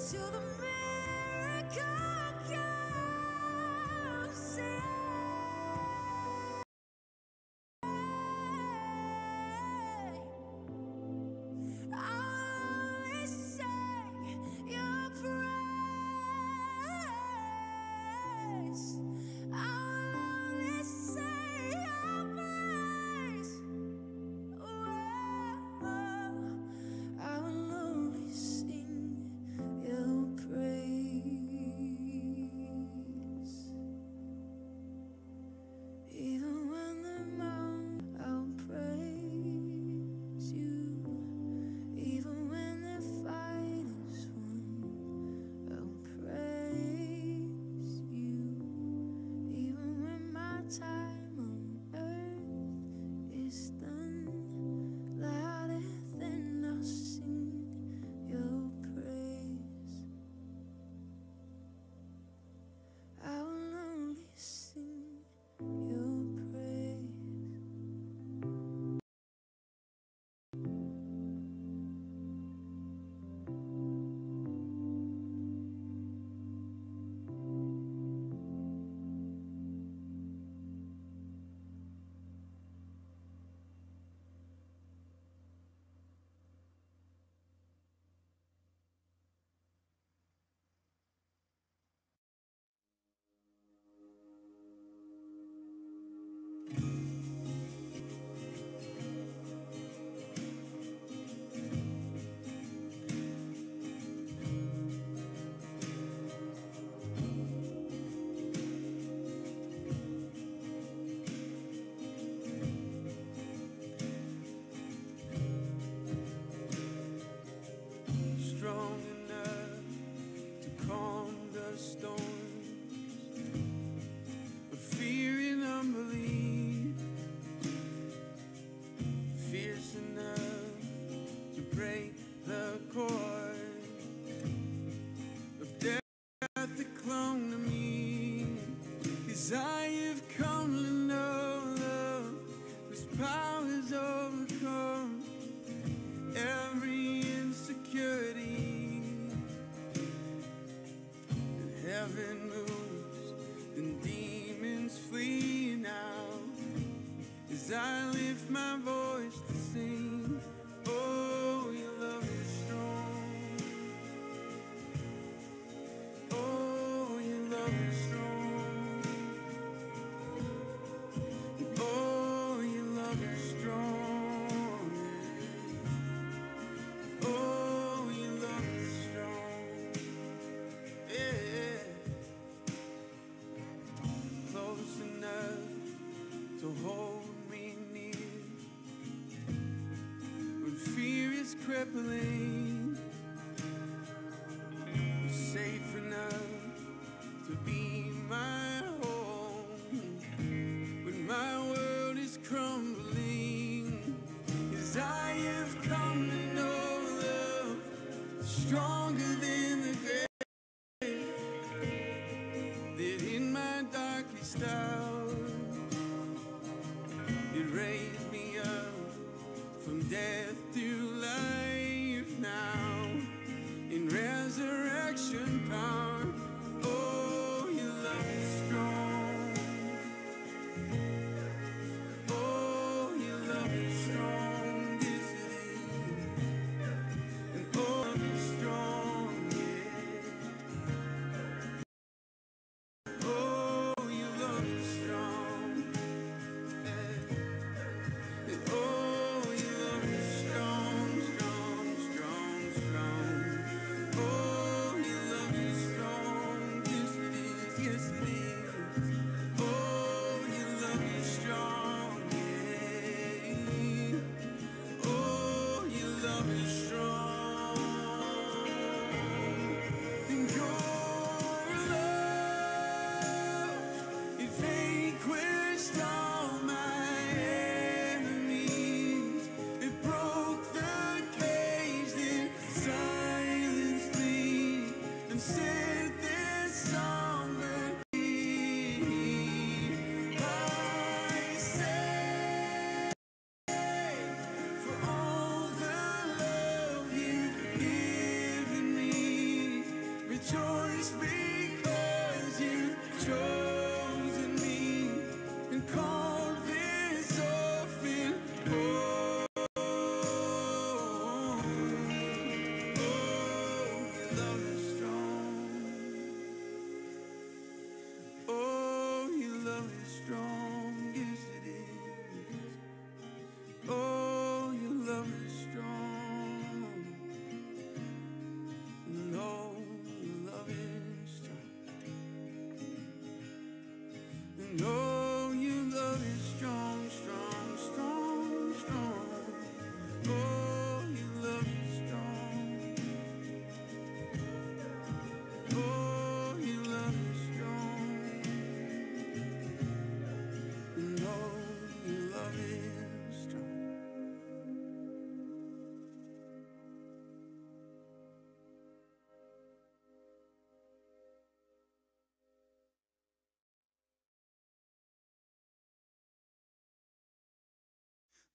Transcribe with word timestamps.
till 0.00 0.30
the 0.30 0.40
miracle 0.58 2.09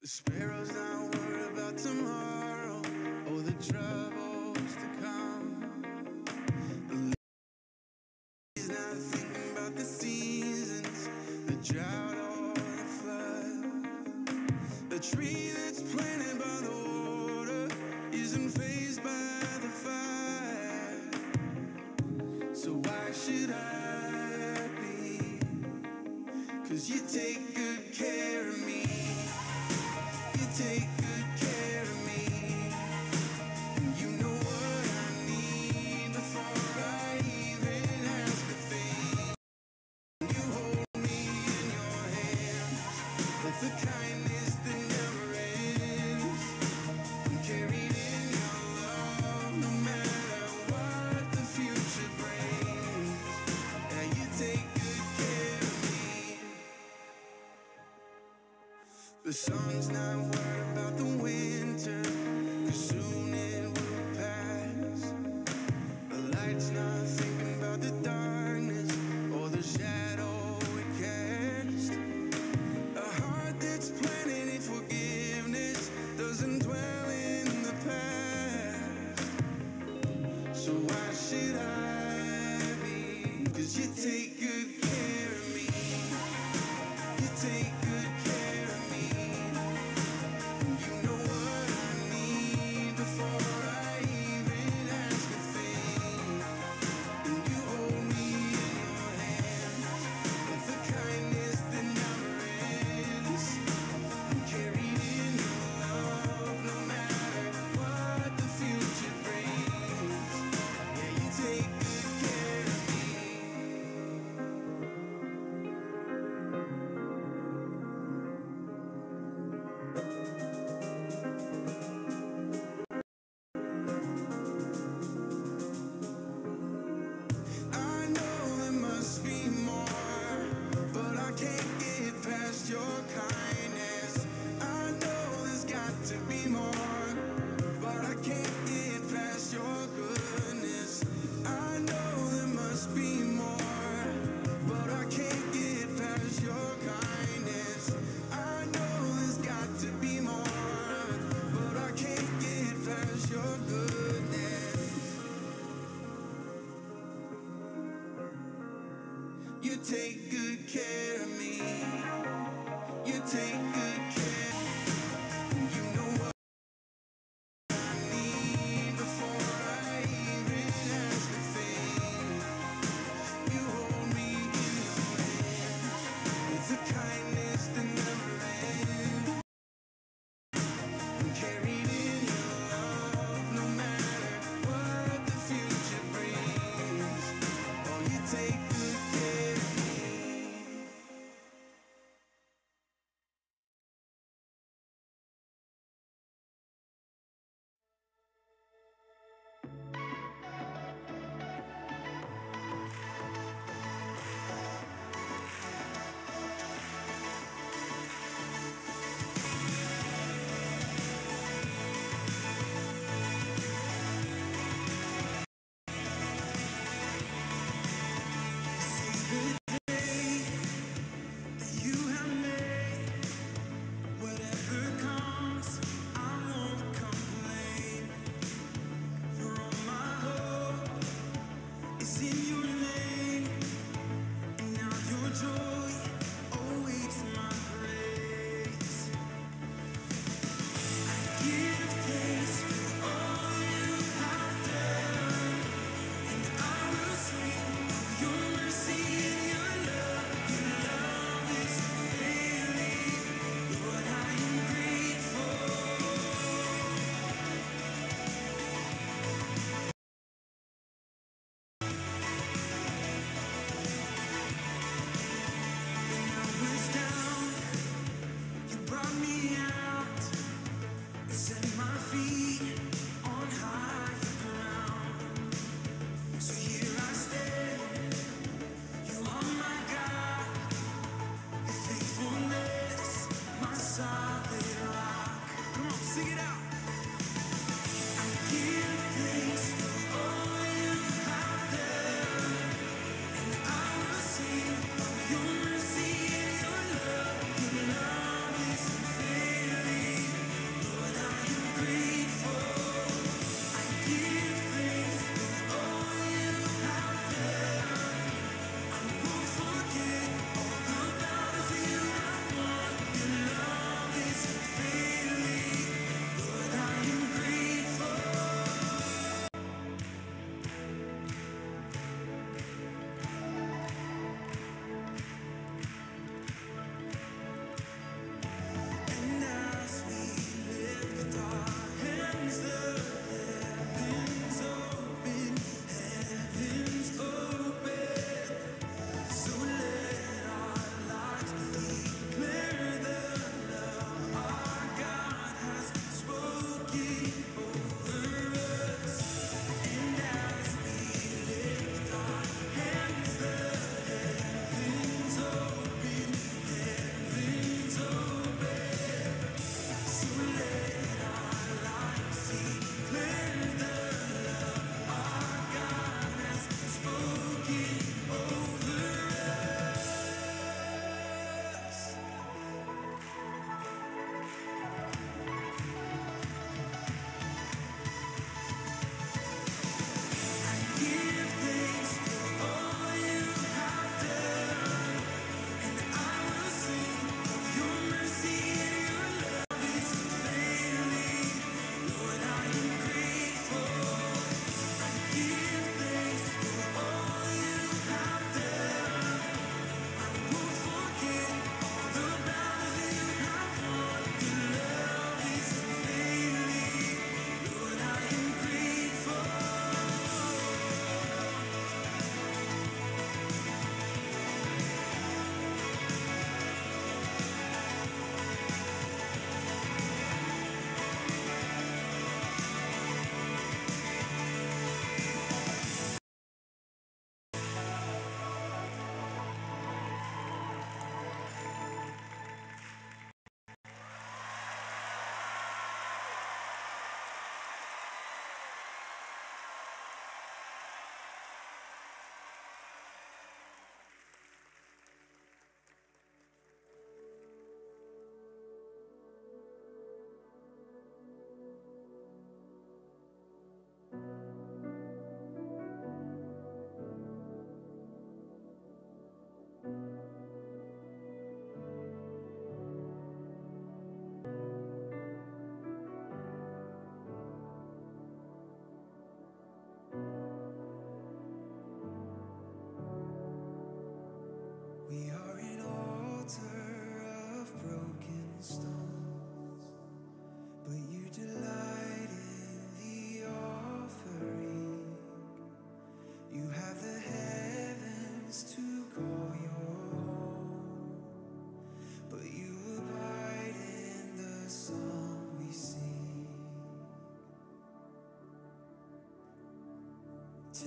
The 0.05 0.09
sparrows 0.11 0.69
don't 0.69 1.15
worry 1.15 1.47
about 1.51 1.79
tomorrow 1.79 2.79
or 3.31 3.41
the 3.41 3.53
troubles 3.53 4.75
to 4.75 4.87
come. 5.01 5.81
The 6.89 6.95
lady's 8.55 8.69
not 8.69 8.97
thinking 8.97 9.51
about 9.57 9.75
the 9.75 9.83
seasons, 9.83 11.09
the 11.47 11.55
drought 11.73 12.17
or 12.17 12.53
the 12.53 12.85
flood. 12.99 13.87
The 14.91 14.99
tree 14.99 15.49
that's 15.57 15.81
planted 15.81 16.37
by 16.37 16.59
the 16.61 16.75
water 16.99 17.67
isn't 18.11 18.49
fazed 18.49 19.01
by 19.01 19.41
the 19.63 19.69
fire. 19.85 21.09
So 22.53 22.73
why 22.73 23.11
should 23.11 23.49
I 23.49 24.69
be? 24.79 25.39
Cause 26.69 26.91
you 26.91 27.01
take 27.11 27.54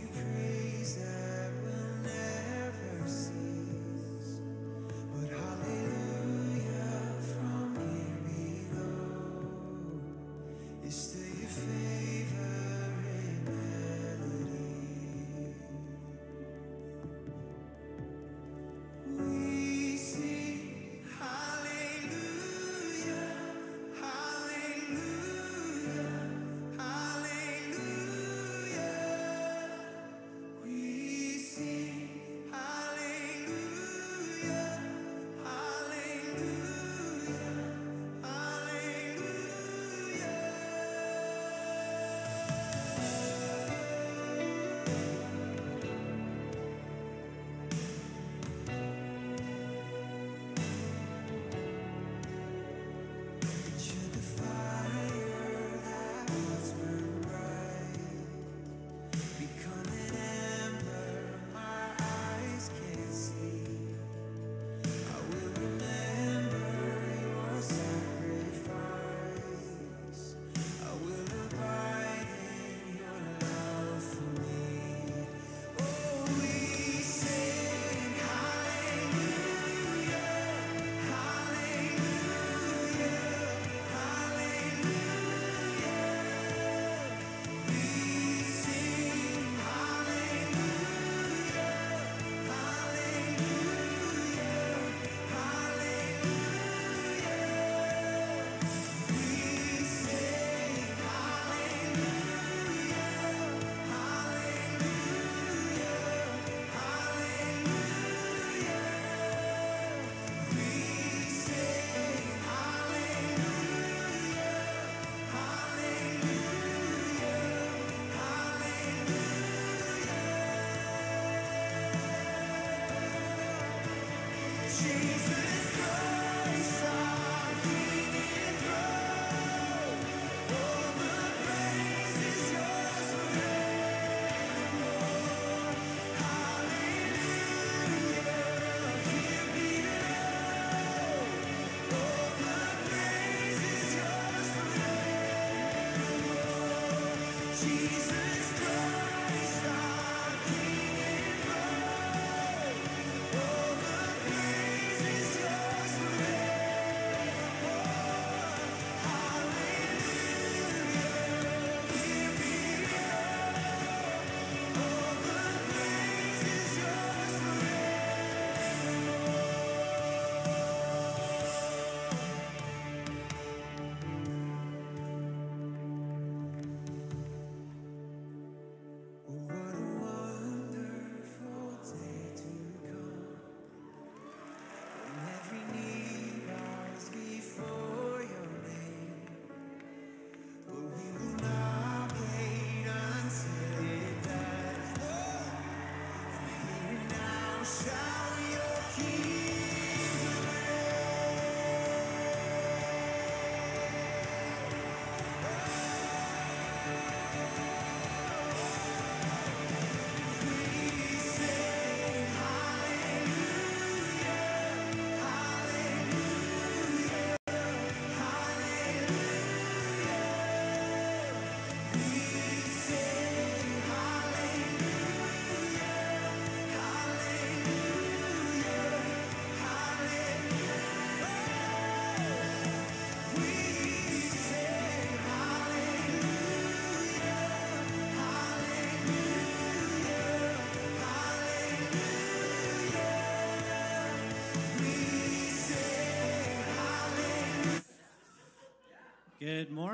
Jesus 124.88 125.57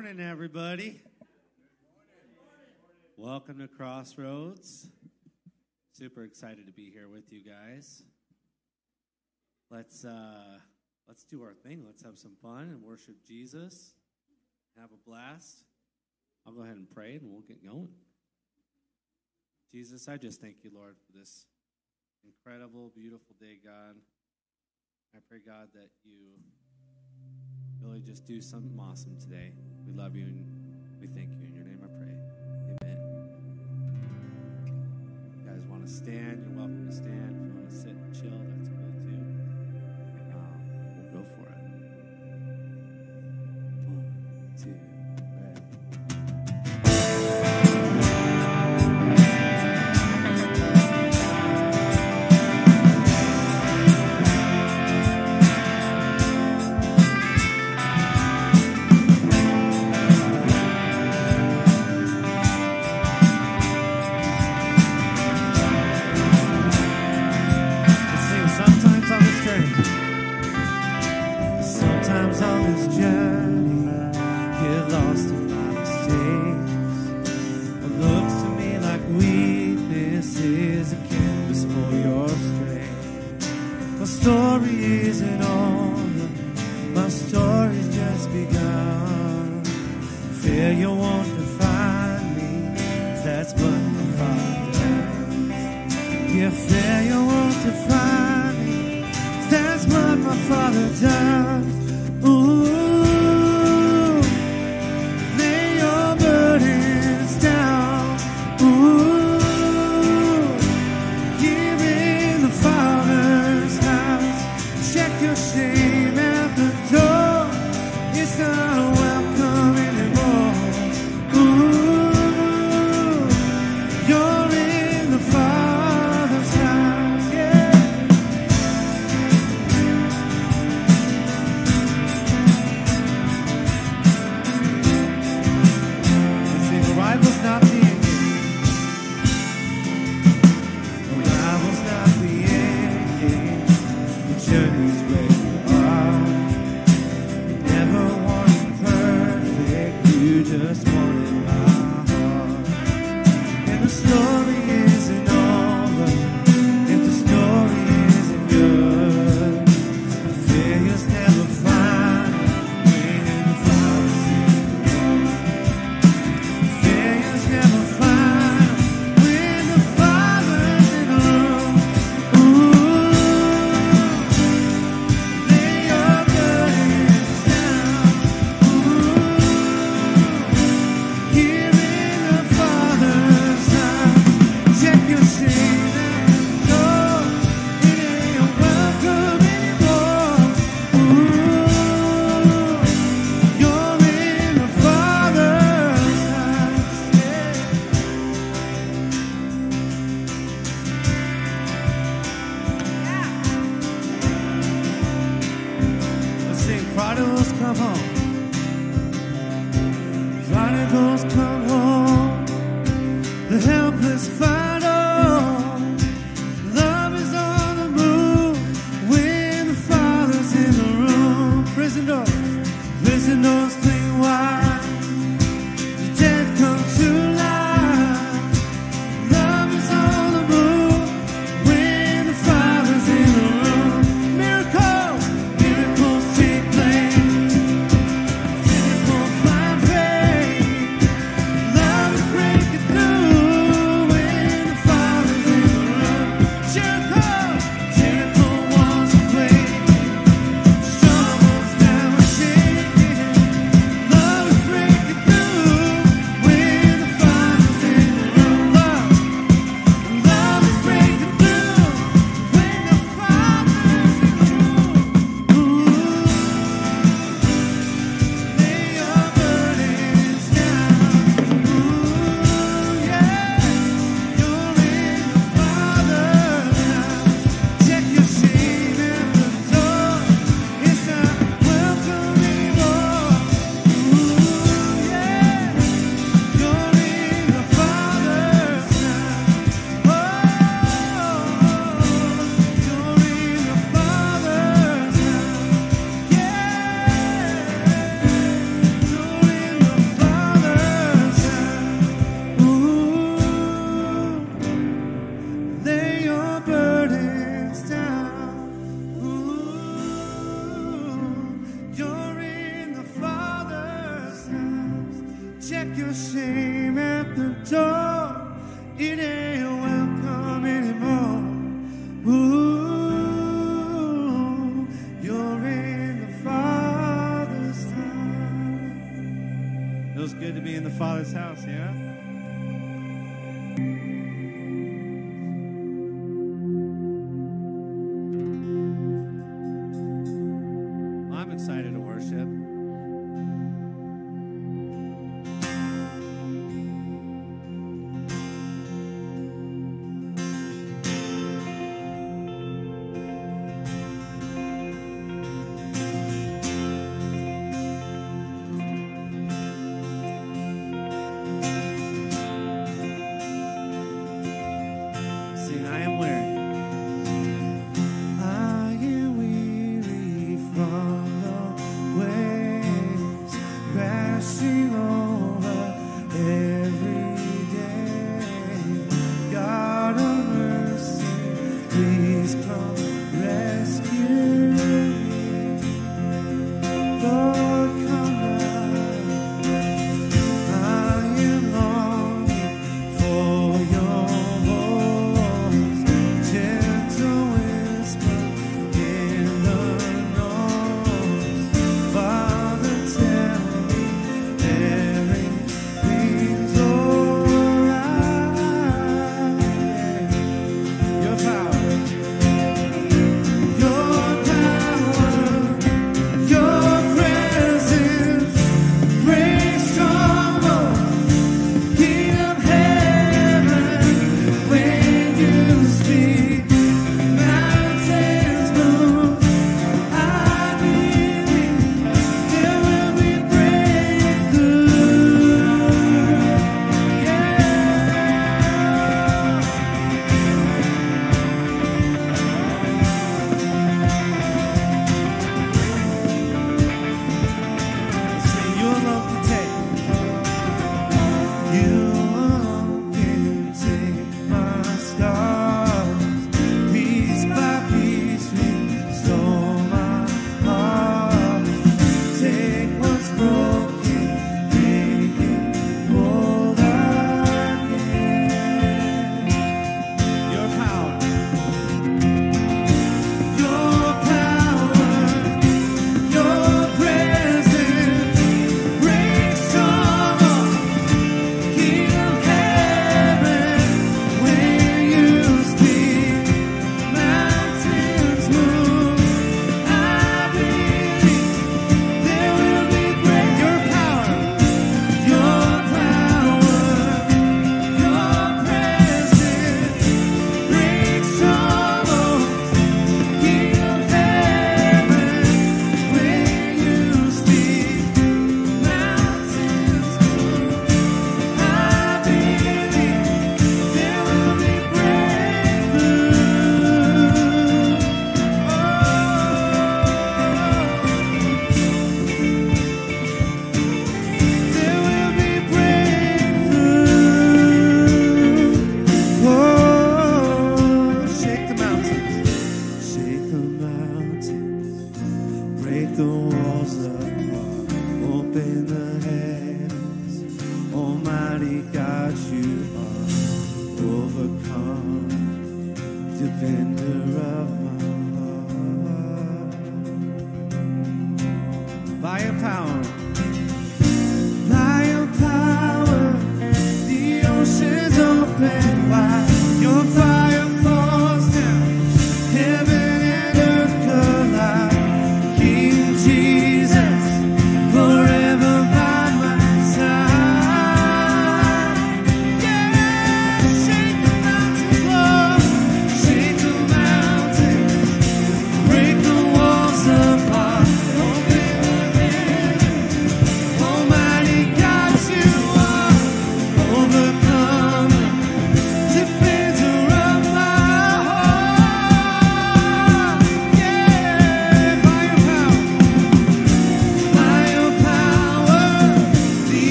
Good 0.00 0.16
morning, 0.16 0.26
everybody. 0.26 1.02
Welcome 3.18 3.58
to 3.58 3.68
Crossroads. 3.68 4.88
Super 5.92 6.24
excited 6.24 6.64
to 6.64 6.72
be 6.72 6.90
here 6.90 7.06
with 7.06 7.30
you 7.30 7.42
guys. 7.44 8.02
Let's 9.70 10.06
uh, 10.06 10.56
let's 11.06 11.24
do 11.24 11.42
our 11.42 11.52
thing. 11.52 11.82
Let's 11.84 12.02
have 12.02 12.16
some 12.16 12.34
fun 12.40 12.70
and 12.70 12.82
worship 12.82 13.16
Jesus. 13.28 13.92
Have 14.78 14.88
a 14.90 14.96
blast. 15.06 15.64
I'll 16.46 16.54
go 16.54 16.62
ahead 16.62 16.76
and 16.76 16.88
pray, 16.90 17.16
and 17.16 17.30
we'll 17.30 17.42
get 17.42 17.62
going. 17.62 17.90
Jesus, 19.70 20.08
I 20.08 20.16
just 20.16 20.40
thank 20.40 20.64
you, 20.64 20.70
Lord, 20.74 20.94
for 21.06 21.18
this 21.18 21.44
incredible, 22.24 22.90
beautiful 22.96 23.36
day, 23.38 23.58
God. 23.62 23.96
I 25.14 25.18
pray, 25.28 25.40
God, 25.46 25.68
that 25.74 25.90
you 26.04 26.38
really 27.82 28.00
just 28.00 28.24
do 28.24 28.40
something 28.40 28.80
awesome 28.80 29.18
today. 29.20 29.52
We 29.86 29.92
love 29.92 30.16
you 30.16 30.24
and 30.24 30.44
we 31.00 31.06
thank 31.08 31.30
you. 31.32 31.46
In 31.46 31.54
your 31.54 31.64
name 31.64 31.80
I 31.82 31.88
pray. 31.98 32.14
Amen. 32.82 32.98
You 35.38 35.50
guys 35.50 35.62
want 35.68 35.86
to 35.86 35.92
stand? 35.92 36.44
You're 36.46 36.56
welcome 36.56 36.86
to 36.88 36.94
stand. 36.94 37.36
If 37.36 37.46
you 37.46 37.52
want 37.54 37.70
to 37.70 37.76
sit 37.76 37.92
and 37.92 38.14
chill, 38.14 38.38
that's 38.56 38.69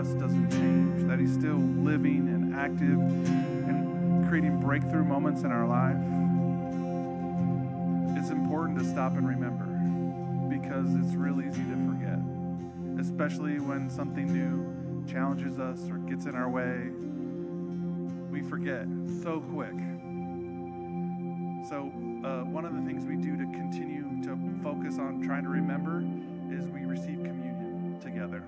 us 0.00 0.08
doesn't 0.14 0.50
change, 0.50 1.06
that 1.08 1.18
He's 1.18 1.34
still 1.34 1.58
living 1.58 2.28
and 2.28 2.54
active 2.56 2.98
and 3.68 4.26
creating 4.28 4.58
breakthrough 4.58 5.04
moments 5.04 5.42
in 5.42 5.52
our 5.52 5.66
life. 5.68 6.00
It's 8.16 8.30
important 8.30 8.78
to 8.78 8.84
stop 8.84 9.16
and 9.18 9.28
remember 9.28 9.66
because 10.48 10.94
it's 10.94 11.14
real 11.14 11.40
easy 11.42 11.62
to 11.64 11.76
forget, 11.86 12.18
especially 12.98 13.60
when 13.60 13.90
something 13.90 14.32
new 14.32 15.04
challenges 15.06 15.58
us 15.58 15.78
or 15.90 15.98
gets 15.98 16.24
in 16.24 16.34
our 16.34 16.48
way. 16.48 16.88
We 18.30 18.40
forget 18.40 18.86
so 19.22 19.40
quick. 19.52 19.76
So, 21.68 21.92
uh, 22.24 22.48
one 22.48 22.64
of 22.64 22.74
the 22.74 22.82
things 22.86 23.04
we 23.04 23.16
do 23.16 23.36
to 23.36 23.44
continue 23.52 24.22
to 24.24 24.62
focus 24.62 24.98
on 24.98 25.20
trying 25.22 25.42
to 25.42 25.50
remember 25.50 26.00
is 26.50 26.66
we 26.68 26.86
receive 26.86 27.22
communion 27.22 27.98
together. 28.00 28.42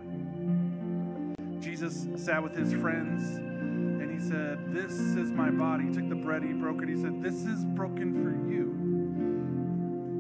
Jesus 1.63 2.09
sat 2.17 2.43
with 2.43 2.57
his 2.57 2.73
friends 2.73 3.37
and 3.37 4.11
he 4.11 4.19
said, 4.19 4.75
This 4.75 4.93
is 4.93 5.31
my 5.31 5.51
body. 5.51 5.85
He 5.85 5.93
took 5.93 6.09
the 6.09 6.15
bread, 6.15 6.43
he 6.43 6.53
broke 6.53 6.83
it. 6.83 6.89
He 6.89 6.97
said, 6.97 7.23
This 7.23 7.45
is 7.45 7.65
broken 7.65 8.13
for 8.13 8.31
you. 8.51 8.71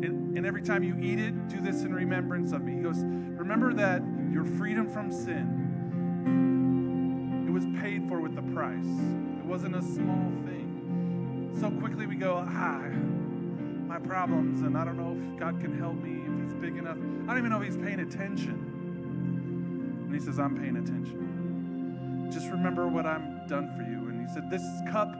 And, 0.06 0.36
and 0.36 0.46
every 0.46 0.62
time 0.62 0.82
you 0.82 0.96
eat 1.00 1.18
it, 1.18 1.48
do 1.48 1.60
this 1.60 1.82
in 1.82 1.94
remembrance 1.94 2.52
of 2.52 2.62
me. 2.62 2.76
He 2.76 2.80
goes, 2.80 3.02
Remember 3.02 3.72
that 3.74 4.02
your 4.30 4.44
freedom 4.44 4.88
from 4.88 5.12
sin, 5.12 5.68
it 7.46 7.50
was 7.50 7.66
paid 7.80 8.08
for 8.08 8.20
with 8.20 8.34
the 8.34 8.42
price. 8.54 8.86
It 9.38 9.44
wasn't 9.44 9.76
a 9.76 9.82
small 9.82 10.30
thing 10.46 10.62
so 11.60 11.70
quickly 11.70 12.06
we 12.06 12.16
go, 12.16 12.44
ah, 12.44 12.82
my 13.86 13.98
problems, 13.98 14.62
and 14.62 14.76
I 14.76 14.84
don't 14.84 14.96
know 14.96 15.16
if 15.16 15.38
God 15.38 15.60
can 15.60 15.78
help 15.78 15.94
me, 15.94 16.22
if 16.26 16.42
He's 16.42 16.54
big 16.54 16.76
enough. 16.76 16.96
I 16.96 17.26
don't 17.26 17.38
even 17.38 17.50
know 17.50 17.60
if 17.60 17.64
He's 17.64 17.76
paying 17.76 18.00
attention. 18.00 20.02
And 20.06 20.12
He 20.12 20.20
says, 20.20 20.40
I'm 20.40 20.56
paying 20.56 20.76
attention. 20.76 21.31
Just 22.32 22.48
remember 22.48 22.88
what 22.88 23.04
I'm 23.04 23.46
done 23.46 23.74
for 23.76 23.82
you. 23.82 24.08
And 24.08 24.26
He 24.26 24.32
said, 24.32 24.50
This 24.50 24.62
cup, 24.90 25.14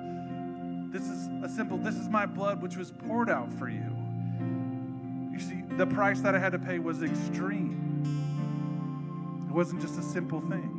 this 0.91 1.03
is 1.03 1.29
a 1.45 1.49
simple, 1.49 1.77
this 1.77 1.97
is 1.97 2.09
my 2.09 2.25
blood 2.25 2.63
which 2.63 2.77
was 2.77 2.91
poured 2.91 3.29
out 3.29 3.53
for 3.53 3.69
you. 3.69 3.85
You 5.31 5.39
see, 5.39 5.63
the 5.77 5.87
price 5.87 6.21
that 6.21 6.35
I 6.35 6.39
had 6.39 6.53
to 6.53 6.59
pay 6.59 6.79
was 6.79 7.03
extreme. 7.03 7.79
It 9.49 9.53
wasn't 9.53 9.83
just 9.83 9.99
a 9.99 10.03
simple 10.03 10.41
thing. 10.41 10.79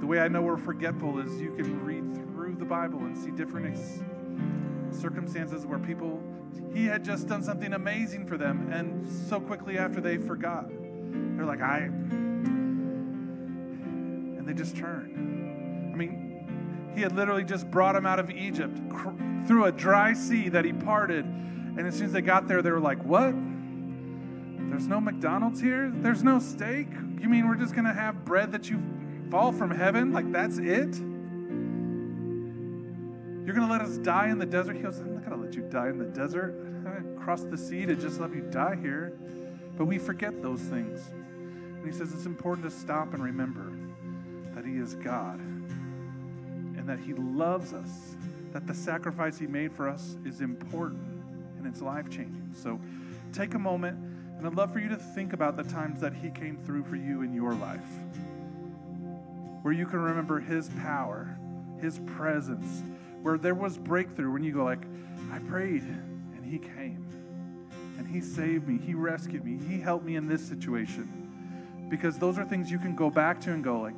The 0.00 0.06
way 0.06 0.20
I 0.20 0.28
know 0.28 0.42
we're 0.42 0.58
forgetful 0.58 1.18
is 1.18 1.40
you 1.40 1.52
can 1.52 1.82
read 1.84 2.14
through 2.32 2.56
the 2.56 2.64
Bible 2.64 2.98
and 3.00 3.16
see 3.16 3.30
different 3.30 3.78
circumstances 4.90 5.64
where 5.66 5.78
people, 5.78 6.22
he 6.74 6.84
had 6.84 7.04
just 7.04 7.26
done 7.28 7.42
something 7.42 7.72
amazing 7.72 8.26
for 8.26 8.36
them, 8.36 8.70
and 8.72 9.06
so 9.28 9.40
quickly 9.40 9.78
after 9.78 10.00
they 10.00 10.18
forgot. 10.18 10.68
They're 10.68 11.46
like, 11.46 11.62
I. 11.62 11.90
They 14.48 14.54
just 14.54 14.76
turned. 14.78 15.92
I 15.92 15.96
mean, 15.96 16.90
he 16.94 17.02
had 17.02 17.14
literally 17.14 17.44
just 17.44 17.70
brought 17.70 17.92
them 17.92 18.06
out 18.06 18.18
of 18.18 18.30
Egypt 18.30 18.80
cr- 18.88 19.10
through 19.46 19.66
a 19.66 19.72
dry 19.72 20.14
sea 20.14 20.48
that 20.48 20.64
he 20.64 20.72
parted. 20.72 21.26
And 21.26 21.80
as 21.86 21.94
soon 21.94 22.06
as 22.06 22.12
they 22.12 22.22
got 22.22 22.48
there, 22.48 22.62
they 22.62 22.70
were 22.70 22.80
like, 22.80 23.04
What? 23.04 23.34
There's 24.70 24.86
no 24.88 25.02
McDonald's 25.02 25.60
here? 25.60 25.92
There's 25.94 26.24
no 26.24 26.38
steak? 26.38 26.88
You 27.20 27.28
mean 27.28 27.46
we're 27.46 27.56
just 27.56 27.74
going 27.74 27.84
to 27.84 27.92
have 27.92 28.24
bread 28.24 28.50
that 28.52 28.70
you 28.70 28.82
fall 29.30 29.52
from 29.52 29.70
heaven? 29.70 30.12
Like 30.12 30.32
that's 30.32 30.56
it? 30.56 30.96
You're 33.44 33.54
going 33.54 33.68
to 33.68 33.72
let 33.72 33.82
us 33.82 33.98
die 33.98 34.28
in 34.28 34.38
the 34.38 34.46
desert? 34.46 34.76
He 34.76 34.82
goes, 34.82 34.98
I'm 34.98 35.12
not 35.12 35.26
going 35.26 35.38
to 35.38 35.44
let 35.44 35.54
you 35.54 35.60
die 35.68 35.90
in 35.90 35.98
the 35.98 36.06
desert. 36.06 36.54
Cross 37.22 37.44
the 37.44 37.58
sea 37.58 37.84
to 37.84 37.94
just 37.94 38.18
let 38.18 38.34
you 38.34 38.48
die 38.50 38.78
here. 38.80 39.12
But 39.76 39.84
we 39.84 39.98
forget 39.98 40.40
those 40.40 40.60
things. 40.60 41.00
And 41.08 41.84
he 41.84 41.92
says 41.92 42.14
it's 42.14 42.24
important 42.24 42.64
to 42.64 42.70
stop 42.74 43.12
and 43.12 43.22
remember 43.22 43.77
that 44.58 44.66
he 44.66 44.78
is 44.78 44.96
God 44.96 45.38
and 45.38 46.88
that 46.88 46.98
he 46.98 47.14
loves 47.14 47.72
us, 47.72 48.16
that 48.52 48.66
the 48.66 48.74
sacrifice 48.74 49.38
he 49.38 49.46
made 49.46 49.72
for 49.72 49.88
us 49.88 50.16
is 50.26 50.40
important 50.40 51.00
and 51.56 51.64
it's 51.64 51.80
life 51.80 52.10
changing. 52.10 52.50
So 52.54 52.80
take 53.32 53.54
a 53.54 53.58
moment, 53.58 53.96
and 54.36 54.44
I'd 54.44 54.56
love 54.56 54.72
for 54.72 54.80
you 54.80 54.88
to 54.88 54.96
think 54.96 55.32
about 55.32 55.56
the 55.56 55.62
times 55.62 56.00
that 56.00 56.12
he 56.12 56.30
came 56.30 56.56
through 56.56 56.82
for 56.82 56.96
you 56.96 57.22
in 57.22 57.32
your 57.32 57.54
life, 57.54 57.86
where 59.62 59.72
you 59.72 59.86
can 59.86 60.00
remember 60.00 60.40
his 60.40 60.70
power, 60.80 61.38
his 61.80 62.00
presence, 62.00 62.82
where 63.22 63.38
there 63.38 63.54
was 63.54 63.78
breakthrough 63.78 64.32
when 64.32 64.42
you 64.42 64.52
go 64.52 64.64
like, 64.64 64.82
I 65.32 65.38
prayed 65.38 65.84
and 65.84 66.44
he 66.44 66.58
came 66.58 67.06
and 67.96 68.08
he 68.08 68.20
saved 68.20 68.66
me, 68.66 68.76
he 68.84 68.94
rescued 68.94 69.44
me, 69.44 69.56
he 69.68 69.80
helped 69.80 70.04
me 70.04 70.16
in 70.16 70.26
this 70.26 70.44
situation. 70.44 71.86
Because 71.88 72.18
those 72.18 72.38
are 72.38 72.44
things 72.44 72.72
you 72.72 72.80
can 72.80 72.96
go 72.96 73.08
back 73.08 73.40
to 73.42 73.52
and 73.52 73.62
go 73.62 73.80
like, 73.80 73.94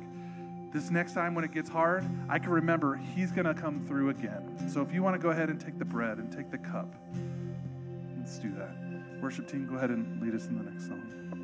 this 0.71 0.89
next 0.89 1.13
time 1.13 1.35
when 1.35 1.43
it 1.43 1.51
gets 1.51 1.69
hard, 1.69 2.05
I 2.29 2.39
can 2.39 2.51
remember 2.51 2.95
he's 2.95 3.31
going 3.31 3.45
to 3.45 3.53
come 3.53 3.85
through 3.85 4.09
again. 4.09 4.69
So 4.69 4.81
if 4.81 4.93
you 4.93 5.03
want 5.03 5.15
to 5.15 5.19
go 5.19 5.29
ahead 5.29 5.49
and 5.49 5.59
take 5.59 5.77
the 5.77 5.85
bread 5.85 6.17
and 6.17 6.31
take 6.31 6.49
the 6.49 6.57
cup, 6.57 6.93
let's 8.17 8.37
do 8.39 8.51
that. 8.53 9.21
Worship 9.21 9.47
team, 9.47 9.67
go 9.67 9.75
ahead 9.75 9.89
and 9.89 10.21
lead 10.21 10.33
us 10.33 10.47
in 10.47 10.57
the 10.57 10.63
next 10.63 10.87
song. 10.87 11.40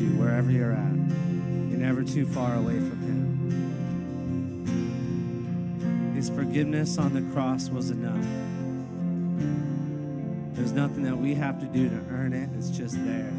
you 0.00 0.08
wherever 0.10 0.50
you're 0.50 0.72
at. 0.72 0.94
You're 1.68 1.78
never 1.78 2.02
too 2.02 2.26
far 2.26 2.54
away 2.54 2.78
from 2.78 2.98
Him. 3.00 3.28
His 6.14 6.30
forgiveness 6.30 6.98
on 6.98 7.14
the 7.14 7.22
cross 7.32 7.68
was 7.68 7.90
enough. 7.90 8.24
There's 10.54 10.72
nothing 10.72 11.04
that 11.04 11.16
we 11.16 11.34
have 11.34 11.60
to 11.60 11.66
do 11.66 11.88
to 11.88 12.02
earn 12.10 12.32
it, 12.32 12.48
it's 12.58 12.70
just 12.70 12.96
there. 13.04 13.32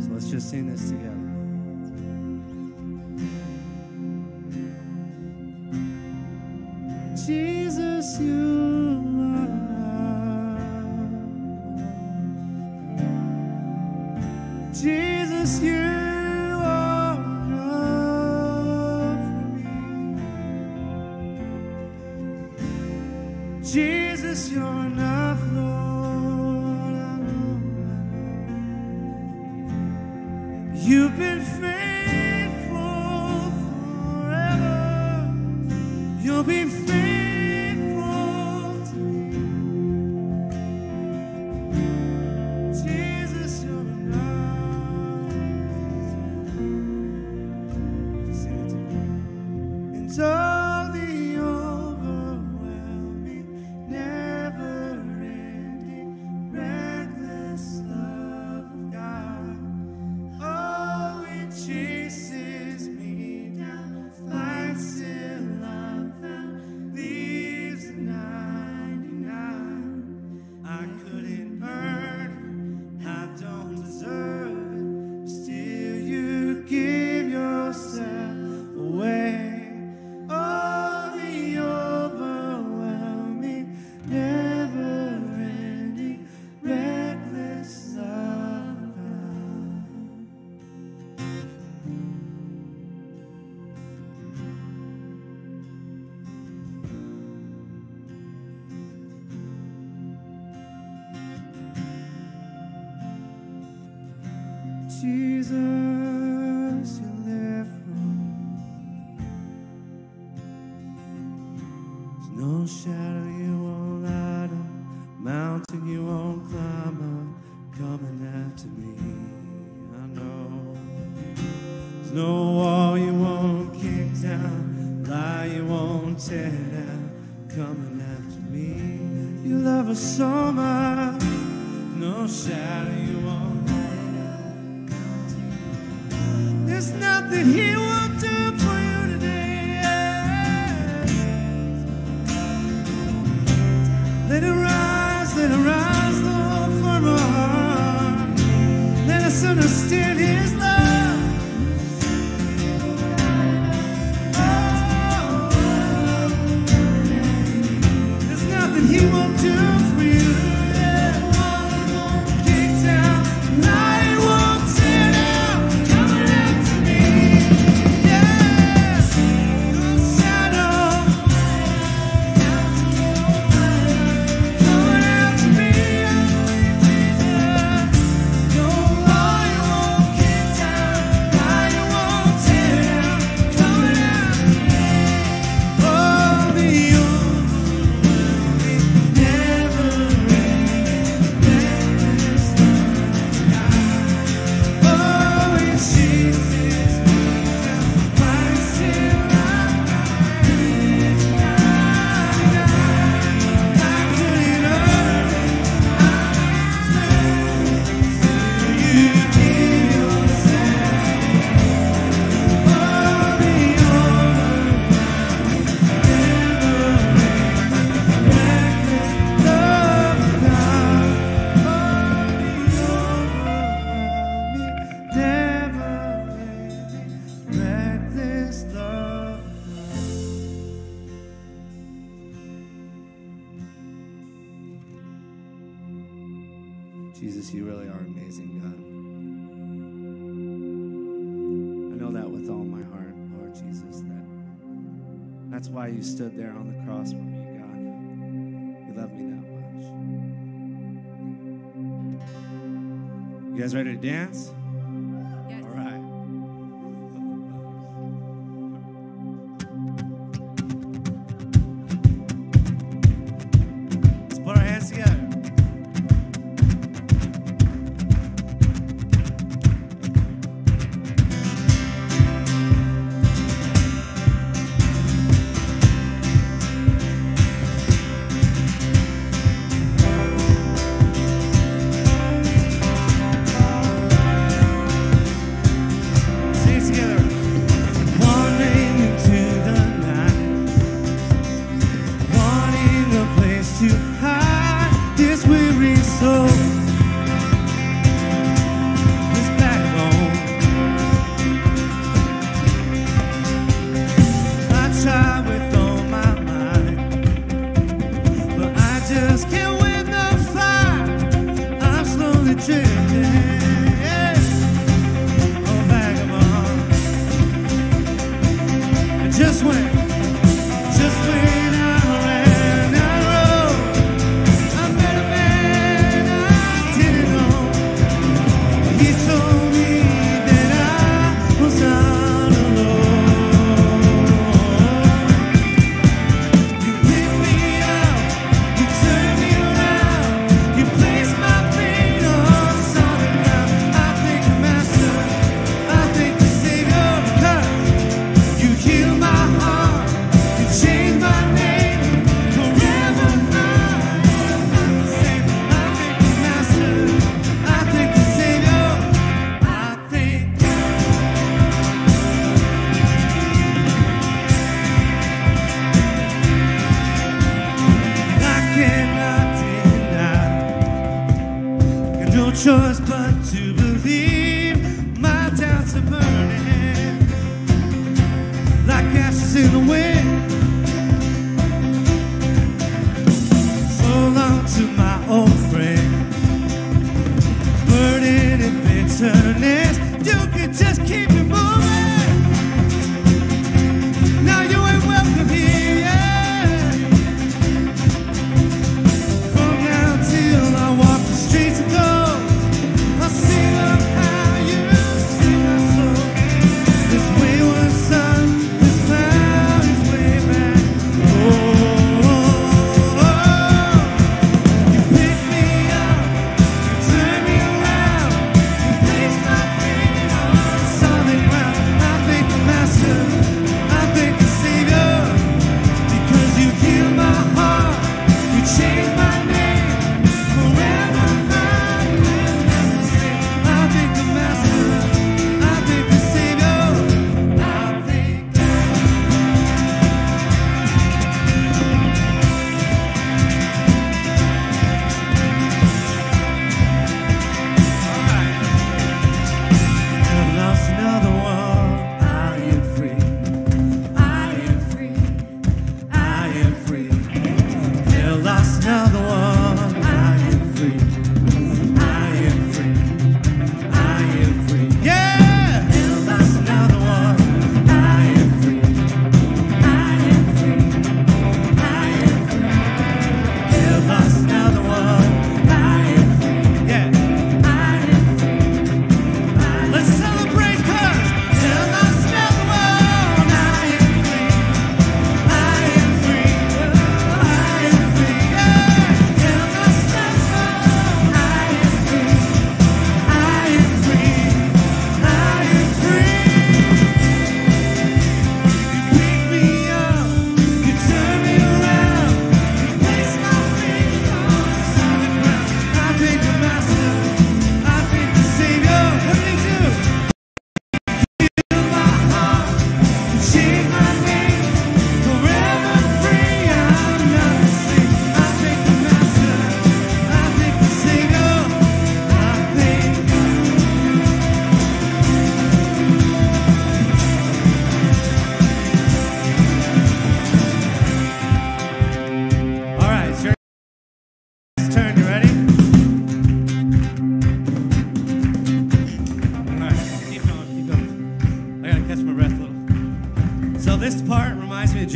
So 0.00 0.08
let's 0.12 0.30
just 0.30 0.48
sing 0.48 0.70
this 0.70 0.88
together. 0.90 1.17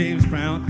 James 0.03 0.27
Brown. 0.27 0.62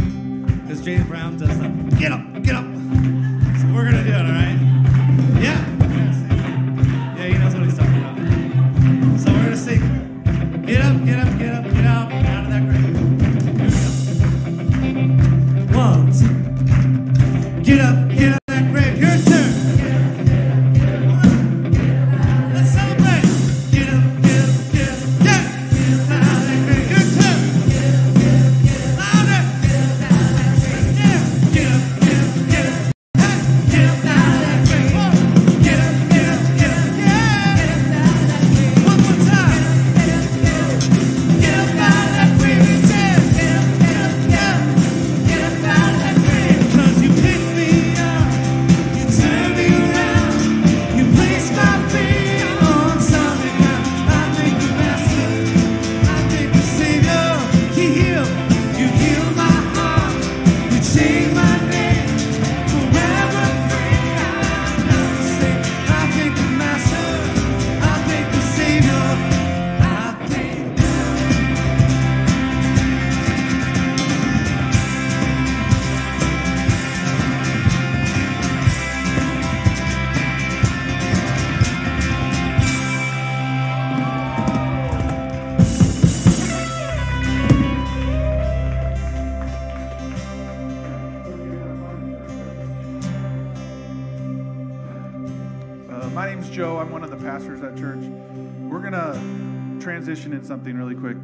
something 100.41 100.77
really 100.77 100.95
quick. 100.95 101.17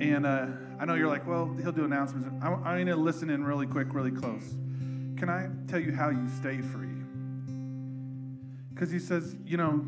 And 0.00 0.24
uh, 0.24 0.46
I 0.78 0.84
know 0.84 0.94
you're 0.94 1.08
like, 1.08 1.26
well, 1.26 1.54
he'll 1.62 1.72
do 1.72 1.84
announcements. 1.84 2.28
I'm, 2.42 2.54
I'm 2.64 2.76
going 2.76 2.86
to 2.86 2.96
listen 2.96 3.30
in 3.30 3.44
really 3.44 3.66
quick, 3.66 3.92
really 3.92 4.10
close. 4.10 4.54
Can 5.16 5.28
I 5.28 5.48
tell 5.68 5.80
you 5.80 5.92
how 5.92 6.10
you 6.10 6.28
stay 6.38 6.60
free? 6.60 6.86
Because 8.72 8.90
he 8.90 8.98
says, 8.98 9.34
you 9.44 9.56
know, 9.56 9.84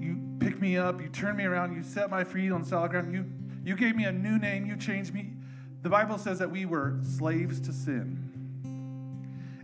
you 0.00 0.18
pick 0.38 0.60
me 0.60 0.76
up, 0.76 1.00
you 1.00 1.08
turn 1.08 1.36
me 1.36 1.44
around, 1.44 1.74
you 1.74 1.82
set 1.82 2.10
my 2.10 2.24
feet 2.24 2.52
on 2.52 2.64
solid 2.64 2.92
ground, 2.92 3.12
you, 3.12 3.24
you 3.64 3.76
gave 3.76 3.96
me 3.96 4.04
a 4.04 4.12
new 4.12 4.38
name, 4.38 4.64
you 4.64 4.76
changed 4.76 5.12
me. 5.12 5.32
The 5.82 5.90
Bible 5.90 6.18
says 6.18 6.38
that 6.38 6.50
we 6.50 6.64
were 6.64 6.98
slaves 7.02 7.60
to 7.60 7.72
sin 7.72 8.30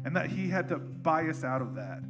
and 0.05 0.15
that 0.15 0.29
he 0.29 0.49
had 0.49 0.69
to 0.69 0.79
buy 0.79 1.29
us 1.29 1.45
out 1.45 1.63
of 1.63 1.75
that. 1.75 2.01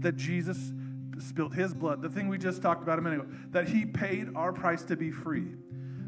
That 0.00 0.16
Jesus 0.16 0.72
spilt 1.20 1.54
his 1.54 1.74
blood, 1.74 2.02
the 2.02 2.08
thing 2.08 2.28
we 2.28 2.38
just 2.38 2.62
talked 2.62 2.82
about 2.82 2.98
a 2.98 3.02
minute 3.02 3.20
ago, 3.20 3.30
that 3.50 3.68
he 3.68 3.84
paid 3.84 4.28
our 4.34 4.52
price 4.52 4.82
to 4.84 4.96
be 4.96 5.10
free. 5.10 5.46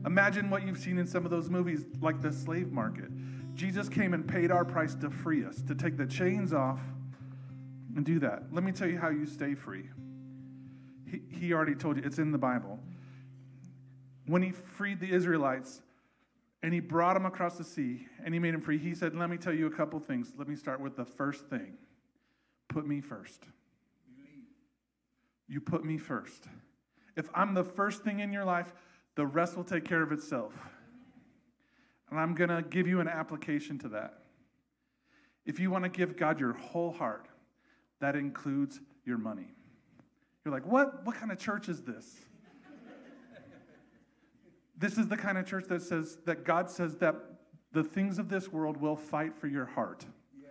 Imagine 0.07 0.51
what 0.51 0.67
you've 0.67 0.79
seen 0.79 0.99
in 0.99 1.07
some 1.07 1.25
of 1.25 1.31
those 1.31 1.51
movies, 1.51 1.85
like 2.01 2.21
the 2.23 2.33
slave 2.33 2.73
market. 2.73 3.11
Jesus 3.55 3.89
came 3.89 4.15
and 4.15 4.27
paid 4.27 4.51
our 4.51 4.65
price 4.65 4.95
to 4.97 5.11
free 5.11 5.45
us, 5.45 5.63
to 5.63 5.75
take 5.75 5.97
the 5.97 6.07
chains 6.07 6.53
off 6.53 6.81
and 7.97 8.05
do 8.05 8.19
that. 8.21 8.45
Let 8.53 8.65
me 8.65 8.73
tell 8.73 8.89
you 8.89 8.99
how 8.99 9.11
you 9.11 9.27
stay 9.27 9.55
free. 9.55 9.85
He, 11.07 11.21
he 11.29 11.53
already 11.53 11.75
told 11.75 11.97
you, 11.97 12.03
it's 12.05 12.19
in 12.19 12.33
the 12.33 12.39
Bible. 12.39 12.79
When 14.27 14.43
he 14.43 14.53
freed 14.53 15.01
the 15.01 15.11
Israelites 15.11 15.83
and 16.63 16.73
he 16.73 16.81
brought 16.81 17.15
them 17.15 17.27
across 17.27 17.59
the 17.59 17.65
sea 17.65 18.07
and 18.25 18.33
he 18.33 18.41
made 18.41 18.55
them 18.55 18.61
free, 18.61 18.79
he 18.79 18.95
said, 18.95 19.15
Let 19.15 19.29
me 19.29 19.37
tell 19.37 19.53
you 19.53 19.67
a 19.67 19.71
couple 19.71 19.99
things. 19.99 20.33
Let 20.39 20.49
me 20.49 20.57
start 20.57 20.81
with 20.81 20.97
the 20.97 21.05
first 21.05 21.47
thing 21.47 21.77
put 22.71 22.87
me 22.87 23.01
first. 23.01 23.43
You 25.51 25.61
put 25.61 25.85
me 25.85 25.99
first. 25.99 26.45
If 27.17 27.29
I'm 27.35 27.55
the 27.55 27.65
first 27.65 28.05
thing 28.05 28.21
in 28.21 28.33
your 28.33 28.45
life, 28.45 28.73
the 29.17 29.27
rest 29.27 29.57
will 29.57 29.65
take 29.65 29.85
care 29.85 30.01
of 30.01 30.13
itself. 30.13 30.55
And 32.09 32.19
I'm 32.21 32.35
going 32.35 32.51
to 32.51 32.63
give 32.63 32.87
you 32.87 33.01
an 33.01 33.09
application 33.09 33.77
to 33.81 33.89
that. 33.89 34.15
If 35.45 35.59
you 35.59 35.71
want 35.71 35.85
to 35.85 35.91
give 35.91 36.17
God 36.17 36.39
your 36.39 36.53
whole 36.53 36.93
heart, 36.93 37.27
that 38.01 38.15
includes 38.15 38.81
your 39.05 39.19
money. 39.19 39.49
You're 40.45 40.55
like, 40.55 40.67
what? 40.67 41.05
What 41.05 41.17
kind 41.17 41.33
of 41.33 41.39
church 41.39 41.69
is 41.69 41.83
this? 41.83 42.21
this 44.79 44.99
is 44.99 45.09
the 45.09 45.17
kind 45.17 45.37
of 45.37 45.47
church 45.47 45.65
that 45.69 45.83
says 45.83 46.19
that 46.27 46.45
God 46.45 46.71
says 46.71 46.97
that 46.99 47.17
the 47.73 47.83
things 47.83 48.19
of 48.19 48.29
this 48.29 48.53
world 48.53 48.77
will 48.77 48.97
fight 48.97 49.37
for 49.37 49.49
your 49.49 49.67
heart. 49.67 50.07
Yes. 50.41 50.51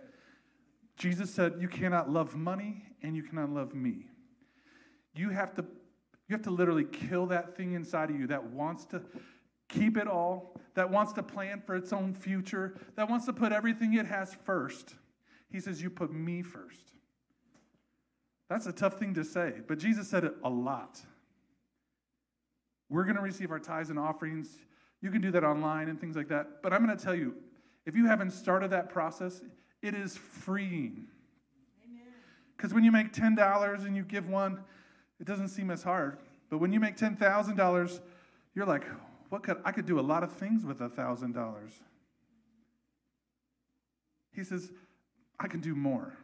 Jesus 0.96 1.30
said, 1.30 1.54
You 1.58 1.68
cannot 1.68 2.10
love 2.10 2.36
money 2.36 2.84
and 3.02 3.16
you 3.16 3.22
cannot 3.22 3.50
love 3.50 3.74
me. 3.74 4.09
You 5.14 5.30
have 5.30 5.54
to 5.54 5.64
you 6.28 6.34
have 6.34 6.42
to 6.42 6.50
literally 6.50 6.84
kill 6.84 7.26
that 7.26 7.56
thing 7.56 7.72
inside 7.72 8.08
of 8.08 8.16
you 8.16 8.28
that 8.28 8.44
wants 8.44 8.84
to 8.86 9.02
keep 9.68 9.96
it 9.96 10.06
all, 10.06 10.54
that 10.74 10.88
wants 10.88 11.12
to 11.14 11.24
plan 11.24 11.60
for 11.60 11.74
its 11.74 11.92
own 11.92 12.14
future, 12.14 12.76
that 12.94 13.10
wants 13.10 13.26
to 13.26 13.32
put 13.32 13.50
everything 13.50 13.94
it 13.94 14.06
has 14.06 14.34
first. 14.44 14.94
He 15.50 15.58
says, 15.58 15.82
You 15.82 15.90
put 15.90 16.12
me 16.12 16.42
first. 16.42 16.92
That's 18.48 18.66
a 18.66 18.72
tough 18.72 18.98
thing 18.98 19.14
to 19.14 19.24
say, 19.24 19.54
but 19.66 19.78
Jesus 19.78 20.08
said 20.08 20.24
it 20.24 20.34
a 20.44 20.50
lot. 20.50 21.00
We're 22.88 23.04
going 23.04 23.16
to 23.16 23.22
receive 23.22 23.52
our 23.52 23.60
tithes 23.60 23.90
and 23.90 23.98
offerings. 23.98 24.58
You 25.00 25.10
can 25.10 25.20
do 25.20 25.30
that 25.30 25.44
online 25.44 25.88
and 25.88 26.00
things 26.00 26.16
like 26.16 26.28
that. 26.28 26.60
But 26.62 26.72
I'm 26.72 26.84
going 26.84 26.96
to 26.96 27.02
tell 27.02 27.14
you, 27.14 27.34
if 27.86 27.94
you 27.94 28.06
haven't 28.06 28.32
started 28.32 28.70
that 28.70 28.88
process, 28.90 29.40
it 29.82 29.94
is 29.94 30.16
freeing. 30.16 31.06
Because 32.56 32.74
when 32.74 32.84
you 32.84 32.90
make 32.90 33.12
$10 33.12 33.86
and 33.86 33.96
you 33.96 34.02
give 34.02 34.28
one, 34.28 34.62
it 35.20 35.26
doesn't 35.26 35.48
seem 35.48 35.70
as 35.70 35.82
hard. 35.82 36.18
But 36.48 36.58
when 36.58 36.72
you 36.72 36.80
make 36.80 36.96
$10,000, 36.96 38.00
you're 38.54 38.66
like, 38.66 38.84
what 39.28 39.44
could 39.44 39.58
I 39.64 39.72
could 39.72 39.86
do 39.86 40.00
a 40.00 40.02
lot 40.02 40.24
of 40.24 40.32
things 40.32 40.64
with 40.64 40.80
$1,000. 40.80 41.56
He 44.34 44.44
says, 44.44 44.70
I 45.38 45.46
can 45.46 45.60
do 45.60 45.74
more 45.74 46.16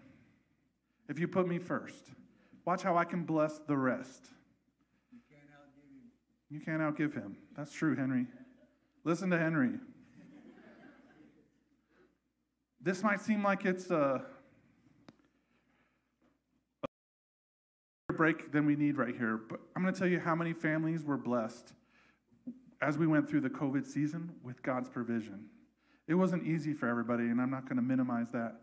if 1.09 1.19
you 1.19 1.29
put 1.29 1.47
me 1.47 1.59
first. 1.59 2.11
Watch 2.65 2.83
how 2.83 2.97
I 2.97 3.05
can 3.05 3.23
bless 3.23 3.59
the 3.59 3.77
rest. 3.77 4.27
You 5.13 5.21
can't 5.31 5.49
outgive 5.53 5.91
him. 5.93 6.11
You 6.51 6.61
can't 6.61 7.15
outgive 7.15 7.15
him. 7.15 7.37
That's 7.57 7.73
true, 7.73 7.95
Henry. 7.95 8.27
Listen 9.05 9.31
to 9.31 9.39
Henry. 9.39 9.75
this 12.81 13.03
might 13.03 13.21
seem 13.21 13.43
like 13.43 13.65
it's 13.65 13.91
a, 13.91 14.25
a 18.06 18.06
break 18.17 18.53
than 18.53 18.67
we 18.67 18.77
need 18.77 18.97
right 18.97 19.17
here, 19.17 19.37
but 19.37 19.61
I'm 19.75 19.83
going 19.83 19.93
to 19.93 19.99
tell 19.99 20.09
you 20.09 20.19
how 20.19 20.35
many 20.35 20.53
families 20.53 21.05
were 21.05 21.17
blessed 21.17 21.73
as 22.81 22.99
we 22.99 23.07
went 23.07 23.29
through 23.29 23.41
the 23.41 23.51
COVID 23.51 23.87
season 23.87 24.33
with 24.43 24.62
God's 24.62 24.89
provision. 24.89 25.47
It 26.09 26.14
wasn't 26.14 26.47
easy 26.47 26.73
for 26.73 26.89
everybody, 26.89 27.25
and 27.25 27.41
I'm 27.41 27.51
not 27.51 27.64
going 27.64 27.77
to 27.77 27.83
minimize 27.83 28.31
that. 28.33 28.57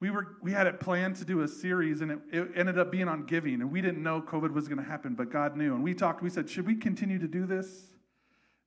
We 0.00 0.10
were 0.10 0.36
we 0.42 0.50
had 0.50 0.66
it 0.66 0.80
planned 0.80 1.14
to 1.16 1.24
do 1.24 1.42
a 1.42 1.48
series 1.48 2.00
and 2.00 2.10
it, 2.10 2.18
it 2.32 2.48
ended 2.56 2.76
up 2.76 2.90
being 2.90 3.06
on 3.06 3.24
giving 3.24 3.60
and 3.60 3.70
we 3.70 3.80
didn't 3.80 4.02
know 4.02 4.20
covid 4.20 4.52
was 4.52 4.66
going 4.66 4.82
to 4.82 4.84
happen 4.84 5.14
but 5.14 5.30
god 5.30 5.56
knew. 5.56 5.76
And 5.76 5.84
we 5.84 5.94
talked 5.94 6.24
we 6.24 6.28
said 6.28 6.50
should 6.50 6.66
we 6.66 6.74
continue 6.74 7.20
to 7.20 7.28
do 7.28 7.46
this? 7.46 7.84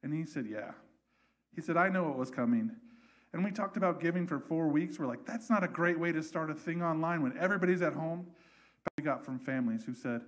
And 0.01 0.13
he 0.13 0.23
said 0.23 0.47
yeah. 0.49 0.71
He 1.53 1.59
said 1.59 1.75
i 1.75 1.89
know 1.89 2.05
what 2.05 2.17
was 2.17 2.31
coming. 2.31 2.71
And 3.33 3.43
we 3.43 3.51
talked 3.51 3.75
about 3.75 3.99
giving 3.99 4.25
for 4.25 4.39
four 4.39 4.69
weeks. 4.69 4.97
We're 4.97 5.07
like 5.07 5.25
that's 5.25 5.49
not 5.49 5.61
a 5.61 5.67
great 5.67 5.99
way 5.99 6.13
to 6.13 6.23
start 6.23 6.49
a 6.49 6.53
thing 6.53 6.81
online 6.81 7.21
when 7.21 7.37
everybody's 7.37 7.81
at 7.81 7.91
home 7.91 8.27
we 8.97 9.03
got 9.03 9.23
from 9.23 9.39
families 9.39 9.83
who 9.83 9.93
said 9.93 10.21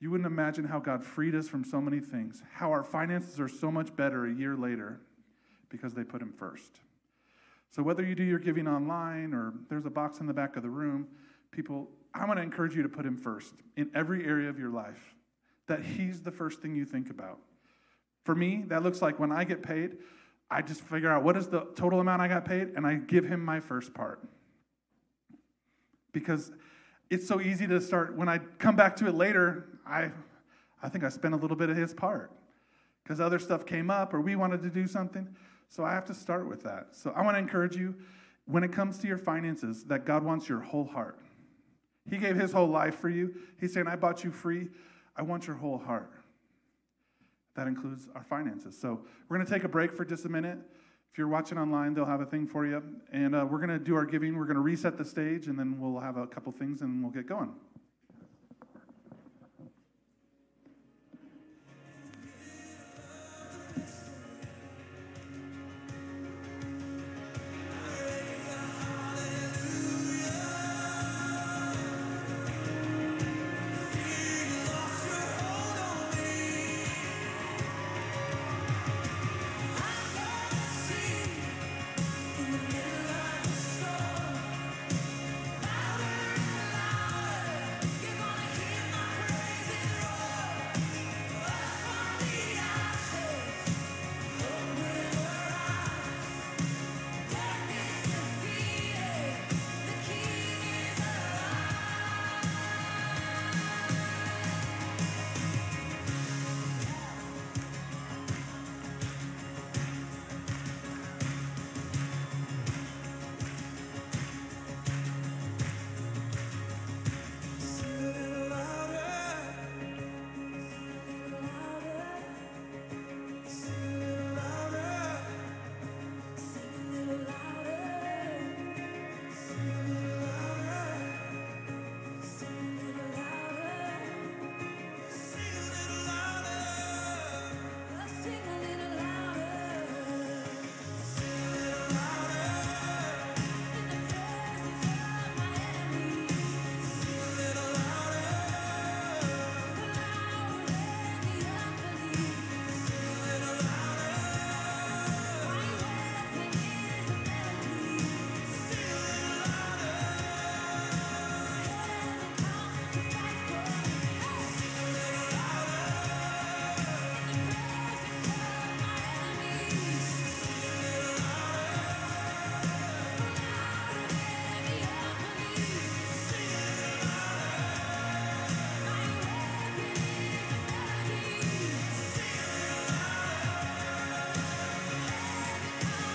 you 0.00 0.10
wouldn't 0.10 0.26
imagine 0.26 0.64
how 0.64 0.78
god 0.78 1.02
freed 1.02 1.34
us 1.34 1.48
from 1.48 1.64
so 1.64 1.80
many 1.80 2.00
things 2.00 2.42
how 2.52 2.70
our 2.70 2.82
finances 2.82 3.40
are 3.40 3.48
so 3.48 3.70
much 3.70 3.94
better 3.96 4.26
a 4.26 4.32
year 4.32 4.56
later 4.56 5.00
because 5.68 5.94
they 5.94 6.04
put 6.04 6.20
him 6.20 6.32
first 6.32 6.80
so 7.72 7.82
whether 7.82 8.04
you 8.04 8.14
do 8.14 8.22
your 8.22 8.38
giving 8.38 8.68
online 8.68 9.32
or 9.32 9.54
there's 9.70 9.86
a 9.86 9.90
box 9.90 10.20
in 10.20 10.26
the 10.26 10.34
back 10.34 10.56
of 10.56 10.62
the 10.62 10.68
room, 10.68 11.08
people, 11.50 11.88
I 12.14 12.26
want 12.26 12.38
to 12.38 12.42
encourage 12.42 12.76
you 12.76 12.82
to 12.82 12.88
put 12.88 13.06
him 13.06 13.16
first 13.16 13.54
in 13.76 13.90
every 13.94 14.26
area 14.26 14.50
of 14.50 14.58
your 14.58 14.68
life, 14.68 15.14
that 15.68 15.82
he's 15.82 16.20
the 16.20 16.30
first 16.30 16.60
thing 16.60 16.76
you 16.76 16.84
think 16.84 17.08
about. 17.08 17.38
For 18.24 18.34
me, 18.34 18.64
that 18.68 18.82
looks 18.82 19.00
like 19.00 19.18
when 19.18 19.32
I 19.32 19.44
get 19.44 19.62
paid, 19.62 19.96
I 20.50 20.60
just 20.60 20.82
figure 20.82 21.10
out 21.10 21.24
what 21.24 21.34
is 21.34 21.48
the 21.48 21.66
total 21.74 21.98
amount 21.98 22.20
I 22.20 22.28
got 22.28 22.44
paid 22.44 22.72
and 22.76 22.86
I 22.86 22.96
give 22.96 23.24
him 23.24 23.42
my 23.42 23.58
first 23.58 23.94
part. 23.94 24.20
Because 26.12 26.52
it's 27.12 27.28
so 27.28 27.42
easy 27.42 27.66
to 27.66 27.78
start 27.78 28.16
when 28.16 28.26
I 28.26 28.38
come 28.58 28.74
back 28.74 28.96
to 28.96 29.06
it 29.06 29.14
later, 29.14 29.66
I 29.86 30.10
I 30.82 30.88
think 30.88 31.04
I 31.04 31.10
spent 31.10 31.34
a 31.34 31.36
little 31.36 31.56
bit 31.56 31.68
of 31.68 31.76
his 31.76 31.92
part 31.92 32.32
because 33.04 33.20
other 33.20 33.38
stuff 33.38 33.66
came 33.66 33.90
up 33.90 34.14
or 34.14 34.20
we 34.22 34.34
wanted 34.34 34.62
to 34.62 34.70
do 34.70 34.86
something. 34.86 35.28
So 35.68 35.84
I 35.84 35.92
have 35.92 36.06
to 36.06 36.14
start 36.14 36.48
with 36.48 36.62
that. 36.64 36.88
So 36.92 37.12
I 37.14 37.22
want 37.22 37.34
to 37.34 37.38
encourage 37.38 37.76
you 37.76 37.94
when 38.46 38.64
it 38.64 38.72
comes 38.72 38.98
to 38.98 39.06
your 39.06 39.18
finances 39.18 39.84
that 39.84 40.06
God 40.06 40.24
wants 40.24 40.48
your 40.48 40.60
whole 40.60 40.86
heart. 40.86 41.18
He 42.08 42.16
gave 42.16 42.34
his 42.34 42.50
whole 42.50 42.66
life 42.66 42.96
for 42.98 43.10
you. 43.10 43.34
He's 43.60 43.72
saying, 43.72 43.86
I 43.86 43.94
bought 43.94 44.24
you 44.24 44.32
free. 44.32 44.68
I 45.14 45.22
want 45.22 45.46
your 45.46 45.56
whole 45.56 45.78
heart. 45.78 46.10
That 47.54 47.68
includes 47.68 48.08
our 48.14 48.24
finances. 48.24 48.76
So 48.76 49.02
we're 49.28 49.36
going 49.36 49.46
to 49.46 49.52
take 49.52 49.64
a 49.64 49.68
break 49.68 49.94
for 49.94 50.04
just 50.04 50.24
a 50.24 50.28
minute. 50.28 50.58
If 51.12 51.18
you're 51.18 51.28
watching 51.28 51.58
online, 51.58 51.92
they'll 51.92 52.06
have 52.06 52.22
a 52.22 52.26
thing 52.26 52.46
for 52.46 52.64
you. 52.64 52.82
And 53.12 53.34
uh, 53.34 53.46
we're 53.48 53.58
going 53.58 53.68
to 53.68 53.78
do 53.78 53.94
our 53.94 54.06
giving. 54.06 54.34
We're 54.34 54.46
going 54.46 54.56
to 54.56 54.62
reset 54.62 54.96
the 54.96 55.04
stage, 55.04 55.46
and 55.46 55.58
then 55.58 55.78
we'll 55.78 56.00
have 56.00 56.16
a 56.16 56.26
couple 56.26 56.50
things 56.52 56.80
and 56.80 57.02
we'll 57.02 57.12
get 57.12 57.26
going. 57.26 57.52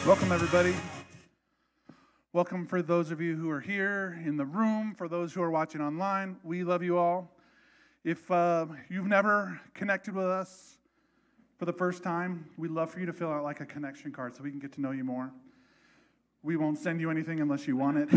Welcome, 0.08 0.32
everybody. 0.32 0.74
Welcome 2.32 2.66
for 2.66 2.82
those 2.82 3.12
of 3.12 3.20
you 3.20 3.36
who 3.36 3.50
are 3.50 3.60
here 3.60 4.18
in 4.26 4.38
the 4.38 4.46
room, 4.46 4.96
for 4.98 5.10
those 5.10 5.34
who 5.34 5.42
are 5.42 5.52
watching 5.52 5.82
online. 5.82 6.38
We 6.46 6.64
love 6.64 6.82
you 6.82 6.98
all. 6.98 7.30
If 8.06 8.32
uh, 8.32 8.68
you've 8.90 9.08
never 9.08 9.60
connected 9.74 10.16
with 10.16 10.28
us 10.28 10.78
for 11.58 11.66
the 11.66 11.74
first 11.74 12.04
time, 12.04 12.46
we'd 12.56 12.72
love 12.72 12.90
for 12.90 13.02
you 13.02 13.06
to 13.06 13.12
fill 13.12 13.30
out 13.30 13.44
like 13.44 13.60
a 13.60 13.66
connection 13.66 14.14
card 14.14 14.34
so 14.34 14.44
we 14.44 14.50
can 14.50 14.62
get 14.62 14.72
to 14.76 14.82
know 14.82 14.92
you 14.92 15.04
more. 15.04 15.30
We 16.42 16.56
won't 16.56 16.78
send 16.78 17.02
you 17.02 17.12
anything 17.12 17.42
unless 17.42 17.68
you 17.68 17.76
want 17.76 17.98
it. 17.98 18.10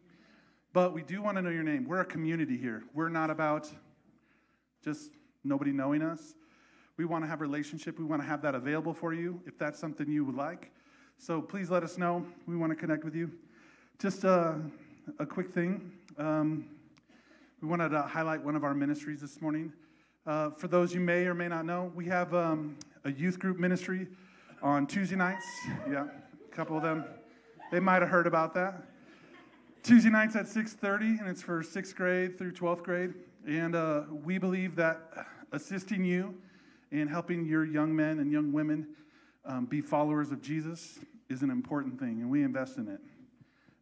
but 0.74 0.92
we 0.92 1.00
do 1.00 1.22
want 1.22 1.38
to 1.38 1.42
know 1.42 1.48
your 1.48 1.62
name. 1.62 1.88
We're 1.88 2.02
a 2.02 2.04
community 2.04 2.58
here. 2.58 2.84
We're 2.92 3.08
not 3.08 3.30
about 3.30 3.66
just 4.84 5.12
nobody 5.42 5.72
knowing 5.72 6.02
us. 6.02 6.34
We 6.98 7.06
want 7.06 7.24
to 7.24 7.28
have 7.28 7.40
relationship. 7.40 7.98
We 7.98 8.04
want 8.04 8.20
to 8.20 8.28
have 8.28 8.42
that 8.42 8.54
available 8.54 8.92
for 8.92 9.14
you 9.14 9.40
if 9.46 9.56
that's 9.56 9.78
something 9.78 10.06
you 10.06 10.26
would 10.26 10.36
like. 10.36 10.70
So 11.20 11.42
please 11.42 11.68
let 11.68 11.82
us 11.82 11.98
know. 11.98 12.24
We 12.46 12.56
want 12.56 12.70
to 12.70 12.76
connect 12.76 13.04
with 13.04 13.14
you. 13.14 13.30
Just 13.98 14.24
uh, 14.24 14.54
a 15.18 15.26
quick 15.26 15.52
thing. 15.52 15.90
Um, 16.16 16.64
we 17.60 17.68
wanted 17.68 17.88
to 17.88 18.02
highlight 18.02 18.42
one 18.42 18.54
of 18.54 18.62
our 18.62 18.72
ministries 18.72 19.20
this 19.20 19.42
morning. 19.42 19.72
Uh, 20.26 20.50
for 20.50 20.68
those 20.68 20.94
you 20.94 21.00
may 21.00 21.26
or 21.26 21.34
may 21.34 21.48
not 21.48 21.66
know, 21.66 21.90
we 21.96 22.04
have 22.06 22.32
um, 22.34 22.76
a 23.04 23.10
youth 23.10 23.40
group 23.40 23.58
ministry 23.58 24.06
on 24.62 24.86
Tuesday 24.86 25.16
nights. 25.16 25.44
Yeah, 25.90 26.06
a 26.06 26.54
couple 26.54 26.76
of 26.76 26.84
them. 26.84 27.04
They 27.72 27.80
might 27.80 28.00
have 28.00 28.10
heard 28.10 28.28
about 28.28 28.54
that. 28.54 28.84
Tuesday 29.82 30.10
nights 30.10 30.36
at 30.36 30.46
6:30, 30.46 31.18
and 31.18 31.28
it's 31.28 31.42
for 31.42 31.64
sixth 31.64 31.96
grade 31.96 32.38
through 32.38 32.52
12th 32.52 32.84
grade. 32.84 33.14
And 33.46 33.74
uh, 33.74 34.02
we 34.24 34.38
believe 34.38 34.76
that 34.76 35.26
assisting 35.50 36.04
you 36.04 36.34
and 36.92 37.10
helping 37.10 37.44
your 37.44 37.64
young 37.64 37.94
men 37.94 38.20
and 38.20 38.30
young 38.30 38.52
women 38.52 38.86
um, 39.48 39.64
be 39.64 39.80
followers 39.80 40.30
of 40.30 40.42
Jesus 40.42 40.98
is 41.30 41.42
an 41.42 41.50
important 41.50 41.98
thing, 41.98 42.20
and 42.20 42.30
we 42.30 42.42
invest 42.42 42.76
in 42.76 42.86
it. 42.86 43.00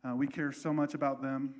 Uh, 0.05 0.15
we 0.15 0.27
care 0.27 0.53
so 0.53 0.73
much 0.73 0.95
about 0.95 1.21
them, 1.21 1.57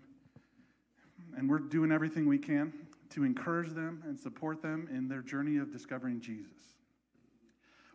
and 1.37 1.51
we're 1.51 1.59
doing 1.59 1.91
everything 1.91 2.27
we 2.27 2.39
can 2.39 2.73
to 3.11 3.25
encourage 3.25 3.71
them 3.71 4.03
and 4.07 4.19
support 4.19 4.63
them 4.63 4.89
in 4.93 5.09
their 5.09 5.23
journey 5.23 5.57
of 5.57 5.73
discovering 5.73 6.21
Jesus. 6.21 6.53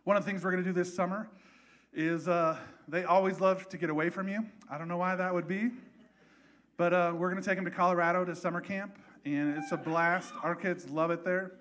One 0.04 0.16
of 0.16 0.24
the 0.24 0.30
things 0.30 0.44
we're 0.44 0.50
going 0.50 0.62
to 0.62 0.68
do 0.68 0.74
this 0.74 0.94
summer 0.94 1.28
is 1.94 2.28
uh, 2.28 2.58
they 2.88 3.04
always 3.04 3.40
love 3.40 3.68
to 3.70 3.78
get 3.78 3.88
away 3.88 4.10
from 4.10 4.28
you. 4.28 4.44
I 4.70 4.76
don't 4.76 4.88
know 4.88 4.98
why 4.98 5.16
that 5.16 5.32
would 5.32 5.48
be, 5.48 5.70
but 6.76 6.92
uh, 6.92 7.12
we're 7.16 7.30
going 7.30 7.42
to 7.42 7.48
take 7.48 7.56
them 7.56 7.64
to 7.64 7.70
Colorado 7.70 8.24
to 8.26 8.36
summer 8.36 8.60
camp, 8.60 8.98
and 9.24 9.56
it's 9.56 9.72
a 9.72 9.78
blast. 9.78 10.34
Our 10.42 10.54
kids 10.54 10.90
love 10.90 11.10
it 11.10 11.24
there 11.24 11.52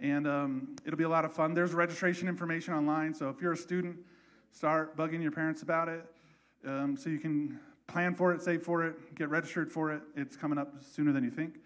and 0.00 0.26
um, 0.26 0.76
it'll 0.84 0.98
be 0.98 1.04
a 1.04 1.08
lot 1.08 1.24
of 1.24 1.32
fun. 1.32 1.54
There's 1.54 1.72
registration 1.72 2.28
information 2.28 2.74
online, 2.74 3.14
so 3.14 3.28
if 3.28 3.40
you're 3.40 3.52
a 3.52 3.56
student, 3.56 3.96
start 4.50 4.96
bugging 4.96 5.22
your 5.22 5.32
parents 5.32 5.62
about 5.62 5.88
it 5.88 6.04
um, 6.66 6.96
so 6.96 7.10
you 7.10 7.18
can 7.18 7.58
plan 7.86 8.14
for 8.14 8.32
it, 8.32 8.42
save 8.42 8.62
for 8.62 8.84
it, 8.84 9.14
get 9.14 9.28
registered 9.28 9.70
for 9.70 9.92
it. 9.92 10.02
It's 10.16 10.36
coming 10.36 10.58
up 10.58 10.74
sooner 10.80 11.12
than 11.12 11.24
you 11.24 11.30
think. 11.30 11.56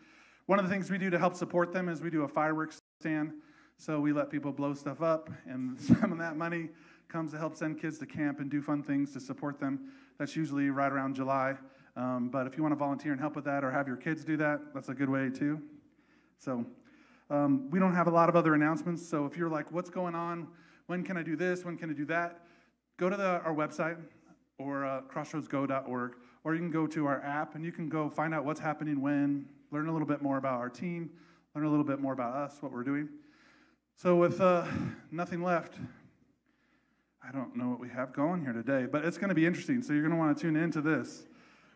One 0.47 0.59
of 0.59 0.65
the 0.65 0.71
things 0.71 0.91
we 0.91 0.99
do 0.99 1.11
to 1.11 1.19
help 1.19 1.35
support 1.35 1.73
them 1.73 1.89
is 1.89 2.01
we 2.01 2.11
do 2.11 2.23
a 2.23 2.29
fireworks 2.29 2.81
stand. 3.01 3.33
So 3.79 4.01
we 4.01 4.13
let 4.13 4.31
people 4.31 4.53
blow 4.53 4.75
stuff 4.75 5.03
up, 5.03 5.31
and 5.47 5.79
some 6.01 6.13
of 6.13 6.19
that 6.19 6.37
money 6.37 6.71
comes 7.09 7.33
to 7.33 7.39
help 7.39 7.57
send 7.57 7.81
kids 7.81 7.99
to 7.99 8.07
camp 8.07 8.41
and 8.41 8.51
do 8.51 8.63
fun 8.63 8.83
things 8.83 9.13
to 9.13 9.21
support 9.21 9.61
them. 9.61 9.91
That's 10.19 10.35
usually 10.35 10.71
right 10.71 10.91
around 10.91 11.15
July. 11.15 11.57
Um, 11.97 12.29
but 12.29 12.47
if 12.47 12.57
you 12.57 12.63
want 12.63 12.73
to 12.73 12.79
volunteer 12.79 13.13
and 13.13 13.21
help 13.21 13.37
with 13.37 13.45
that 13.45 13.65
or 13.65 13.71
have 13.71 13.87
your 13.87 13.97
kids 13.97 14.25
do 14.25 14.37
that, 14.39 14.61
that's 14.75 14.89
a 14.89 14.95
good 14.95 15.09
way 15.09 15.31
too. 15.31 15.61
So 16.39 16.65
um, 17.31 17.71
we 17.71 17.79
don't 17.79 17.95
have 17.95 18.07
a 18.07 18.11
lot 18.11 18.29
of 18.29 18.37
other 18.37 18.55
announcements, 18.55 19.07
so 19.07 19.27
if 19.27 19.37
you're 19.37 19.49
like, 19.49 19.71
what's 19.73 19.91
going 19.91 20.15
on? 20.15 20.47
When 20.87 21.03
can 21.03 21.17
I 21.17 21.23
do 21.23 21.35
this? 21.35 21.65
When 21.65 21.77
can 21.77 21.91
I 21.91 21.93
do 21.93 22.05
that? 22.07 22.43
Go 22.97 23.11
to 23.11 23.17
the, 23.17 23.41
our 23.41 23.55
website 23.55 23.97
or 24.59 24.87
uh, 24.87 25.01
crossroadsgo.org, 25.13 26.13
or 26.45 26.55
you 26.55 26.61
can 26.61 26.71
go 26.71 26.87
to 26.87 27.07
our 27.07 27.21
app 27.23 27.55
and 27.57 27.65
you 27.65 27.73
can 27.73 27.89
go 27.89 28.09
find 28.09 28.33
out 28.33 28.45
what's 28.45 28.61
happening 28.61 29.01
when, 29.01 29.47
learn 29.73 29.89
a 29.89 29.93
little 29.93 30.07
bit 30.07 30.23
more 30.23 30.39
about 30.39 30.61
our 30.61 30.69
team, 30.69 31.11
learn 31.55 31.65
a 31.65 31.71
little 31.71 31.85
bit 31.85 32.01
more 32.01 32.13
about 32.13 32.35
us, 32.35 32.59
what 32.61 32.73
we're 32.73 32.85
doing. 32.85 33.09
So, 33.97 34.17
with 34.17 34.41
uh, 34.41 34.67
nothing 35.11 35.43
left, 35.43 35.75
I 37.27 37.33
don't 37.33 37.57
know 37.57 37.69
what 37.69 37.81
we 37.81 37.89
have 37.89 38.13
going 38.13 38.43
here 38.43 38.53
today, 38.53 38.87
but 38.91 39.05
it's 39.05 39.19
going 39.19 39.31
to 39.31 39.35
be 39.35 39.47
interesting. 39.47 39.83
So, 39.83 39.93
you're 39.93 40.03
going 40.03 40.13
to 40.13 40.19
want 40.19 40.37
to 40.37 40.41
tune 40.41 40.57
into 40.57 40.81
this 40.81 41.27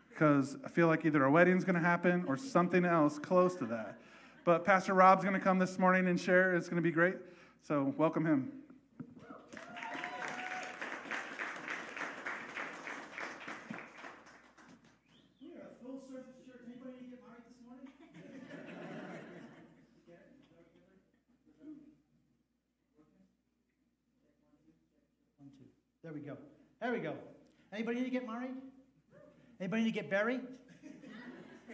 because 0.09 0.55
I 0.63 0.69
feel 0.69 0.87
like 0.87 1.03
either 1.05 1.23
a 1.25 1.31
wedding's 1.31 1.63
going 1.63 1.75
to 1.75 1.81
happen 1.81 2.23
or 2.27 2.37
something 2.37 2.85
else 2.85 3.19
close 3.19 3.55
to 3.55 3.65
that. 3.65 3.97
But 4.43 4.65
Pastor 4.65 4.95
Rob's 4.95 5.23
going 5.23 5.35
to 5.35 5.39
come 5.39 5.59
this 5.59 5.77
morning 5.77 6.07
and 6.07 6.19
share. 6.19 6.55
It's 6.55 6.67
going 6.67 6.77
to 6.77 6.81
be 6.81 6.91
great. 6.91 7.15
So, 7.61 7.93
welcome 7.95 8.25
him. 8.25 8.51
There 26.03 26.11
we 26.11 26.19
go. 26.21 26.37
There 26.81 26.91
we 26.91 26.99
go. 26.99 27.13
Anybody 27.71 27.99
need 27.99 28.05
to 28.05 28.09
get 28.09 28.27
married? 28.27 28.55
Anybody 29.59 29.83
need 29.83 29.93
to 29.93 30.01
get 30.01 30.09
buried? 30.09 30.41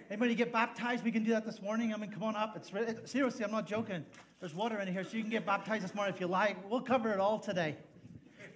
Anybody 0.10 0.36
get 0.36 0.54
baptized? 0.54 1.04
We 1.04 1.12
can 1.12 1.24
do 1.26 1.32
that 1.32 1.46
this 1.46 1.62
morning. 1.62 1.94
I 1.94 1.98
mean, 1.98 2.10
come 2.12 2.24
on 2.24 2.36
up. 2.38 2.56
It's 2.56 2.72
really, 2.72 2.96
seriously, 3.04 3.44
I'm 3.44 3.52
not 3.52 3.68
joking. 3.68 4.06
There's 4.40 4.54
water 4.54 4.80
in 4.80 4.88
here, 4.88 5.04
so 5.04 5.18
you 5.18 5.22
can 5.22 5.30
get 5.30 5.46
baptized 5.46 5.84
this 5.84 5.94
morning 5.94 6.14
if 6.14 6.22
you 6.22 6.28
like. 6.28 6.56
We'll 6.70 6.80
cover 6.80 7.12
it 7.12 7.20
all 7.20 7.40
today. 7.40 7.76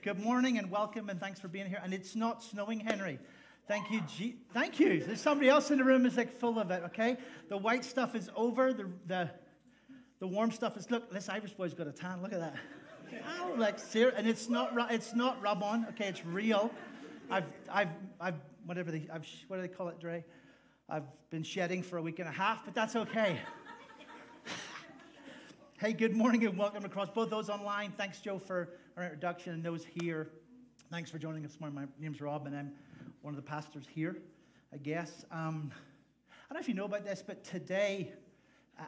Good 0.02 0.18
morning 0.18 0.58
and 0.60 0.72
welcome, 0.72 1.10
and 1.10 1.20
thanks 1.20 1.41
for 1.41 1.49
being 1.49 1.66
here. 1.68 1.82
And 1.84 1.93
it's 1.93 2.16
not 2.16 2.41
snowing, 2.41 2.80
Henry. 2.80 3.20
Thank 3.68 3.91
you, 3.91 4.02
G- 4.08 4.36
thank 4.54 4.80
you. 4.80 5.04
There's 5.04 5.20
somebody 5.20 5.49
else 5.49 5.72
in 5.72 5.78
the 5.78 5.84
room 5.84 6.06
is 6.06 6.16
like 6.16 6.39
full 6.39 6.58
of 6.58 6.72
it. 6.72 6.84
Okay, 6.86 7.18
the 7.49 7.58
white 7.58 7.84
stuff 7.84 8.16
is 8.16 8.30
over. 8.36 8.72
The 8.72 8.89
the 9.08 9.30
the 10.20 10.28
warm 10.28 10.52
stuff 10.52 10.78
is. 10.78 10.89
Look, 10.89 11.12
this 11.12 11.28
Irish 11.28 11.52
boy's 11.54 11.74
got 11.74 11.88
a 11.88 11.91
tan. 11.91 12.22
Look 12.22 12.32
at 12.32 12.39
that. 12.39 12.56
Oh, 13.39 13.54
like 13.58 13.78
ser- 13.78 14.14
and 14.16 14.26
it's 14.26 14.47
not 14.49 14.74
it's 14.89 15.14
not 15.14 15.41
rub 15.41 15.64
on. 15.64 15.86
Okay, 15.89 16.08
it's 16.08 16.26
real. 16.26 16.72
I've 17.30 17.45
I've 17.70 17.89
I've 18.22 18.39
whatever 18.66 18.89
they 18.91 19.06
I've 19.14 19.28
what 19.47 19.58
do 19.58 19.62
they 19.62 19.68
call 19.68 19.89
it, 19.89 19.99
Dre? 19.99 20.24
I've 20.92 21.08
been 21.30 21.42
shedding 21.42 21.84
for 21.84 22.00
a 22.00 22.02
week 22.02 22.20
and 22.20 22.28
a 22.28 22.34
half, 22.34 22.66
but 22.66 22.76
that's 22.76 22.98
okay. 22.98 23.39
hey, 25.80 25.94
good 25.94 26.14
morning 26.14 26.46
and 26.46 26.58
welcome 26.58 26.84
across 26.84 27.10
both 27.10 27.30
those 27.30 27.50
online. 27.50 27.94
Thanks, 27.96 28.20
Joe, 28.20 28.38
for 28.38 28.74
our 28.98 29.04
introduction 29.06 29.54
and 29.54 29.64
those 29.64 29.86
here. 29.86 30.32
Thanks 30.92 31.10
for 31.10 31.18
joining 31.18 31.46
us 31.46 31.52
this 31.52 31.62
morning. 31.62 31.80
My 31.80 31.88
name's 31.98 32.20
Rob, 32.20 32.46
and 32.46 32.54
I'm 32.54 32.74
one 33.22 33.34
of 33.34 33.38
the 33.38 33.50
pastors 33.50 33.86
here, 33.89 34.18
I 34.74 34.78
guess. 34.80 35.24
Um, 35.32 35.72
I 36.30 36.54
don't 36.54 36.56
know 36.56 36.60
if 36.60 36.68
you 36.68 36.74
know 36.74 36.84
about 36.84 37.06
this, 37.06 37.24
but 37.26 37.42
today 37.46 38.12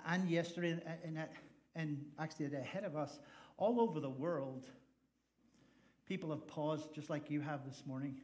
and 0.05 0.29
yesterday, 0.29 0.71
and, 0.71 0.81
and, 1.05 1.27
and 1.77 2.05
actually 2.19 2.53
ahead 2.53 2.83
of 2.83 2.97
us, 2.97 3.19
all 3.55 3.79
over 3.79 4.01
the 4.01 4.09
world, 4.09 4.67
people 6.05 6.31
have 6.31 6.45
paused 6.47 6.93
just 6.93 7.09
like 7.09 7.29
you 7.29 7.39
have 7.39 7.63
this 7.65 7.83
morning 7.85 8.17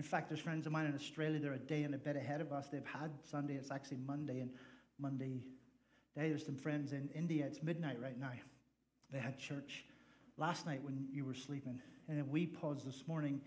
in 0.00 0.04
fact, 0.04 0.30
there's 0.30 0.40
friends 0.40 0.64
of 0.64 0.72
mine 0.72 0.86
in 0.86 0.94
Australia, 0.94 1.38
they're 1.38 1.52
a 1.52 1.58
day 1.58 1.82
and 1.82 1.94
a 1.94 1.98
bit 1.98 2.16
ahead 2.16 2.40
of 2.40 2.54
us. 2.54 2.68
They've 2.68 2.82
had 2.86 3.10
Sunday, 3.30 3.56
it's 3.56 3.70
actually 3.70 3.98
Monday 4.06 4.40
and 4.40 4.50
Monday 4.98 5.42
day. 6.16 6.30
There's 6.30 6.46
some 6.46 6.56
friends 6.56 6.92
in 6.92 7.10
India, 7.14 7.44
it's 7.44 7.62
midnight 7.62 8.00
right 8.00 8.18
now. 8.18 8.32
They 9.12 9.18
had 9.18 9.38
church 9.38 9.84
last 10.38 10.64
night 10.64 10.82
when 10.82 11.06
you 11.12 11.26
were 11.26 11.34
sleeping. 11.34 11.82
And 12.08 12.16
then 12.16 12.30
we 12.30 12.46
paused 12.46 12.88
this 12.88 13.04
morning 13.06 13.42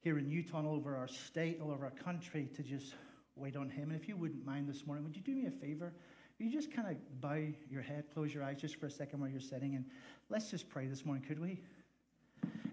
here 0.00 0.18
in 0.18 0.28
Utah, 0.28 0.66
all 0.66 0.74
over 0.74 0.96
our 0.96 1.06
state, 1.06 1.60
all 1.62 1.70
over 1.70 1.84
our 1.84 1.92
country, 1.92 2.50
to 2.56 2.64
just 2.64 2.94
wait 3.36 3.54
on 3.54 3.70
Him. 3.70 3.92
And 3.92 4.00
if 4.00 4.08
you 4.08 4.16
wouldn't 4.16 4.44
mind 4.44 4.68
this 4.68 4.84
morning, 4.88 5.04
would 5.04 5.14
you 5.14 5.22
do 5.22 5.36
me 5.36 5.46
a 5.46 5.52
favor? 5.52 5.92
You 6.40 6.50
just 6.50 6.74
kind 6.74 6.88
of 6.88 7.20
bow 7.20 7.46
your 7.70 7.82
head, 7.82 8.06
close 8.12 8.34
your 8.34 8.42
eyes 8.42 8.60
just 8.60 8.74
for 8.74 8.86
a 8.86 8.90
second 8.90 9.20
where 9.20 9.30
you're 9.30 9.38
sitting, 9.38 9.76
and 9.76 9.84
let's 10.30 10.50
just 10.50 10.68
pray 10.68 10.88
this 10.88 11.06
morning, 11.06 11.22
could 11.28 11.38
we? 11.38 11.60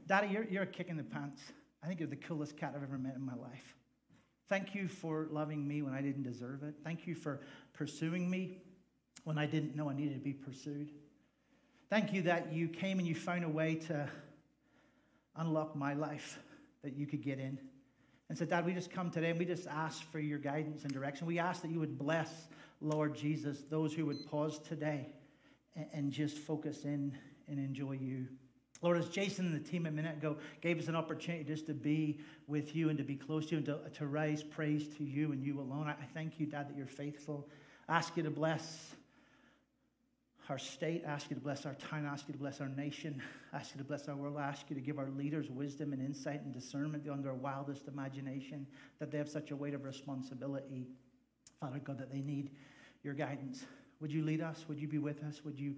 Daddy, 0.08 0.30
you're, 0.30 0.46
you're 0.46 0.66
kicking 0.66 0.98
the 0.98 1.04
pants. 1.04 1.44
I 1.88 1.90
think 1.90 2.02
you're 2.02 2.10
the 2.10 2.18
coolest 2.18 2.58
cat 2.58 2.74
I've 2.76 2.84
ever 2.84 2.98
met 2.98 3.16
in 3.16 3.26
my 3.26 3.36
life. 3.36 3.78
Thank 4.50 4.76
you 4.76 4.90
for 4.90 5.30
loving 5.32 5.66
me 5.66 5.82
when 5.82 5.94
I 5.94 6.02
didn't 6.02 6.24
deserve 6.24 6.62
it. 6.64 6.76
Thank 6.84 7.08
you 7.08 7.16
for 7.16 7.40
pursuing 7.72 8.30
me 8.30 8.58
when 9.24 9.38
I 9.38 9.46
didn't 9.46 9.74
know 9.74 9.90
I 9.90 9.94
needed 9.94 10.16
to 10.16 10.20
be 10.20 10.34
pursued. 10.34 10.92
Thank 11.90 12.12
you 12.12 12.24
that 12.24 12.52
you 12.52 12.68
came 12.68 13.00
and 13.00 13.08
you 13.08 13.16
found 13.16 13.46
a 13.46 13.50
way 13.50 13.76
to 13.88 14.10
unlock 15.38 15.78
my 15.78 15.94
life 15.94 16.38
that 16.84 16.98
you 16.98 17.08
could 17.08 17.24
get 17.24 17.40
in. 17.40 17.58
And 18.28 18.38
so, 18.38 18.44
Dad, 18.44 18.66
we 18.66 18.74
just 18.74 18.92
come 18.92 19.10
today 19.10 19.30
and 19.30 19.40
we 19.40 19.46
just 19.46 19.66
ask 19.68 20.04
for 20.12 20.20
your 20.20 20.40
guidance 20.40 20.84
and 20.84 20.92
direction. 20.92 21.26
We 21.26 21.40
ask 21.40 21.62
that 21.62 21.72
you 21.72 21.80
would 21.80 21.98
bless, 21.98 22.50
Lord 22.82 23.16
Jesus, 23.16 23.64
those 23.70 23.94
who 23.94 24.06
would 24.08 24.26
pause 24.26 24.60
today 24.60 25.08
and 25.94 26.12
just 26.12 26.38
focus 26.38 26.84
in 26.84 27.18
and 27.48 27.58
enjoy 27.58 27.94
you. 27.94 28.28
Lord, 28.82 28.98
as 28.98 29.10
Jason 29.10 29.48
and 29.48 29.56
the 29.56 29.70
team 29.70 29.86
a 29.86 29.92
minute 29.92 30.18
ago 30.18 30.38
gave 30.62 30.80
us 30.80 30.88
an 30.88 30.96
opportunity 30.96 31.44
just 31.44 31.66
to 31.68 31.74
be 31.74 32.20
with 32.48 32.76
you 32.76 32.90
and 32.90 32.98
to 32.98 33.04
be 33.04 33.16
close 33.16 33.48
to 33.48 33.52
you 33.52 33.58
and 33.58 33.66
to, 33.66 33.80
to 34.00 34.08
raise 34.08 34.44
praise 34.44 34.88
to 34.98 35.04
you 35.04 35.32
and 35.32 35.44
you 35.44 35.60
alone, 35.60 35.88
I, 35.88 35.96
thank 36.14 36.40
you, 36.40 36.46
Dad, 36.46 36.70
that 36.70 36.78
you're 36.78 36.86
faithful. 36.86 37.48
I 37.90 37.98
ask 37.98 38.16
you 38.16 38.24
to 38.24 38.30
bless 38.30 38.96
our 40.50 40.58
state. 40.58 41.04
I 41.06 41.12
ask 41.12 41.30
you 41.30 41.36
to 41.36 41.42
bless 41.42 41.66
our 41.66 41.74
town. 41.74 42.06
I 42.06 42.14
ask 42.14 42.28
you 42.28 42.34
to 42.34 42.40
bless 42.40 42.62
our 42.62 42.70
nation. 42.70 43.22
I 43.52 43.58
ask 43.58 43.74
you 43.74 43.80
to 43.80 43.84
bless 43.84 44.08
our 44.08 44.16
world. 44.16 44.38
I 44.38 44.44
ask 44.44 44.70
you 44.70 44.76
to 44.76 44.82
give 44.82 45.00
our 45.00 45.10
leaders 45.10 45.50
wisdom 45.50 45.92
and 45.94 46.02
insight 46.02 46.42
and 46.44 46.54
discernment 46.54 47.04
beyond 47.04 47.26
their 47.26 47.34
wildest 47.34 47.88
imagination, 47.88 48.66
that 49.00 49.12
they 49.12 49.18
have 49.18 49.30
such 49.30 49.52
a 49.52 49.56
weight 49.56 49.74
of 49.74 49.84
responsibility, 49.84 50.88
Father 51.60 51.80
God, 51.80 51.98
that 51.98 52.12
they 52.12 52.22
need 52.22 52.52
your 53.04 53.14
guidance. 53.14 53.66
Would 54.00 54.12
you 54.12 54.24
lead 54.24 54.42
us? 54.42 54.66
Would 54.68 54.80
you 54.80 54.88
be 54.88 55.00
with 55.00 55.24
us? 55.24 55.44
Would 55.44 55.60
you 55.60 55.76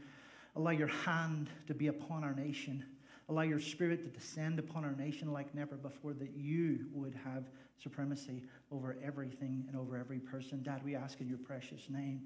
allow 0.55 0.71
your 0.71 0.87
hand 0.87 1.49
to 1.67 1.73
be 1.73 1.87
upon 1.87 2.23
our 2.23 2.33
nation? 2.33 2.83
Allow 3.29 3.43
your 3.43 3.59
spirit 3.59 4.03
to 4.03 4.09
descend 4.09 4.57
upon 4.57 4.83
our 4.83 4.93
nation 4.93 5.31
like 5.31 5.53
never 5.53 5.75
before, 5.75 6.13
that 6.13 6.31
you 6.35 6.87
would 6.93 7.13
have 7.23 7.45
supremacy 7.81 8.43
over 8.71 8.97
everything 9.03 9.63
and 9.67 9.77
over 9.77 9.97
every 9.97 10.19
person. 10.19 10.63
Dad, 10.63 10.81
we 10.83 10.95
ask 10.95 11.21
in 11.21 11.29
your 11.29 11.37
precious 11.37 11.89
name. 11.89 12.21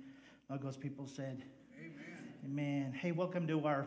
All 0.50 0.58
God's 0.58 0.78
people 0.78 1.06
said, 1.06 1.44
Amen. 1.78 2.34
Amen. 2.46 2.94
Hey, 2.94 3.12
welcome 3.12 3.48
to 3.48 3.66
our 3.66 3.86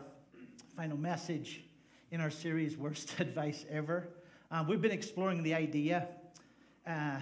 final 0.75 0.97
message 0.97 1.63
in 2.11 2.21
our 2.21 2.29
series, 2.29 2.77
Worst 2.77 3.15
Advice 3.19 3.65
Ever. 3.69 4.07
Um, 4.49 4.67
we've 4.67 4.81
been 4.81 4.91
exploring 4.91 5.43
the 5.43 5.53
idea, 5.53 6.07
uh, 6.85 7.19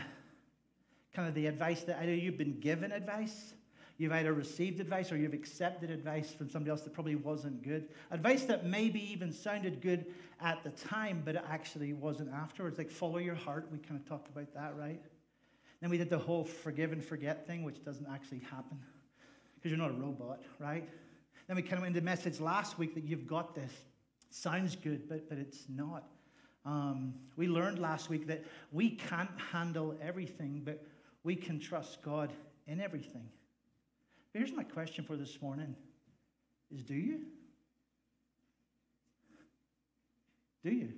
kind 1.13 1.27
of 1.27 1.33
the 1.33 1.47
advice 1.47 1.83
that 1.83 1.99
either 2.01 2.13
you've 2.13 2.37
been 2.37 2.59
given 2.59 2.91
advice 2.91 3.54
You've 3.97 4.11
either 4.11 4.33
received 4.33 4.81
advice 4.81 5.11
or 5.11 5.17
you've 5.17 5.33
accepted 5.33 5.89
advice 5.89 6.31
from 6.31 6.49
somebody 6.49 6.71
else 6.71 6.81
that 6.81 6.93
probably 6.93 7.15
wasn't 7.15 7.63
good. 7.63 7.87
Advice 8.11 8.43
that 8.43 8.65
maybe 8.65 8.99
even 9.11 9.31
sounded 9.31 9.81
good 9.81 10.05
at 10.41 10.63
the 10.63 10.71
time, 10.71 11.21
but 11.23 11.35
it 11.35 11.43
actually 11.49 11.93
wasn't 11.93 12.33
afterwards. 12.33 12.77
Like 12.77 12.91
follow 12.91 13.19
your 13.19 13.35
heart. 13.35 13.67
We 13.71 13.77
kind 13.77 13.99
of 13.99 14.07
talked 14.07 14.27
about 14.27 14.53
that, 14.53 14.75
right? 14.77 15.01
Then 15.79 15.89
we 15.89 15.97
did 15.97 16.09
the 16.09 16.17
whole 16.17 16.43
forgive 16.43 16.91
and 16.91 17.03
forget 17.03 17.47
thing, 17.47 17.63
which 17.63 17.83
doesn't 17.85 18.07
actually 18.11 18.41
happen 18.51 18.77
because 19.55 19.71
you're 19.71 19.79
not 19.79 19.91
a 19.91 20.01
robot, 20.01 20.43
right? 20.59 20.87
Then 21.47 21.55
we 21.55 21.61
kind 21.61 21.75
of 21.75 21.81
went 21.81 21.95
into 21.95 22.01
the 22.01 22.05
message 22.05 22.39
last 22.39 22.77
week 22.77 22.95
that 22.95 23.03
you've 23.03 23.27
got 23.27 23.55
this. 23.55 23.71
sounds 24.29 24.75
good, 24.75 25.07
but, 25.07 25.29
but 25.29 25.37
it's 25.37 25.65
not. 25.69 26.03
Um, 26.65 27.13
we 27.37 27.47
learned 27.47 27.79
last 27.79 28.09
week 28.09 28.27
that 28.27 28.43
we 28.71 28.89
can't 28.89 29.29
handle 29.51 29.95
everything, 30.01 30.63
but 30.65 30.83
we 31.23 31.35
can 31.35 31.59
trust 31.59 32.01
God 32.01 32.33
in 32.67 32.81
everything. 32.81 33.29
Here's 34.35 34.51
my 34.51 34.63
question 34.63 35.05
for 35.05 35.15
this 35.15 35.41
morning 35.41 35.77
is 36.69 36.83
do 36.83 36.93
you? 36.93 37.21
Do 40.61 40.71
you? 40.71 40.91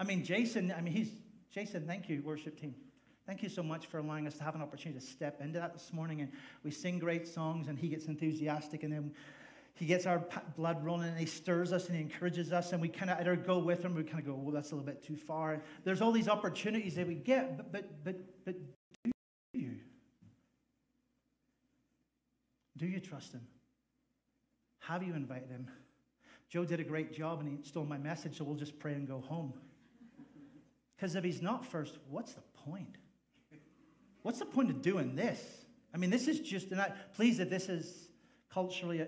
I 0.00 0.02
mean, 0.02 0.24
Jason, 0.24 0.74
I 0.76 0.80
mean, 0.80 0.92
he's, 0.92 1.12
Jason, 1.52 1.86
thank 1.86 2.08
you, 2.08 2.22
worship 2.24 2.60
team. 2.60 2.74
Thank 3.24 3.44
you 3.44 3.48
so 3.48 3.62
much 3.62 3.86
for 3.86 3.98
allowing 3.98 4.26
us 4.26 4.34
to 4.38 4.42
have 4.42 4.56
an 4.56 4.62
opportunity 4.62 4.98
to 4.98 5.06
step 5.06 5.40
into 5.40 5.60
that 5.60 5.74
this 5.74 5.92
morning. 5.92 6.22
And 6.22 6.32
we 6.64 6.72
sing 6.72 6.98
great 6.98 7.28
songs, 7.28 7.68
and 7.68 7.78
he 7.78 7.86
gets 7.86 8.06
enthusiastic, 8.06 8.82
and 8.82 8.92
then 8.92 9.12
he 9.74 9.86
gets 9.86 10.04
our 10.04 10.24
blood 10.56 10.84
running, 10.84 11.10
and 11.10 11.18
he 11.18 11.26
stirs 11.26 11.72
us 11.72 11.86
and 11.86 11.94
he 11.94 12.02
encourages 12.02 12.52
us, 12.52 12.72
and 12.72 12.82
we 12.82 12.88
kind 12.88 13.12
of 13.12 13.20
either 13.20 13.36
go 13.36 13.58
with 13.58 13.84
him, 13.84 13.94
we 13.94 14.02
kind 14.02 14.18
of 14.18 14.26
go, 14.26 14.34
well, 14.34 14.52
that's 14.52 14.72
a 14.72 14.74
little 14.74 14.84
bit 14.84 15.04
too 15.04 15.16
far. 15.16 15.62
There's 15.84 16.00
all 16.00 16.10
these 16.10 16.28
opportunities 16.28 16.96
that 16.96 17.06
we 17.06 17.14
get, 17.14 17.56
but, 17.56 17.70
but, 17.70 18.04
but, 18.04 18.16
but 18.44 18.56
Do 22.82 22.88
you 22.88 22.98
trust 22.98 23.32
him? 23.32 23.46
Have 24.80 25.04
you 25.04 25.14
invited 25.14 25.50
him? 25.50 25.68
Joe 26.48 26.64
did 26.64 26.80
a 26.80 26.84
great 26.84 27.12
job 27.12 27.38
and 27.38 27.48
he 27.48 27.62
stole 27.62 27.84
my 27.84 27.96
message, 27.96 28.38
so 28.38 28.42
we'll 28.42 28.56
just 28.56 28.76
pray 28.80 28.94
and 28.94 29.06
go 29.06 29.20
home. 29.20 29.52
Because 30.96 31.14
if 31.14 31.22
he's 31.22 31.40
not 31.40 31.64
first, 31.64 31.98
what's 32.10 32.32
the 32.32 32.40
point? 32.66 32.96
What's 34.22 34.40
the 34.40 34.46
point 34.46 34.68
of 34.68 34.82
doing 34.82 35.14
this? 35.14 35.40
I 35.94 35.96
mean, 35.96 36.10
this 36.10 36.26
is 36.26 36.40
just, 36.40 36.72
and 36.72 36.80
I, 36.80 36.90
please, 37.14 37.38
if 37.38 37.48
this 37.48 37.68
is 37.68 38.08
culturally 38.52 39.06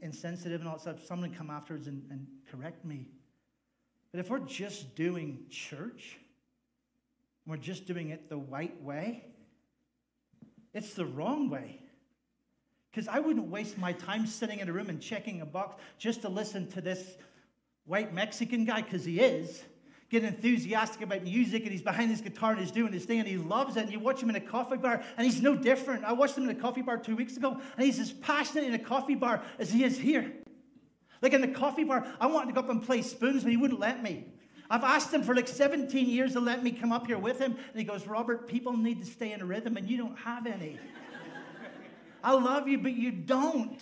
insensitive 0.00 0.60
and 0.60 0.68
all 0.68 0.76
that 0.76 0.82
stuff, 0.82 1.04
someone 1.04 1.34
come 1.34 1.50
afterwards 1.50 1.88
and, 1.88 2.06
and 2.12 2.28
correct 2.48 2.84
me. 2.84 3.08
But 4.12 4.20
if 4.20 4.30
we're 4.30 4.38
just 4.38 4.94
doing 4.94 5.46
church, 5.50 6.20
we're 7.44 7.56
just 7.56 7.86
doing 7.86 8.10
it 8.10 8.28
the 8.28 8.36
right 8.36 8.80
way, 8.84 9.24
it's 10.72 10.94
the 10.94 11.06
wrong 11.06 11.50
way. 11.50 11.80
Because 12.94 13.08
I 13.08 13.18
wouldn't 13.18 13.48
waste 13.48 13.76
my 13.76 13.92
time 13.92 14.24
sitting 14.24 14.60
in 14.60 14.68
a 14.68 14.72
room 14.72 14.88
and 14.88 15.00
checking 15.00 15.40
a 15.40 15.46
box 15.46 15.82
just 15.98 16.22
to 16.22 16.28
listen 16.28 16.70
to 16.72 16.80
this 16.80 17.16
white 17.86 18.14
Mexican 18.14 18.64
guy, 18.64 18.82
because 18.82 19.04
he 19.04 19.18
is, 19.18 19.64
get 20.10 20.22
enthusiastic 20.22 21.02
about 21.02 21.24
music 21.24 21.64
and 21.64 21.72
he's 21.72 21.82
behind 21.82 22.12
his 22.12 22.20
guitar 22.20 22.52
and 22.52 22.60
he's 22.60 22.70
doing 22.70 22.92
his 22.92 23.04
thing 23.04 23.18
and 23.18 23.26
he 23.26 23.36
loves 23.36 23.76
it. 23.76 23.82
And 23.82 23.92
you 23.92 23.98
watch 23.98 24.22
him 24.22 24.30
in 24.30 24.36
a 24.36 24.40
coffee 24.40 24.76
bar 24.76 25.02
and 25.16 25.26
he's 25.26 25.42
no 25.42 25.56
different. 25.56 26.04
I 26.04 26.12
watched 26.12 26.38
him 26.38 26.44
in 26.44 26.50
a 26.50 26.60
coffee 26.60 26.82
bar 26.82 26.96
two 26.98 27.16
weeks 27.16 27.36
ago 27.36 27.60
and 27.76 27.84
he's 27.84 27.98
as 27.98 28.12
passionate 28.12 28.62
in 28.62 28.74
a 28.74 28.78
coffee 28.78 29.16
bar 29.16 29.42
as 29.58 29.72
he 29.72 29.82
is 29.82 29.98
here. 29.98 30.32
Like 31.20 31.32
in 31.32 31.40
the 31.40 31.48
coffee 31.48 31.84
bar, 31.84 32.06
I 32.20 32.28
wanted 32.28 32.46
to 32.46 32.52
go 32.52 32.60
up 32.60 32.70
and 32.70 32.80
play 32.80 33.02
spoons, 33.02 33.42
but 33.42 33.50
he 33.50 33.56
wouldn't 33.56 33.80
let 33.80 34.04
me. 34.04 34.26
I've 34.70 34.84
asked 34.84 35.12
him 35.12 35.24
for 35.24 35.34
like 35.34 35.48
17 35.48 36.08
years 36.08 36.34
to 36.34 36.40
let 36.40 36.62
me 36.62 36.70
come 36.70 36.92
up 36.92 37.08
here 37.08 37.18
with 37.18 37.40
him. 37.40 37.52
And 37.52 37.74
he 37.74 37.82
goes, 37.82 38.06
Robert, 38.06 38.46
people 38.46 38.76
need 38.76 39.00
to 39.00 39.06
stay 39.06 39.32
in 39.32 39.40
a 39.40 39.44
rhythm 39.44 39.76
and 39.76 39.90
you 39.90 39.96
don't 39.96 40.16
have 40.16 40.46
any. 40.46 40.78
I 42.24 42.32
love 42.32 42.66
you, 42.66 42.78
but 42.78 42.94
you 42.94 43.12
don't. 43.12 43.78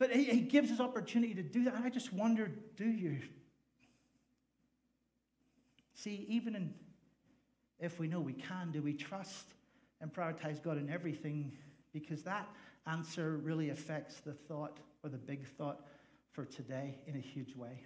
But 0.00 0.10
he, 0.10 0.24
he 0.24 0.40
gives 0.40 0.72
us 0.72 0.80
opportunity 0.80 1.32
to 1.34 1.42
do 1.42 1.64
that. 1.64 1.76
I 1.84 1.88
just 1.88 2.12
wonder, 2.12 2.50
do 2.76 2.84
you? 2.84 3.20
See, 5.94 6.26
even 6.28 6.56
in, 6.56 6.74
if 7.78 8.00
we 8.00 8.08
know 8.08 8.18
we 8.18 8.32
can, 8.32 8.72
do 8.72 8.82
we 8.82 8.92
trust 8.92 9.46
and 10.00 10.12
prioritize 10.12 10.60
God 10.60 10.76
in 10.76 10.90
everything? 10.90 11.52
Because 11.92 12.24
that 12.24 12.48
answer 12.88 13.36
really 13.36 13.70
affects 13.70 14.16
the 14.16 14.32
thought 14.32 14.80
or 15.04 15.10
the 15.10 15.16
big 15.16 15.46
thought 15.46 15.86
for 16.32 16.44
today 16.44 16.98
in 17.06 17.14
a 17.14 17.20
huge 17.20 17.54
way. 17.54 17.84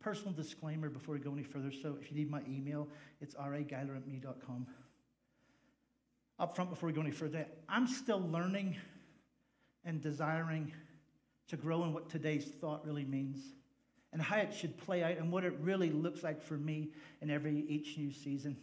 Personal 0.00 0.32
disclaimer 0.32 0.88
before 0.88 1.16
we 1.16 1.20
go 1.20 1.32
any 1.32 1.42
further. 1.42 1.70
So 1.70 1.98
if 2.00 2.10
you 2.10 2.16
need 2.16 2.30
my 2.30 2.40
email, 2.48 2.88
it's 3.20 3.34
rageiler 3.34 3.94
at 3.94 4.06
me.com 4.06 4.66
up 6.38 6.54
front 6.54 6.70
before 6.70 6.88
we 6.88 6.92
go 6.92 7.00
any 7.00 7.10
further. 7.10 7.46
I'm 7.68 7.86
still 7.86 8.20
learning 8.20 8.76
and 9.84 10.00
desiring 10.00 10.72
to 11.48 11.56
grow 11.56 11.84
in 11.84 11.92
what 11.92 12.08
today's 12.08 12.44
thought 12.44 12.84
really 12.86 13.04
means 13.04 13.38
and 14.12 14.20
how 14.20 14.36
it 14.36 14.52
should 14.52 14.76
play 14.78 15.02
out 15.02 15.18
and 15.18 15.32
what 15.32 15.44
it 15.44 15.54
really 15.60 15.90
looks 15.90 16.22
like 16.22 16.42
for 16.42 16.54
me 16.54 16.90
in 17.20 17.30
every 17.30 17.64
each 17.68 17.96
new 17.96 18.12
season. 18.12 18.56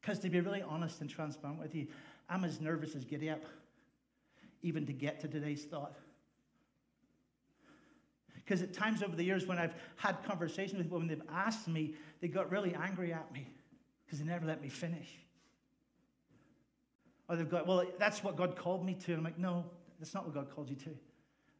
Because 0.00 0.18
to 0.20 0.30
be 0.30 0.40
really 0.40 0.62
honest 0.62 1.00
and 1.00 1.10
transparent 1.10 1.60
with 1.60 1.74
you, 1.74 1.86
I'm 2.28 2.44
as 2.44 2.60
nervous 2.60 2.94
as 2.94 3.04
giddy 3.04 3.30
up, 3.30 3.42
even 4.62 4.86
to 4.86 4.92
get 4.92 5.20
to 5.20 5.28
today's 5.28 5.64
thought. 5.64 5.94
Because 8.34 8.62
at 8.62 8.74
times 8.74 9.02
over 9.02 9.16
the 9.16 9.24
years 9.24 9.46
when 9.46 9.58
I've 9.58 9.74
had 9.96 10.22
conversations 10.24 10.78
with 10.78 10.92
when 10.92 11.08
they've 11.08 11.22
asked 11.32 11.66
me, 11.66 11.94
they 12.20 12.28
got 12.28 12.50
really 12.50 12.74
angry 12.74 13.12
at 13.12 13.32
me 13.32 13.48
because 14.04 14.18
they 14.18 14.24
never 14.24 14.46
let 14.46 14.62
me 14.62 14.68
finish. 14.68 15.08
Or 17.28 17.36
they've 17.36 17.48
got, 17.48 17.66
well, 17.66 17.84
that's 17.98 18.22
what 18.22 18.36
God 18.36 18.56
called 18.56 18.84
me 18.84 18.94
to. 18.94 19.12
And 19.12 19.18
I'm 19.18 19.24
like, 19.24 19.38
no, 19.38 19.64
that's 19.98 20.14
not 20.14 20.24
what 20.24 20.34
God 20.34 20.54
called 20.54 20.68
you 20.68 20.76
to. 20.76 20.90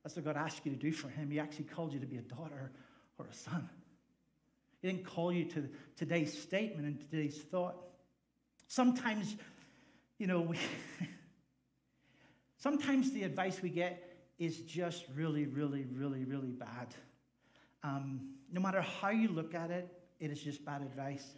That's 0.03 0.17
what 0.17 0.25
God 0.25 0.37
asked 0.37 0.65
you 0.65 0.73
to 0.73 0.79
do 0.79 0.93
for 0.93 1.09
Him. 1.09 1.31
He 1.31 1.41
actually 1.41 1.65
called 1.65 1.93
you 1.93 2.01
to 2.01 2.07
be 2.07 2.19
a 2.19 2.23
daughter 2.23 2.71
or 3.19 3.27
a 3.27 3.35
son. 3.35 3.69
He 4.83 4.89
didn't 4.89 5.07
call 5.07 5.33
you 5.33 5.47
to 5.47 5.69
today's 5.97 6.39
statement 6.39 6.87
and 6.87 7.01
today's 7.11 7.39
thought. 7.39 7.77
Sometimes, 8.69 9.35
you 10.19 10.27
know, 10.27 10.43
we 10.43 10.59
sometimes 12.59 13.13
the 13.13 13.23
advice 13.23 13.63
we 13.63 13.71
get 13.71 14.11
is 14.39 14.59
just 14.59 15.05
really, 15.15 15.47
really, 15.47 15.87
really, 15.95 16.25
really 16.25 16.51
bad. 16.51 16.89
Um, 17.83 18.35
no 18.53 18.61
matter 18.61 18.83
how 18.83 19.11
you 19.11 19.29
look 19.29 19.55
at 19.55 19.71
it, 19.71 19.89
it 20.21 20.31
is 20.31 20.43
just 20.43 20.65
bad 20.65 20.83
advice. 20.83 21.35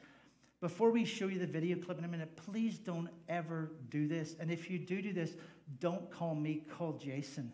Before 0.66 0.90
we 0.90 1.04
show 1.04 1.28
you 1.28 1.38
the 1.38 1.46
video 1.46 1.76
clip 1.76 1.96
in 1.96 2.04
a 2.04 2.08
minute, 2.08 2.34
please 2.34 2.76
don't 2.76 3.08
ever 3.28 3.70
do 3.88 4.08
this. 4.08 4.34
And 4.40 4.50
if 4.50 4.68
you 4.68 4.80
do 4.80 5.00
do 5.00 5.12
this, 5.12 5.36
don't 5.78 6.10
call 6.10 6.34
me, 6.34 6.64
call 6.76 6.94
Jason. 6.94 7.52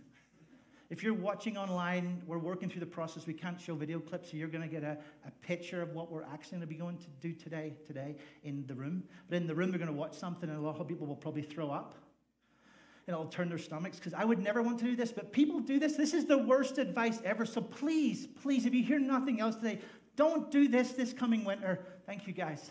If 0.89 1.03
you're 1.03 1.13
watching 1.13 1.59
online, 1.59 2.23
we're 2.27 2.39
working 2.39 2.71
through 2.71 2.81
the 2.81 2.87
process. 2.87 3.27
We 3.27 3.35
can't 3.35 3.61
show 3.61 3.75
video 3.75 4.01
clips, 4.01 4.31
so 4.31 4.39
you're 4.39 4.49
going 4.49 4.67
to 4.67 4.75
get 4.75 4.83
a, 4.83 4.97
a 5.27 5.31
picture 5.43 5.83
of 5.83 5.93
what 5.93 6.11
we're 6.11 6.23
actually 6.23 6.53
going 6.53 6.61
to 6.63 6.67
be 6.69 6.75
going 6.75 6.97
to 6.97 7.07
do 7.21 7.35
today, 7.35 7.75
today 7.87 8.17
in 8.45 8.65
the 8.67 8.75
room. 8.75 9.03
But 9.29 9.37
in 9.37 9.47
the 9.47 9.55
room, 9.55 9.73
we're 9.73 9.77
going 9.77 9.89
to 9.89 9.93
watch 9.93 10.15
something, 10.15 10.49
and 10.49 10.57
a 10.57 10.63
lot 10.63 10.81
of 10.81 10.89
people 10.89 11.07
will 11.07 11.15
probably 11.15 11.43
throw 11.43 11.71
up. 11.71 11.95
And 13.07 13.13
it'll 13.13 13.27
turn 13.27 13.51
their 13.51 13.59
stomachs 13.59 13.99
because 13.99 14.15
I 14.15 14.25
would 14.25 14.39
never 14.39 14.63
want 14.63 14.79
to 14.79 14.87
do 14.87 14.97
this, 14.97 15.13
but 15.13 15.35
people 15.35 15.61
do 15.61 15.79
this. 15.79 15.97
This 15.97 16.15
is 16.15 16.25
the 16.25 16.39
worst 16.39 16.79
advice 16.79 17.21
ever. 17.27 17.45
So 17.45 17.61
please, 17.61 18.27
please, 18.27 18.65
if 18.65 18.73
you 18.73 18.83
hear 18.83 18.99
nothing 18.99 19.39
else 19.39 19.57
today, 19.57 19.81
don't 20.17 20.51
do 20.51 20.67
this 20.67 20.93
this 20.93 21.13
coming 21.13 21.45
winter. 21.45 21.85
Thank 22.07 22.27
you, 22.27 22.33
guys. 22.33 22.71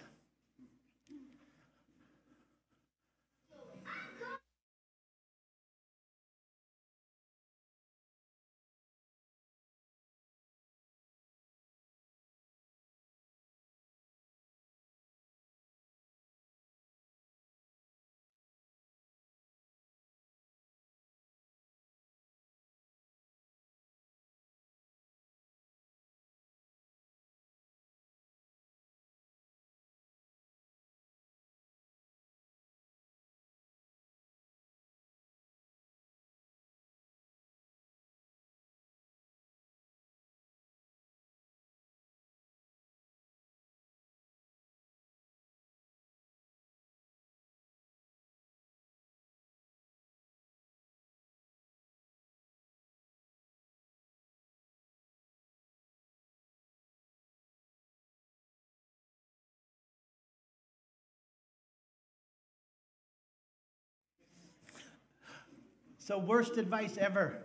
So, 66.03 66.17
worst 66.17 66.57
advice 66.57 66.97
ever 66.97 67.37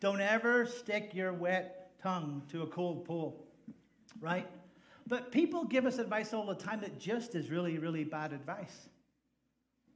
don't 0.00 0.20
ever 0.20 0.66
stick 0.66 1.12
your 1.14 1.32
wet 1.32 1.92
tongue 2.02 2.42
to 2.50 2.62
a 2.62 2.66
cold 2.66 3.04
pool, 3.04 3.46
right? 4.20 4.48
But 5.06 5.30
people 5.30 5.64
give 5.64 5.86
us 5.86 5.98
advice 5.98 6.34
all 6.34 6.44
the 6.44 6.56
time 6.56 6.80
that 6.80 6.98
just 6.98 7.36
is 7.36 7.50
really, 7.50 7.78
really 7.78 8.02
bad 8.02 8.32
advice. 8.32 8.88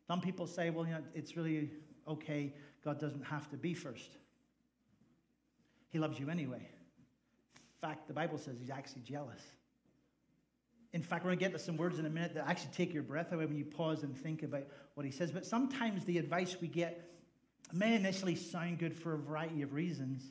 Some 0.07 0.21
people 0.21 0.47
say, 0.47 0.71
well, 0.71 0.87
you 0.87 0.93
know, 0.93 1.03
it's 1.15 1.37
really 1.37 1.71
okay. 2.07 2.53
God 2.85 3.01
doesn't 3.01 3.25
have 3.25 3.51
to 3.51 3.57
be 3.57 3.75
first. 3.75 4.11
He 5.91 5.99
loves 5.99 6.21
you 6.21 6.31
anyway. 6.31 6.69
In 7.57 7.89
fact, 7.89 8.07
the 8.07 8.15
Bible 8.15 8.39
says 8.39 8.59
he's 8.61 8.71
actually 8.71 9.03
jealous. 9.03 9.43
In 10.93 11.03
fact, 11.03 11.25
we're 11.25 11.31
going 11.31 11.39
to 11.39 11.45
get 11.45 11.53
to 11.53 11.59
some 11.59 11.77
words 11.77 11.99
in 11.99 12.07
a 12.07 12.11
minute 12.11 12.35
that 12.35 12.47
actually 12.47 12.71
take 12.73 12.95
your 12.95 13.03
breath 13.03 13.33
away 13.33 13.47
when 13.47 13.57
you 13.57 13.65
pause 13.65 14.05
and 14.05 14.17
think 14.17 14.45
about 14.45 14.69
what 14.95 15.05
he 15.05 15.11
says. 15.11 15.33
But 15.33 15.45
sometimes 15.45 16.05
the 16.05 16.19
advice 16.19 16.57
we 16.61 16.69
get 16.69 17.14
may 17.73 17.95
initially 17.95 18.35
sound 18.35 18.79
good 18.79 18.97
for 18.97 19.15
a 19.15 19.19
variety 19.19 19.63
of 19.63 19.73
reasons. 19.73 20.23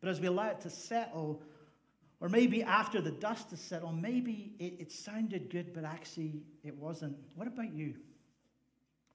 But 0.00 0.10
as 0.10 0.20
we 0.20 0.26
allow 0.26 0.48
it 0.48 0.60
to 0.62 0.70
settle, 0.70 1.42
or 2.20 2.28
maybe 2.28 2.62
after 2.62 3.00
the 3.00 3.10
dust 3.10 3.50
has 3.50 3.60
settled, 3.60 4.00
maybe 4.00 4.52
it, 4.58 4.74
it 4.78 4.92
sounded 4.92 5.50
good, 5.50 5.72
but 5.72 5.84
actually 5.84 6.42
it 6.64 6.76
wasn't. 6.76 7.16
What 7.34 7.46
about 7.46 7.72
you? 7.72 7.94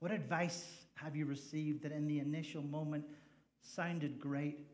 What 0.00 0.12
advice 0.12 0.66
have 0.94 1.16
you 1.16 1.26
received 1.26 1.82
that 1.82 1.92
in 1.92 2.06
the 2.06 2.18
initial 2.18 2.62
moment 2.62 3.04
sounded 3.62 4.20
great, 4.20 4.66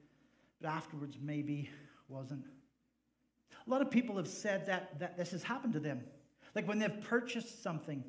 but 0.61 0.69
afterwards 0.69 1.17
maybe 1.21 1.71
wasn't? 2.09 2.45
A 3.67 3.71
lot 3.71 3.83
of 3.83 3.91
people 3.91 4.17
have 4.17 4.29
said 4.29 4.67
that, 4.67 4.99
that 4.99 5.17
this 5.17 5.31
has 5.31 5.43
happened 5.43 5.73
to 5.75 5.81
them. 5.81 6.03
Like 6.55 6.67
when 6.67 6.79
they've 6.79 7.01
purchased 7.03 7.63
something, 7.63 8.03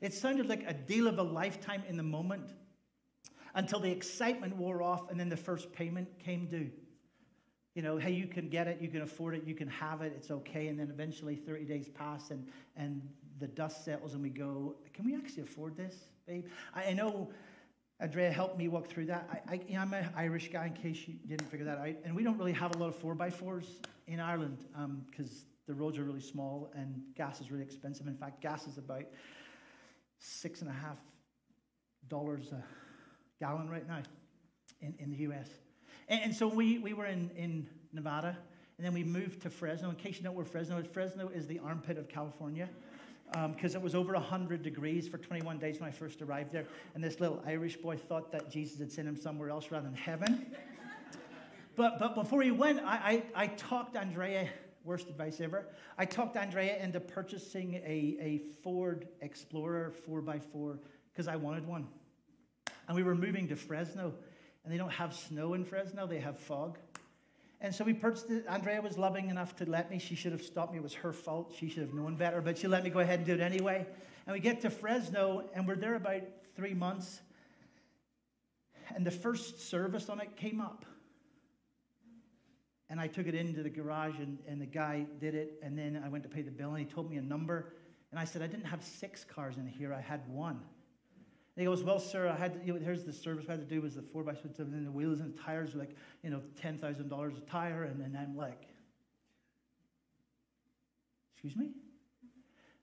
it 0.00 0.12
sounded 0.14 0.48
like 0.48 0.64
a 0.66 0.74
deal 0.74 1.06
of 1.06 1.18
a 1.18 1.22
lifetime 1.22 1.82
in 1.88 1.96
the 1.96 2.02
moment 2.02 2.50
until 3.54 3.80
the 3.80 3.90
excitement 3.90 4.56
wore 4.56 4.82
off 4.82 5.10
and 5.10 5.18
then 5.18 5.28
the 5.28 5.36
first 5.36 5.72
payment 5.72 6.08
came 6.18 6.46
due. 6.46 6.70
You 7.74 7.82
know, 7.82 7.96
hey, 7.96 8.12
you 8.12 8.26
can 8.26 8.48
get 8.48 8.68
it, 8.68 8.80
you 8.80 8.88
can 8.88 9.02
afford 9.02 9.34
it, 9.34 9.44
you 9.44 9.54
can 9.54 9.68
have 9.68 10.02
it, 10.02 10.12
it's 10.16 10.30
okay. 10.30 10.68
And 10.68 10.78
then 10.78 10.90
eventually 10.90 11.34
30 11.34 11.64
days 11.64 11.88
pass 11.88 12.30
and, 12.30 12.46
and 12.76 13.02
the 13.40 13.48
dust 13.48 13.84
settles 13.84 14.14
and 14.14 14.22
we 14.22 14.30
go, 14.30 14.76
can 14.92 15.04
we 15.04 15.16
actually 15.16 15.42
afford 15.42 15.76
this, 15.76 15.96
babe? 16.26 16.46
I, 16.74 16.84
I 16.84 16.92
know 16.92 17.30
Andrea 18.00 18.30
helped 18.30 18.58
me 18.58 18.68
walk 18.68 18.86
through 18.86 19.06
that. 19.06 19.28
I, 19.48 19.54
I, 19.54 19.60
you 19.66 19.74
know, 19.74 19.80
I'm 19.80 19.92
an 19.92 20.08
Irish 20.16 20.52
guy, 20.52 20.66
in 20.66 20.72
case 20.74 21.06
you 21.06 21.14
didn't 21.26 21.48
figure 21.50 21.66
that 21.66 21.78
out. 21.78 21.94
And 22.04 22.14
we 22.14 22.22
don't 22.22 22.38
really 22.38 22.52
have 22.52 22.74
a 22.76 22.78
lot 22.78 22.88
of 22.88 23.00
4x4s 23.00 23.66
in 24.06 24.20
Ireland 24.20 24.58
because 25.10 25.30
um, 25.30 25.46
the 25.66 25.74
roads 25.74 25.98
are 25.98 26.04
really 26.04 26.20
small 26.20 26.70
and 26.74 27.02
gas 27.16 27.40
is 27.40 27.50
really 27.50 27.64
expensive. 27.64 28.06
In 28.06 28.16
fact, 28.16 28.40
gas 28.40 28.66
is 28.66 28.78
about 28.78 29.04
six 30.18 30.60
and 30.60 30.70
a 30.70 30.74
half 30.74 30.98
dollars 32.08 32.52
a 32.52 32.62
gallon 33.44 33.68
right 33.68 33.86
now 33.86 34.00
in, 34.80 34.94
in 34.98 35.10
the 35.10 35.18
US. 35.28 35.48
And, 36.08 36.22
and 36.22 36.34
so 36.34 36.48
we, 36.48 36.78
we 36.78 36.94
were 36.94 37.04
in, 37.04 37.30
in 37.36 37.66
Nevada, 37.92 38.38
and 38.78 38.86
then 38.86 38.94
we 38.94 39.04
moved 39.04 39.42
to 39.42 39.50
Fresno. 39.50 39.90
In 39.90 39.96
case 39.96 40.16
you 40.16 40.24
don't 40.24 40.32
know 40.32 40.36
where 40.36 40.46
Fresno 40.46 40.78
is, 40.78 40.86
Fresno 40.86 41.28
is 41.28 41.46
the 41.46 41.58
armpit 41.58 41.98
of 41.98 42.08
California 42.08 42.70
because 43.48 43.74
um, 43.74 43.80
it 43.80 43.84
was 43.84 43.94
over 43.94 44.14
100 44.14 44.62
degrees 44.62 45.08
for 45.08 45.18
21 45.18 45.58
days 45.58 45.78
when 45.78 45.88
I 45.90 45.92
first 45.92 46.22
arrived 46.22 46.52
there. 46.52 46.64
And 46.94 47.04
this 47.04 47.20
little 47.20 47.42
Irish 47.46 47.76
boy 47.76 47.96
thought 47.96 48.32
that 48.32 48.50
Jesus 48.50 48.78
had 48.78 48.90
sent 48.90 49.08
him 49.08 49.16
somewhere 49.16 49.50
else 49.50 49.70
rather 49.70 49.86
than 49.86 49.94
heaven. 49.94 50.46
but, 51.76 51.98
but 51.98 52.14
before 52.14 52.40
he 52.40 52.50
went, 52.50 52.80
I, 52.80 53.22
I, 53.34 53.44
I 53.44 53.46
talked 53.48 53.94
Andrea, 53.94 54.48
worst 54.84 55.08
advice 55.08 55.40
ever, 55.40 55.66
I 55.98 56.06
talked 56.06 56.36
Andrea 56.36 56.82
into 56.82 56.98
purchasing 57.00 57.74
a, 57.74 58.16
a 58.20 58.38
Ford 58.62 59.08
Explorer 59.20 59.92
4x4 60.08 60.78
because 61.12 61.28
I 61.28 61.36
wanted 61.36 61.66
one. 61.66 61.88
And 62.86 62.96
we 62.96 63.02
were 63.02 63.14
moving 63.14 63.48
to 63.48 63.56
Fresno, 63.56 64.14
and 64.64 64.72
they 64.72 64.76
don't 64.76 64.92
have 64.92 65.14
snow 65.14 65.54
in 65.54 65.64
Fresno, 65.64 66.06
they 66.06 66.20
have 66.20 66.38
fog. 66.38 66.78
And 67.60 67.74
so 67.74 67.82
we 67.82 67.94
purchased 67.94 68.30
it. 68.30 68.44
Andrea 68.46 68.82
was 68.82 68.98
loving 68.98 69.30
enough 69.30 69.56
to 69.56 69.64
let 69.68 69.90
me. 69.90 69.98
She 69.98 70.14
should 70.14 70.32
have 70.32 70.42
stopped 70.42 70.72
me. 70.72 70.78
It 70.78 70.82
was 70.82 70.94
her 70.94 71.12
fault. 71.12 71.54
She 71.58 71.70
should 71.70 71.82
have 71.82 71.94
known 71.94 72.14
better, 72.14 72.42
but 72.42 72.58
she 72.58 72.68
let 72.68 72.84
me 72.84 72.90
go 72.90 72.98
ahead 72.98 73.20
and 73.20 73.26
do 73.26 73.32
it 73.32 73.40
anyway. 73.40 73.86
And 74.26 74.34
we 74.34 74.40
get 74.40 74.60
to 74.62 74.70
Fresno, 74.70 75.48
and 75.54 75.66
we're 75.66 75.76
there 75.76 75.94
about 75.94 76.22
three 76.56 76.74
months. 76.74 77.22
And 78.94 79.06
the 79.06 79.10
first 79.10 79.68
service 79.70 80.10
on 80.10 80.20
it 80.20 80.36
came 80.36 80.60
up. 80.60 80.84
And 82.90 83.00
I 83.00 83.06
took 83.06 83.26
it 83.26 83.34
into 83.34 83.62
the 83.62 83.70
garage, 83.70 84.18
and, 84.18 84.38
and 84.46 84.60
the 84.60 84.66
guy 84.66 85.06
did 85.18 85.34
it. 85.34 85.58
And 85.62 85.78
then 85.78 86.02
I 86.04 86.08
went 86.10 86.22
to 86.24 86.30
pay 86.30 86.42
the 86.42 86.50
bill, 86.50 86.70
and 86.70 86.78
he 86.78 86.84
told 86.84 87.10
me 87.10 87.16
a 87.16 87.22
number. 87.22 87.72
And 88.10 88.20
I 88.20 88.24
said, 88.24 88.42
I 88.42 88.46
didn't 88.46 88.66
have 88.66 88.84
six 88.84 89.24
cars 89.24 89.56
in 89.56 89.66
here, 89.66 89.94
I 89.94 90.02
had 90.02 90.20
one. 90.28 90.60
He 91.56 91.64
goes, 91.64 91.84
Well, 91.84 92.00
sir, 92.00 92.28
I 92.28 92.36
had 92.36 92.54
to, 92.54 92.66
you 92.66 92.74
know, 92.74 92.80
here's 92.80 93.04
the 93.04 93.12
service 93.12 93.46
I 93.48 93.52
had 93.52 93.60
to 93.60 93.74
do 93.74 93.80
was 93.80 93.94
the 93.94 94.02
4 94.02 94.24
by 94.24 94.34
6 94.34 94.58
and 94.58 94.72
then 94.72 94.84
the 94.84 94.90
wheels 94.90 95.20
and 95.20 95.34
the 95.34 95.40
tires 95.40 95.74
were 95.74 95.80
like, 95.80 95.94
you 96.22 96.30
know, 96.30 96.42
$10,000 96.60 97.36
a 97.36 97.40
tire. 97.42 97.84
And 97.84 98.00
then 98.00 98.18
I'm 98.20 98.36
like, 98.36 98.68
Excuse 101.44 101.56
me? 101.62 101.72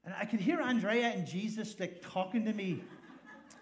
And 0.04 0.14
I 0.18 0.24
could 0.24 0.40
hear 0.40 0.60
Andrea 0.60 1.08
and 1.08 1.26
Jesus 1.26 1.78
like 1.80 2.00
talking 2.00 2.44
to 2.44 2.52
me. 2.52 2.80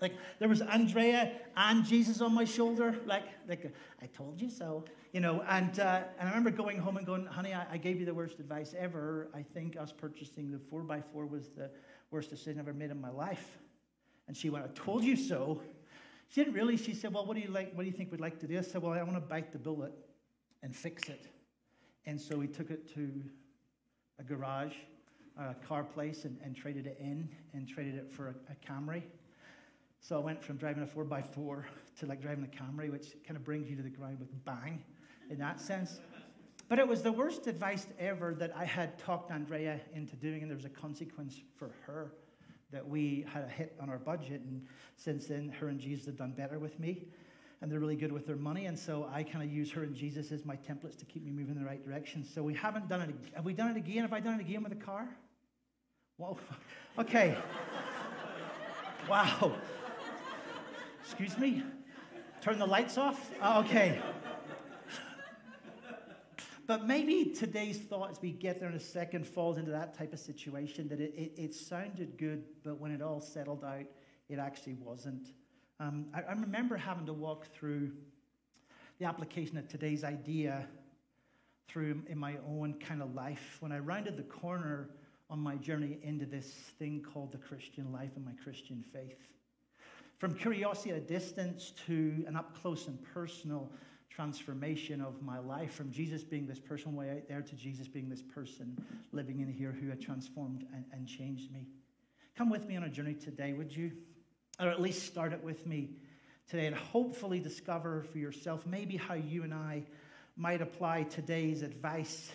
Like 0.01 0.13
there 0.39 0.49
was 0.49 0.61
Andrea 0.61 1.33
and 1.57 1.85
Jesus 1.85 2.21
on 2.21 2.35
my 2.35 2.45
shoulder, 2.45 2.95
like, 3.07 3.25
like 3.49 3.75
I 4.03 4.07
told 4.07 4.41
you 4.41 4.49
so, 4.51 4.85
you 5.13 5.21
know. 5.21 5.43
And, 5.49 5.79
uh, 5.81 6.03
and 6.19 6.29
I 6.29 6.31
remember 6.31 6.51
going 6.51 6.79
home 6.79 6.97
and 6.97 7.07
going, 7.07 7.27
honey, 7.27 7.55
I, 7.55 7.67
I, 7.73 7.77
gave 7.77 7.99
you 7.99 8.07
the 8.07 8.15
worst 8.15 8.41
advice 8.41 8.75
ever. 8.79 9.29
I 9.35 9.43
think 9.43 9.77
us 9.79 9.93
purchasing 9.93 10.51
the 10.51 10.59
four 10.59 10.83
by 10.83 11.03
four 11.13 11.27
was 11.27 11.49
the 11.49 11.71
worst 12.11 12.31
decision 12.31 12.61
I've 12.61 12.69
ever 12.69 12.77
made 12.77 12.91
in 12.91 13.01
my 13.01 13.11
life. 13.11 13.59
And 14.31 14.37
she 14.37 14.49
went, 14.49 14.65
I 14.65 14.69
told 14.81 15.03
you 15.03 15.17
so. 15.17 15.61
She 16.29 16.41
didn't 16.41 16.55
really. 16.55 16.77
She 16.77 16.95
said, 16.95 17.13
Well, 17.13 17.27
what 17.27 17.35
do 17.35 17.43
you 17.43 17.51
like? 17.51 17.75
What 17.75 17.83
do 17.83 17.89
you 17.89 17.93
think 17.93 18.13
we'd 18.13 18.21
like 18.21 18.39
to 18.39 18.47
do? 18.47 18.57
I 18.57 18.61
said, 18.61 18.81
Well, 18.81 18.93
I 18.93 19.03
want 19.03 19.17
to 19.17 19.21
bite 19.21 19.51
the 19.51 19.59
bullet 19.59 19.93
and 20.63 20.75
fix 20.75 21.09
it. 21.09 21.27
And 22.07 22.21
so 22.21 22.37
we 22.37 22.47
took 22.47 22.71
it 22.71 22.87
to 22.95 23.11
a 24.21 24.23
garage, 24.23 24.75
a 25.37 25.55
car 25.67 25.83
place, 25.83 26.27
and, 26.27 26.39
and 26.45 26.55
traded 26.55 26.87
it 26.87 26.97
in 27.01 27.29
and 27.55 27.67
traded 27.67 27.97
it 27.97 28.09
for 28.09 28.29
a, 28.29 28.35
a 28.53 28.73
Camry. 28.73 29.03
So 29.99 30.15
I 30.15 30.21
went 30.21 30.45
from 30.45 30.59
driving 30.59 30.85
a 30.85 30.87
4x4 30.87 31.65
to 31.99 32.07
like 32.07 32.23
driving 32.23 32.45
a 32.45 32.57
Camry, 32.57 32.89
which 32.89 33.17
kind 33.27 33.37
of 33.37 33.43
brings 33.43 33.69
you 33.69 33.75
to 33.75 33.83
the 33.83 33.91
ground 33.91 34.21
with 34.21 34.45
bang 34.45 34.81
in 35.29 35.39
that 35.39 35.61
sense. 35.61 35.99
But 36.69 36.79
it 36.79 36.87
was 36.87 37.03
the 37.03 37.11
worst 37.11 37.49
advice 37.49 37.89
ever 37.99 38.33
that 38.35 38.53
I 38.57 38.65
had 38.65 38.97
talked 38.97 39.33
Andrea 39.33 39.81
into 39.93 40.15
doing, 40.15 40.43
and 40.43 40.49
there 40.49 40.57
was 40.57 40.67
a 40.67 40.69
consequence 40.69 41.41
for 41.57 41.73
her 41.85 42.13
that 42.73 42.87
we 42.87 43.27
had 43.33 43.45
a 43.45 43.49
hit 43.49 43.75
on 43.81 43.91
our 43.91 43.99
budget. 43.99 44.43
And 44.43 44.67
since 44.97 45.27
then, 45.27 45.49
her 45.61 45.69
and 45.69 45.81
Jesus 45.81 46.07
have 46.07 46.17
done 46.17 46.33
better 46.33 46.59
with 46.59 46.79
me. 46.79 47.07
And 47.63 47.71
they're 47.71 47.81
really 47.81 47.97
good 47.97 48.13
with 48.13 48.27
their 48.27 48.37
money. 48.37 48.67
And 48.67 48.79
so 48.79 49.09
I 49.13 49.23
kind 49.23 49.45
of 49.45 49.53
use 49.53 49.71
her 49.73 49.83
and 49.83 49.95
Jesus 49.95 50.33
as 50.33 50.47
my 50.47 50.57
templates 50.57 50.97
to 50.99 51.05
keep 51.05 51.25
me 51.25 51.31
moving 51.31 51.57
in 51.57 51.63
the 51.63 51.67
right 51.67 51.85
direction. 51.85 52.25
So 52.25 52.43
we 52.43 52.55
haven't 52.55 52.89
done 52.89 53.03
it. 53.03 53.15
Have 53.35 53.45
we 53.45 53.53
done 53.53 53.71
it 53.71 53.77
again? 53.77 54.03
Have 54.03 54.13
I 54.13 54.21
done 54.21 54.41
it 54.41 54.41
again 54.41 54.63
with 54.63 54.73
a 54.73 54.77
car? 54.77 55.09
Well, 56.17 56.39
okay. 56.99 57.37
wow. 59.09 59.53
Excuse 61.03 61.37
me? 61.39 61.63
Turn 62.41 62.59
the 62.59 62.67
lights 62.67 62.97
off? 62.97 63.31
Oh, 63.43 63.61
okay. 63.61 64.01
But 66.71 66.87
maybe 66.87 67.25
today's 67.25 67.79
thought, 67.79 68.13
as 68.13 68.23
we 68.23 68.31
get 68.31 68.61
there 68.61 68.69
in 68.69 68.77
a 68.77 68.79
second, 68.79 69.27
falls 69.27 69.59
into 69.59 69.73
that 69.73 69.93
type 69.99 70.13
of 70.13 70.21
situation 70.21 70.87
that 70.91 71.01
it, 71.01 71.13
it, 71.17 71.33
it 71.37 71.53
sounded 71.53 72.17
good, 72.17 72.45
but 72.63 72.79
when 72.79 72.93
it 72.93 73.03
all 73.03 73.21
settled 73.21 73.65
out, 73.65 73.87
it 74.29 74.39
actually 74.39 74.75
wasn't. 74.75 75.33
Um, 75.81 76.07
I, 76.15 76.21
I 76.21 76.33
remember 76.35 76.77
having 76.77 77.07
to 77.07 77.13
walk 77.13 77.53
through 77.53 77.91
the 79.01 79.07
application 79.07 79.59
of 79.59 79.67
today's 79.67 80.05
idea 80.05 80.65
through 81.67 82.05
in 82.07 82.17
my 82.17 82.37
own 82.49 82.75
kind 82.75 83.03
of 83.03 83.17
life. 83.17 83.57
When 83.59 83.73
I 83.73 83.81
rounded 83.81 84.17
the 84.17 84.23
corner 84.23 84.91
on 85.29 85.41
my 85.41 85.57
journey 85.57 85.99
into 86.05 86.25
this 86.25 86.53
thing 86.79 87.03
called 87.03 87.33
the 87.33 87.39
Christian 87.39 87.91
life 87.91 88.11
and 88.15 88.25
my 88.25 88.35
Christian 88.45 88.85
faith. 88.93 89.19
From 90.19 90.37
curiosity 90.37 90.91
at 90.91 90.99
a 90.99 91.01
distance 91.01 91.73
to 91.89 92.25
an 92.29 92.37
up 92.37 92.57
close 92.63 92.87
and 92.87 92.97
personal 93.13 93.73
transformation 94.11 95.01
of 95.01 95.23
my 95.23 95.39
life 95.39 95.73
from 95.73 95.91
Jesus 95.91 96.23
being 96.23 96.47
this 96.47 96.59
person 96.59 96.95
way 96.95 97.11
out 97.11 97.29
there 97.29 97.41
to 97.41 97.55
Jesus 97.55 97.89
being 97.89 98.09
this 98.09 98.23
person 98.23 98.77
living 99.13 99.41
in 99.41 99.51
here 99.51 99.73
who 99.73 99.89
had 99.89 100.01
transformed 100.01 100.67
and, 100.75 100.85
and 100.93 101.07
changed 101.07 101.53
me. 101.53 101.67
Come 102.37 102.51
with 102.51 102.67
me 102.67 102.77
on 102.77 102.83
a 102.83 102.89
journey 102.89 103.15
today, 103.15 103.53
would 103.53 103.75
you? 103.75 103.93
Or 104.59 104.69
at 104.69 104.81
least 104.81 105.07
start 105.07 105.33
it 105.33 105.43
with 105.43 105.67
me 105.67 105.91
today 106.49 106.67
and 106.67 106.75
hopefully 106.75 107.39
discover 107.39 108.03
for 108.03 108.19
yourself 108.19 108.67
maybe 108.67 108.97
how 108.97 109.15
you 109.15 109.45
and 109.45 109.55
I 109.55 109.85
might 110.37 110.61
apply 110.61 111.05
today's 111.05 111.63
advice 111.63 112.31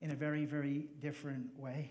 in 0.00 0.10
a 0.10 0.14
very, 0.14 0.46
very 0.46 0.86
different 1.00 1.46
way. 1.58 1.90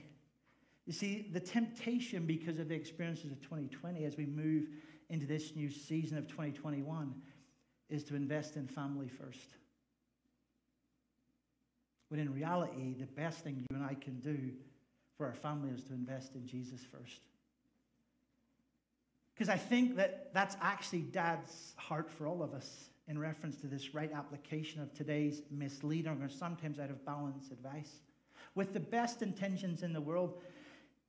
You 0.85 0.93
see, 0.93 1.27
the 1.31 1.39
temptation 1.39 2.25
because 2.25 2.57
of 2.57 2.67
the 2.67 2.75
experiences 2.75 3.31
of 3.31 3.41
2020 3.41 4.05
as 4.05 4.17
we 4.17 4.25
move 4.25 4.65
into 5.09 5.27
this 5.27 5.55
new 5.55 5.69
season 5.69 6.17
of 6.17 6.27
2021 6.27 7.13
is 7.89 8.03
to 8.05 8.15
invest 8.15 8.55
in 8.55 8.67
family 8.67 9.07
first. 9.07 9.55
When 12.09 12.19
in 12.19 12.33
reality, 12.33 12.95
the 12.99 13.05
best 13.05 13.39
thing 13.43 13.65
you 13.69 13.75
and 13.75 13.85
I 13.85 13.93
can 13.93 14.19
do 14.19 14.51
for 15.17 15.25
our 15.25 15.33
family 15.33 15.69
is 15.69 15.83
to 15.85 15.93
invest 15.93 16.35
in 16.35 16.45
Jesus 16.47 16.81
first. 16.91 17.21
Because 19.33 19.49
I 19.49 19.57
think 19.57 19.95
that 19.95 20.33
that's 20.33 20.57
actually 20.61 21.01
Dad's 21.01 21.73
heart 21.77 22.11
for 22.11 22.27
all 22.27 22.43
of 22.43 22.53
us 22.53 22.89
in 23.07 23.17
reference 23.17 23.55
to 23.57 23.67
this 23.67 23.93
right 23.93 24.11
application 24.13 24.81
of 24.81 24.93
today's 24.93 25.41
misleading 25.49 26.21
or 26.21 26.29
sometimes 26.29 26.79
out 26.79 26.89
of 26.89 27.05
balance 27.05 27.49
advice. 27.49 28.01
With 28.53 28.73
the 28.73 28.79
best 28.79 29.21
intentions 29.21 29.81
in 29.81 29.93
the 29.93 30.01
world, 30.01 30.41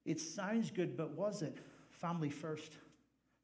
it 0.04 0.20
sounds 0.20 0.70
good, 0.70 0.96
but 0.96 1.16
was 1.16 1.42
it? 1.42 1.58
Family 1.90 2.30
first. 2.30 2.72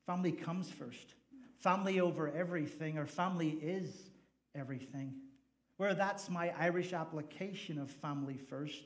Family 0.06 0.32
comes 0.32 0.70
first. 0.70 1.15
Family 1.58 2.00
over 2.00 2.32
everything, 2.32 2.98
or 2.98 3.06
family 3.06 3.58
is 3.62 4.10
everything. 4.54 5.14
Where 5.76 5.94
that's 5.94 6.30
my 6.30 6.52
Irish 6.58 6.92
application 6.92 7.78
of 7.78 7.90
family 7.90 8.36
first. 8.36 8.84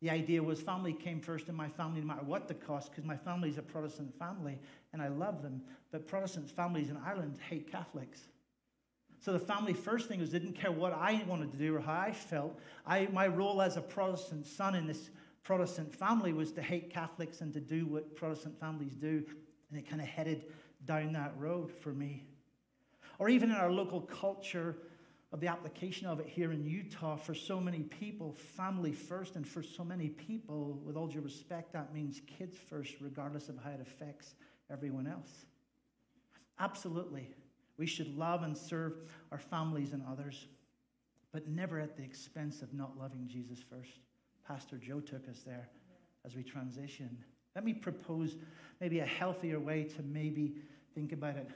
The 0.00 0.10
idea 0.10 0.42
was 0.42 0.60
family 0.60 0.92
came 0.92 1.20
first 1.20 1.48
in 1.48 1.54
my 1.54 1.68
family, 1.68 2.00
no 2.00 2.06
matter 2.06 2.24
what 2.24 2.46
the 2.46 2.54
cost, 2.54 2.90
because 2.90 3.04
my 3.04 3.16
family 3.16 3.48
is 3.48 3.58
a 3.58 3.62
Protestant 3.62 4.16
family 4.16 4.58
and 4.92 5.02
I 5.02 5.08
love 5.08 5.42
them. 5.42 5.62
But 5.90 6.06
Protestant 6.06 6.50
families 6.50 6.90
in 6.90 6.96
Ireland 6.98 7.38
hate 7.48 7.70
Catholics. 7.70 8.20
So 9.20 9.32
the 9.32 9.40
family 9.40 9.72
first 9.72 10.06
thing 10.06 10.20
was 10.20 10.30
didn't 10.30 10.52
care 10.52 10.70
what 10.70 10.92
I 10.92 11.24
wanted 11.26 11.50
to 11.50 11.58
do 11.58 11.74
or 11.74 11.80
how 11.80 11.94
I 11.94 12.12
felt. 12.12 12.60
I, 12.86 13.08
my 13.12 13.26
role 13.26 13.60
as 13.60 13.76
a 13.76 13.80
Protestant 13.80 14.46
son 14.46 14.76
in 14.76 14.86
this 14.86 15.10
Protestant 15.42 15.92
family 15.94 16.32
was 16.32 16.52
to 16.52 16.62
hate 16.62 16.92
Catholics 16.92 17.40
and 17.40 17.52
to 17.54 17.60
do 17.60 17.86
what 17.86 18.14
Protestant 18.14 18.60
families 18.60 18.94
do. 18.94 19.24
And 19.70 19.78
it 19.78 19.88
kind 19.88 20.00
of 20.00 20.06
headed 20.06 20.44
down 20.84 21.12
that 21.12 21.32
road 21.38 21.70
for 21.70 21.92
me. 21.92 22.24
Or 23.18 23.28
even 23.28 23.50
in 23.50 23.56
our 23.56 23.70
local 23.70 24.00
culture 24.00 24.76
of 25.32 25.40
the 25.40 25.48
application 25.48 26.06
of 26.06 26.20
it 26.20 26.26
here 26.26 26.52
in 26.52 26.64
Utah, 26.64 27.16
for 27.16 27.34
so 27.34 27.60
many 27.60 27.80
people, 27.82 28.32
family 28.32 28.92
first, 28.92 29.36
and 29.36 29.46
for 29.46 29.62
so 29.62 29.84
many 29.84 30.08
people, 30.08 30.80
with 30.84 30.96
all 30.96 31.06
due 31.06 31.20
respect, 31.20 31.72
that 31.72 31.92
means 31.92 32.22
kids 32.26 32.56
first, 32.56 32.94
regardless 33.00 33.48
of 33.48 33.58
how 33.62 33.70
it 33.70 33.80
affects 33.80 34.34
everyone 34.70 35.06
else. 35.06 35.44
Absolutely. 36.58 37.28
We 37.76 37.86
should 37.86 38.16
love 38.16 38.42
and 38.42 38.56
serve 38.56 38.94
our 39.30 39.38
families 39.38 39.92
and 39.92 40.02
others, 40.10 40.46
but 41.30 41.46
never 41.46 41.78
at 41.78 41.96
the 41.96 42.02
expense 42.02 42.62
of 42.62 42.72
not 42.72 42.98
loving 42.98 43.28
Jesus 43.28 43.58
first. 43.60 44.00
Pastor 44.46 44.78
Joe 44.78 45.00
took 45.00 45.28
us 45.28 45.42
there 45.44 45.68
as 46.24 46.34
we 46.34 46.42
transition. 46.42 47.22
Let 47.58 47.64
me 47.64 47.74
propose 47.74 48.36
maybe 48.80 49.00
a 49.00 49.04
healthier 49.04 49.58
way 49.58 49.82
to 49.82 50.02
maybe 50.04 50.54
think 50.94 51.10
about 51.10 51.34
it. 51.34 51.50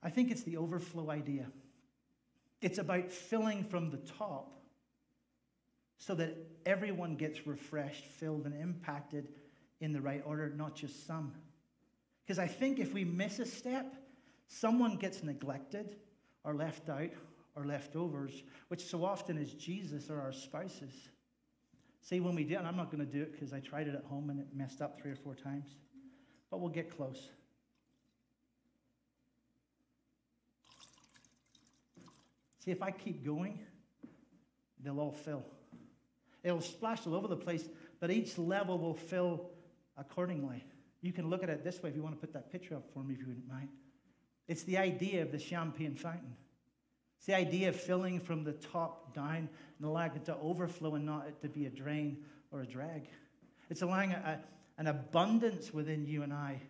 I 0.00 0.10
think 0.10 0.30
it's 0.30 0.44
the 0.44 0.58
overflow 0.58 1.10
idea. 1.10 1.46
It's 2.62 2.78
about 2.78 3.10
filling 3.10 3.64
from 3.64 3.90
the 3.90 3.96
top 3.96 4.52
so 5.98 6.14
that 6.14 6.36
everyone 6.66 7.16
gets 7.16 7.48
refreshed, 7.48 8.04
filled, 8.04 8.46
and 8.46 8.54
impacted 8.54 9.26
in 9.80 9.92
the 9.92 10.00
right 10.00 10.22
order, 10.24 10.52
not 10.56 10.76
just 10.76 11.04
some. 11.04 11.32
Because 12.24 12.38
I 12.38 12.46
think 12.46 12.78
if 12.78 12.94
we 12.94 13.02
miss 13.02 13.40
a 13.40 13.44
step, 13.44 13.92
someone 14.46 14.94
gets 14.94 15.24
neglected 15.24 15.96
or 16.44 16.54
left 16.54 16.88
out 16.88 17.10
or 17.56 17.64
leftovers, 17.64 18.44
which 18.68 18.84
so 18.84 19.04
often 19.04 19.36
is 19.36 19.52
Jesus 19.54 20.10
or 20.10 20.20
our 20.20 20.32
spouses. 20.32 21.08
See, 22.08 22.20
when 22.20 22.36
we 22.36 22.44
do, 22.44 22.56
and 22.56 22.68
I'm 22.68 22.76
not 22.76 22.92
going 22.92 23.04
to 23.04 23.12
do 23.12 23.20
it 23.22 23.32
because 23.32 23.52
I 23.52 23.58
tried 23.58 23.88
it 23.88 23.96
at 23.96 24.04
home 24.04 24.30
and 24.30 24.38
it 24.38 24.46
messed 24.54 24.80
up 24.80 25.00
three 25.02 25.10
or 25.10 25.16
four 25.16 25.34
times, 25.34 25.66
but 26.52 26.60
we'll 26.60 26.70
get 26.70 26.96
close. 26.96 27.30
See, 32.64 32.70
if 32.70 32.80
I 32.80 32.92
keep 32.92 33.24
going, 33.24 33.58
they'll 34.84 35.00
all 35.00 35.10
fill. 35.10 35.42
It'll 36.44 36.60
splash 36.60 37.04
all 37.08 37.16
over 37.16 37.26
the 37.26 37.36
place, 37.36 37.64
but 37.98 38.12
each 38.12 38.38
level 38.38 38.78
will 38.78 38.94
fill 38.94 39.50
accordingly. 39.98 40.64
You 41.02 41.12
can 41.12 41.28
look 41.28 41.42
at 41.42 41.48
it 41.48 41.64
this 41.64 41.82
way 41.82 41.90
if 41.90 41.96
you 41.96 42.04
want 42.04 42.14
to 42.14 42.20
put 42.20 42.32
that 42.34 42.52
picture 42.52 42.76
up 42.76 42.84
for 42.94 43.02
me, 43.02 43.14
if 43.14 43.20
you 43.20 43.26
wouldn't 43.26 43.48
mind. 43.48 43.68
It's 44.46 44.62
the 44.62 44.78
idea 44.78 45.22
of 45.22 45.32
the 45.32 45.40
champagne 45.40 45.96
fountain. 45.96 46.36
It's 47.16 47.26
the 47.26 47.36
idea 47.36 47.68
of 47.68 47.76
filling 47.76 48.20
from 48.20 48.44
the 48.44 48.52
top 48.52 49.14
down 49.14 49.48
and 49.78 49.86
allowing 49.86 50.12
it 50.16 50.24
to 50.26 50.36
overflow 50.36 50.94
and 50.94 51.06
not 51.06 51.26
it 51.26 51.40
to 51.42 51.48
be 51.48 51.66
a 51.66 51.70
drain 51.70 52.18
or 52.52 52.62
a 52.62 52.66
drag. 52.66 53.08
It's 53.70 53.82
allowing 53.82 54.12
a, 54.12 54.40
an 54.78 54.86
abundance 54.86 55.72
within 55.72 56.06
you 56.06 56.22
and 56.22 56.32
I 56.32 56.60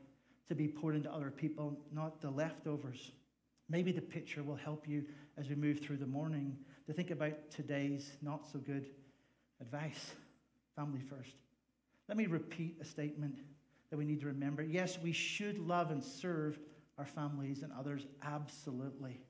to 0.48 0.54
be 0.54 0.68
poured 0.68 0.96
into 0.96 1.12
other 1.12 1.30
people, 1.30 1.76
not 1.92 2.20
the 2.20 2.30
leftovers. 2.30 3.10
Maybe 3.68 3.92
the 3.92 4.00
picture 4.00 4.42
will 4.42 4.56
help 4.56 4.88
you 4.88 5.04
as 5.36 5.48
we 5.48 5.56
move 5.56 5.80
through 5.80 5.96
the 5.96 6.06
morning 6.06 6.56
to 6.86 6.92
think 6.92 7.10
about 7.10 7.50
today's 7.50 8.12
not 8.22 8.46
so 8.50 8.58
good 8.60 8.86
advice. 9.60 10.12
Family 10.76 11.00
first. 11.00 11.34
Let 12.08 12.16
me 12.16 12.26
repeat 12.26 12.76
a 12.80 12.84
statement 12.84 13.38
that 13.90 13.96
we 13.96 14.04
need 14.04 14.20
to 14.20 14.26
remember. 14.26 14.62
Yes, 14.62 14.98
we 15.02 15.12
should 15.12 15.58
love 15.58 15.90
and 15.90 16.02
serve 16.02 16.58
our 16.98 17.04
families 17.04 17.62
and 17.62 17.72
others, 17.72 18.06
absolutely. 18.22 19.20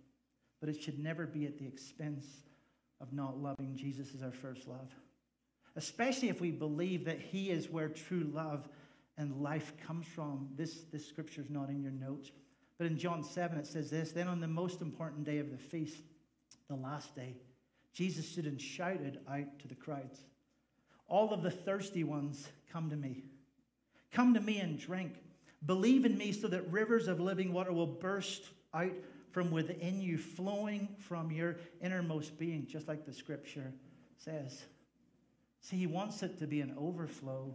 But 0.60 0.68
it 0.68 0.82
should 0.82 0.98
never 0.98 1.26
be 1.26 1.44
at 1.46 1.58
the 1.58 1.66
expense 1.66 2.26
of 3.00 3.12
not 3.12 3.38
loving 3.38 3.76
Jesus 3.76 4.14
as 4.14 4.22
our 4.22 4.32
first 4.32 4.66
love. 4.66 4.94
Especially 5.76 6.28
if 6.28 6.40
we 6.40 6.50
believe 6.50 7.04
that 7.04 7.20
He 7.20 7.50
is 7.50 7.68
where 7.68 7.88
true 7.88 8.30
love 8.32 8.68
and 9.18 9.42
life 9.42 9.72
comes 9.86 10.06
from. 10.06 10.48
This, 10.56 10.84
this 10.92 11.06
scripture 11.06 11.42
is 11.42 11.50
not 11.50 11.68
in 11.68 11.82
your 11.82 11.92
notes. 11.92 12.30
But 12.78 12.86
in 12.86 12.98
John 12.98 13.22
7, 13.22 13.58
it 13.58 13.66
says 13.66 13.90
this 13.90 14.12
Then 14.12 14.28
on 14.28 14.40
the 14.40 14.48
most 14.48 14.80
important 14.80 15.24
day 15.24 15.38
of 15.38 15.50
the 15.50 15.58
feast, 15.58 16.02
the 16.68 16.76
last 16.76 17.14
day, 17.14 17.36
Jesus 17.92 18.28
stood 18.28 18.44
and 18.44 18.60
shouted 18.60 19.20
out 19.28 19.58
to 19.60 19.68
the 19.68 19.74
crowds 19.74 20.20
All 21.08 21.32
of 21.32 21.42
the 21.42 21.50
thirsty 21.50 22.04
ones, 22.04 22.48
come 22.70 22.90
to 22.90 22.96
me. 22.96 23.24
Come 24.12 24.34
to 24.34 24.40
me 24.40 24.60
and 24.60 24.78
drink. 24.78 25.14
Believe 25.64 26.04
in 26.04 26.16
me 26.16 26.32
so 26.32 26.48
that 26.48 26.70
rivers 26.70 27.08
of 27.08 27.20
living 27.20 27.52
water 27.52 27.72
will 27.72 27.86
burst 27.86 28.42
out 28.72 28.92
from 29.36 29.50
within 29.50 30.00
you, 30.00 30.16
flowing 30.16 30.88
from 30.98 31.30
your 31.30 31.58
innermost 31.82 32.38
being, 32.38 32.66
just 32.66 32.88
like 32.88 33.04
the 33.04 33.12
scripture 33.12 33.70
says. 34.16 34.64
See, 35.60 35.76
he 35.76 35.86
wants 35.86 36.22
it 36.22 36.38
to 36.38 36.46
be 36.46 36.62
an 36.62 36.74
overflow 36.78 37.54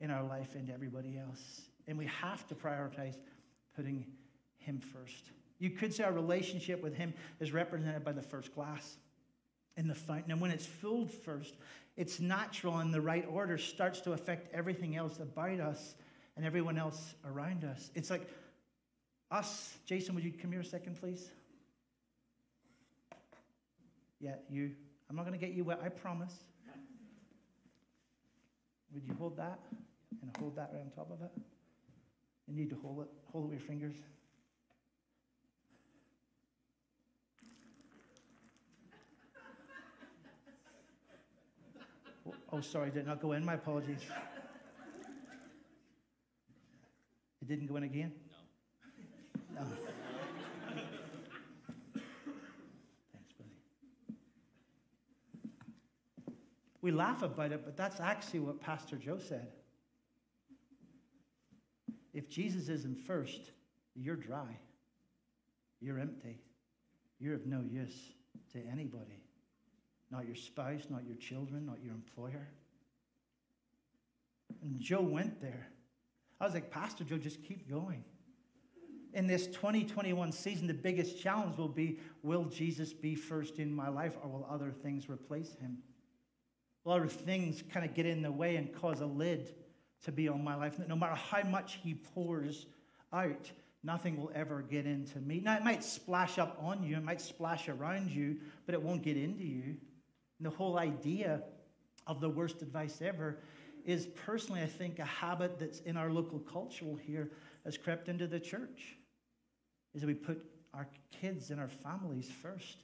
in 0.00 0.10
our 0.10 0.22
life 0.22 0.54
and 0.54 0.70
everybody 0.70 1.18
else. 1.18 1.60
And 1.86 1.98
we 1.98 2.06
have 2.06 2.46
to 2.46 2.54
prioritize 2.54 3.18
putting 3.76 4.06
him 4.56 4.80
first. 4.80 5.32
You 5.58 5.68
could 5.68 5.92
say 5.92 6.04
our 6.04 6.14
relationship 6.14 6.82
with 6.82 6.94
him 6.94 7.12
is 7.40 7.52
represented 7.52 8.06
by 8.06 8.12
the 8.12 8.22
first 8.22 8.54
glass 8.54 8.96
in 9.76 9.86
the 9.86 9.94
fountain. 9.94 10.30
And 10.30 10.40
when 10.40 10.50
it's 10.50 10.64
filled 10.64 11.10
first, 11.10 11.56
it's 11.98 12.20
natural 12.20 12.78
and 12.78 12.94
the 12.94 13.02
right 13.02 13.26
order, 13.30 13.58
starts 13.58 14.00
to 14.00 14.12
affect 14.12 14.48
everything 14.54 14.96
else 14.96 15.18
about 15.18 15.60
us 15.60 15.94
and 16.38 16.46
everyone 16.46 16.78
else 16.78 17.16
around 17.26 17.64
us. 17.64 17.90
It's 17.94 18.08
like 18.08 18.26
us. 19.30 19.76
Jason, 19.86 20.14
would 20.14 20.24
you 20.24 20.32
come 20.32 20.52
here 20.52 20.60
a 20.60 20.64
second, 20.64 20.98
please? 20.98 21.30
Yeah, 24.20 24.34
you. 24.48 24.72
I'm 25.08 25.16
not 25.16 25.26
going 25.26 25.38
to 25.38 25.44
get 25.44 25.54
you 25.54 25.64
wet, 25.64 25.80
I 25.82 25.88
promise. 25.88 26.34
Would 28.92 29.04
you 29.06 29.14
hold 29.18 29.36
that 29.36 29.58
and 30.22 30.30
hold 30.38 30.56
that 30.56 30.70
right 30.72 30.82
on 30.82 30.90
top 30.90 31.10
of 31.10 31.22
it? 31.22 31.30
You 32.46 32.54
need 32.54 32.70
to 32.70 32.76
hold 32.76 33.02
it, 33.02 33.08
hold 33.30 33.44
it 33.44 33.48
with 33.50 33.58
your 33.60 33.68
fingers. 33.68 33.94
Oh, 42.26 42.34
oh 42.52 42.60
sorry, 42.60 42.90
did 42.90 43.06
not 43.06 43.20
go 43.20 43.32
in. 43.32 43.44
My 43.44 43.54
apologies. 43.54 44.00
It 47.40 47.48
didn't 47.48 47.66
go 47.66 47.76
in 47.76 47.84
again? 47.84 48.12
No. 49.58 49.66
Thanks, 53.12 53.32
buddy. 53.38 53.50
We 56.80 56.92
laugh 56.92 57.22
about 57.22 57.52
it, 57.52 57.64
but 57.64 57.76
that's 57.76 58.00
actually 58.00 58.40
what 58.40 58.60
Pastor 58.60 58.96
Joe 58.96 59.18
said. 59.18 59.48
If 62.14 62.28
Jesus 62.28 62.68
isn't 62.68 62.98
first, 63.06 63.52
you're 63.94 64.16
dry. 64.16 64.58
You're 65.80 65.98
empty. 65.98 66.40
You're 67.18 67.34
of 67.34 67.46
no 67.46 67.62
use 67.62 68.12
to 68.52 68.58
anybody. 68.70 69.22
Not 70.10 70.26
your 70.26 70.36
spouse, 70.36 70.84
not 70.88 71.04
your 71.06 71.16
children, 71.16 71.66
not 71.66 71.82
your 71.82 71.94
employer. 71.94 72.48
And 74.62 74.80
Joe 74.80 75.02
went 75.02 75.40
there. 75.40 75.68
I 76.40 76.44
was 76.44 76.54
like, 76.54 76.70
Pastor 76.70 77.04
Joe, 77.04 77.18
just 77.18 77.42
keep 77.42 77.68
going. 77.68 78.04
In 79.18 79.26
this 79.26 79.48
2021 79.48 80.30
season, 80.30 80.68
the 80.68 80.74
biggest 80.74 81.20
challenge 81.20 81.58
will 81.58 81.66
be 81.66 81.98
will 82.22 82.44
Jesus 82.44 82.92
be 82.92 83.16
first 83.16 83.58
in 83.58 83.74
my 83.74 83.88
life 83.88 84.16
or 84.22 84.30
will 84.30 84.46
other 84.48 84.70
things 84.70 85.08
replace 85.08 85.56
him? 85.56 85.78
Will 86.84 86.92
other 86.92 87.08
things 87.08 87.64
kind 87.72 87.84
of 87.84 87.94
get 87.94 88.06
in 88.06 88.22
the 88.22 88.30
way 88.30 88.54
and 88.54 88.72
cause 88.72 89.00
a 89.00 89.06
lid 89.06 89.56
to 90.04 90.12
be 90.12 90.28
on 90.28 90.44
my 90.44 90.54
life? 90.54 90.78
No 90.86 90.94
matter 90.94 91.16
how 91.16 91.42
much 91.42 91.80
he 91.82 91.94
pours 91.94 92.66
out, 93.12 93.50
nothing 93.82 94.16
will 94.20 94.30
ever 94.36 94.62
get 94.62 94.86
into 94.86 95.18
me. 95.18 95.40
Now, 95.40 95.56
it 95.56 95.64
might 95.64 95.82
splash 95.82 96.38
up 96.38 96.56
on 96.62 96.84
you, 96.84 96.96
it 96.96 97.02
might 97.02 97.20
splash 97.20 97.68
around 97.68 98.12
you, 98.12 98.36
but 98.66 98.76
it 98.76 98.80
won't 98.80 99.02
get 99.02 99.16
into 99.16 99.42
you. 99.42 99.74
And 100.38 100.46
the 100.46 100.50
whole 100.50 100.78
idea 100.78 101.42
of 102.06 102.20
the 102.20 102.30
worst 102.30 102.62
advice 102.62 103.02
ever 103.02 103.40
is 103.84 104.06
personally, 104.24 104.62
I 104.62 104.66
think, 104.66 105.00
a 105.00 105.04
habit 105.04 105.58
that's 105.58 105.80
in 105.80 105.96
our 105.96 106.12
local 106.12 106.38
culture 106.38 106.94
here 107.04 107.32
has 107.64 107.76
crept 107.76 108.08
into 108.08 108.28
the 108.28 108.38
church. 108.38 108.97
Is 109.94 110.02
that 110.02 110.06
we 110.06 110.14
put 110.14 110.44
our 110.74 110.86
kids 111.20 111.50
and 111.50 111.60
our 111.60 111.68
families 111.68 112.30
first. 112.42 112.78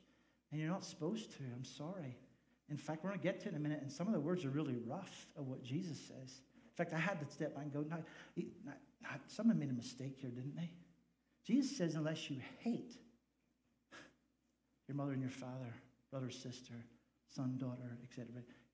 And 0.50 0.60
you're 0.60 0.70
not 0.70 0.84
supposed 0.84 1.32
to. 1.32 1.42
I'm 1.54 1.64
sorry. 1.64 2.16
In 2.70 2.76
fact, 2.76 3.04
we're 3.04 3.10
going 3.10 3.20
to 3.20 3.24
get 3.24 3.40
to 3.40 3.48
it 3.48 3.50
in 3.50 3.56
a 3.56 3.60
minute, 3.60 3.80
and 3.82 3.92
some 3.92 4.06
of 4.06 4.12
the 4.12 4.20
words 4.20 4.44
are 4.44 4.50
really 4.50 4.76
rough 4.86 5.26
of 5.36 5.46
what 5.46 5.62
Jesus 5.62 5.98
says. 5.98 6.40
In 6.64 6.76
fact, 6.76 6.92
I 6.92 6.98
had 6.98 7.20
to 7.20 7.32
step 7.32 7.54
back 7.54 7.64
and 7.64 7.72
go, 7.72 7.84
no, 7.90 7.98
someone 9.26 9.58
made 9.58 9.70
a 9.70 9.74
mistake 9.74 10.16
here, 10.20 10.30
didn't 10.30 10.56
they? 10.56 10.70
Jesus 11.46 11.76
says, 11.76 11.94
unless 11.94 12.30
you 12.30 12.38
hate 12.60 12.94
your 14.88 14.96
mother 14.96 15.12
and 15.12 15.20
your 15.20 15.30
father, 15.30 15.74
brother, 16.10 16.30
sister, 16.30 16.74
son, 17.34 17.56
daughter, 17.58 17.98
etc., 18.02 18.26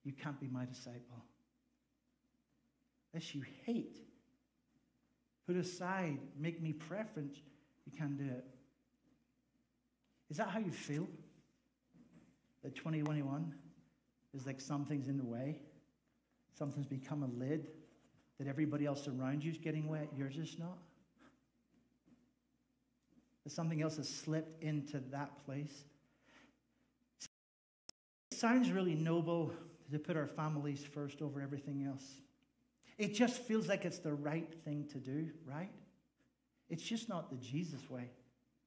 you 0.04 0.12
can't 0.12 0.40
be 0.40 0.46
my 0.46 0.64
disciple. 0.64 1.24
Unless 3.12 3.34
you 3.34 3.42
hate, 3.64 3.98
put 5.46 5.56
aside, 5.56 6.18
make 6.38 6.62
me 6.62 6.72
preference, 6.72 7.38
you 7.86 7.96
can't 7.96 8.16
do 8.16 8.24
it. 8.24 8.44
Is 10.30 10.36
that 10.36 10.48
how 10.48 10.58
you 10.58 10.70
feel? 10.70 11.08
That 12.62 12.74
2021 12.74 13.52
is 14.34 14.46
like 14.46 14.60
something's 14.60 15.08
in 15.08 15.16
the 15.16 15.24
way? 15.24 15.60
Something's 16.56 16.86
become 16.86 17.22
a 17.22 17.26
lid 17.26 17.66
that 18.38 18.46
everybody 18.46 18.86
else 18.86 19.08
around 19.08 19.44
you 19.44 19.50
is 19.50 19.58
getting 19.58 19.88
wet, 19.88 20.08
you're 20.16 20.28
just 20.28 20.58
not? 20.58 20.78
That 23.44 23.50
something 23.50 23.82
else 23.82 23.96
has 23.96 24.08
slipped 24.08 24.62
into 24.62 25.00
that 25.10 25.44
place? 25.44 25.84
It 28.30 28.38
sounds 28.38 28.70
really 28.70 28.94
noble 28.94 29.52
to 29.90 29.98
put 29.98 30.16
our 30.16 30.26
families 30.26 30.84
first 30.84 31.20
over 31.20 31.40
everything 31.40 31.84
else. 31.84 32.04
It 32.98 33.14
just 33.14 33.42
feels 33.42 33.66
like 33.66 33.84
it's 33.84 33.98
the 33.98 34.12
right 34.12 34.52
thing 34.64 34.86
to 34.92 34.98
do, 34.98 35.30
right? 35.46 35.70
It's 36.70 36.82
just 36.82 37.08
not 37.08 37.30
the 37.30 37.36
Jesus 37.36 37.90
way 37.90 38.10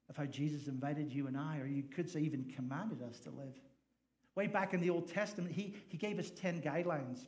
of 0.08 0.16
how 0.16 0.26
Jesus 0.26 0.68
invited 0.68 1.10
you 1.10 1.26
and 1.26 1.36
I, 1.36 1.58
or 1.58 1.66
you 1.66 1.82
could 1.82 2.08
say 2.08 2.20
even 2.20 2.44
commanded 2.54 3.02
us 3.02 3.18
to 3.20 3.30
live. 3.30 3.58
Way 4.34 4.46
back 4.46 4.74
in 4.74 4.80
the 4.80 4.90
Old 4.90 5.08
Testament, 5.08 5.54
he, 5.54 5.74
he 5.88 5.96
gave 5.96 6.18
us 6.18 6.30
10 6.30 6.60
guidelines, 6.60 7.26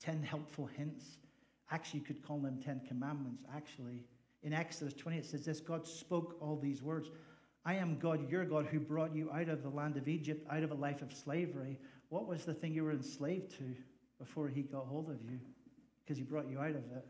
10 0.00 0.22
helpful 0.22 0.66
hints. 0.66 1.18
Actually, 1.70 2.00
you 2.00 2.06
could 2.06 2.26
call 2.26 2.38
them 2.38 2.60
10 2.64 2.82
commandments, 2.88 3.44
actually. 3.54 4.04
In 4.42 4.52
Exodus 4.52 4.94
20, 4.94 5.18
it 5.18 5.26
says 5.26 5.44
this 5.44 5.60
God 5.60 5.86
spoke 5.86 6.36
all 6.40 6.56
these 6.56 6.82
words 6.82 7.10
I 7.64 7.74
am 7.74 7.98
God, 7.98 8.30
your 8.30 8.44
God, 8.44 8.66
who 8.66 8.80
brought 8.80 9.14
you 9.14 9.30
out 9.30 9.48
of 9.48 9.62
the 9.62 9.68
land 9.68 9.96
of 9.96 10.08
Egypt, 10.08 10.46
out 10.50 10.62
of 10.62 10.70
a 10.70 10.74
life 10.74 11.02
of 11.02 11.12
slavery. 11.12 11.76
What 12.08 12.26
was 12.26 12.44
the 12.44 12.54
thing 12.54 12.72
you 12.72 12.84
were 12.84 12.92
enslaved 12.92 13.50
to 13.58 13.74
before 14.18 14.48
he 14.48 14.62
got 14.62 14.86
hold 14.86 15.10
of 15.10 15.20
you? 15.22 15.38
Because 16.02 16.16
he 16.16 16.22
brought 16.22 16.48
you 16.48 16.58
out 16.60 16.70
of 16.70 16.76
it. 16.76 17.04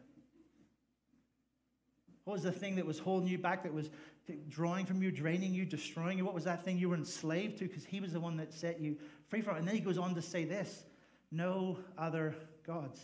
What 2.28 2.34
was 2.34 2.42
the 2.42 2.52
thing 2.52 2.76
that 2.76 2.84
was 2.84 2.98
holding 2.98 3.26
you 3.26 3.38
back, 3.38 3.62
that 3.62 3.72
was 3.72 3.88
drawing 4.50 4.84
from 4.84 5.02
you, 5.02 5.10
draining 5.10 5.54
you, 5.54 5.64
destroying 5.64 6.18
you? 6.18 6.26
What 6.26 6.34
was 6.34 6.44
that 6.44 6.62
thing 6.62 6.76
you 6.76 6.90
were 6.90 6.94
enslaved 6.94 7.56
to? 7.60 7.64
Because 7.64 7.86
he 7.86 8.00
was 8.00 8.12
the 8.12 8.20
one 8.20 8.36
that 8.36 8.52
set 8.52 8.82
you 8.82 8.98
free 9.28 9.40
from 9.40 9.56
it. 9.56 9.60
And 9.60 9.66
then 9.66 9.74
he 9.74 9.80
goes 9.80 9.96
on 9.96 10.14
to 10.14 10.20
say 10.20 10.44
this 10.44 10.84
no 11.32 11.78
other 11.96 12.34
gods, 12.66 13.00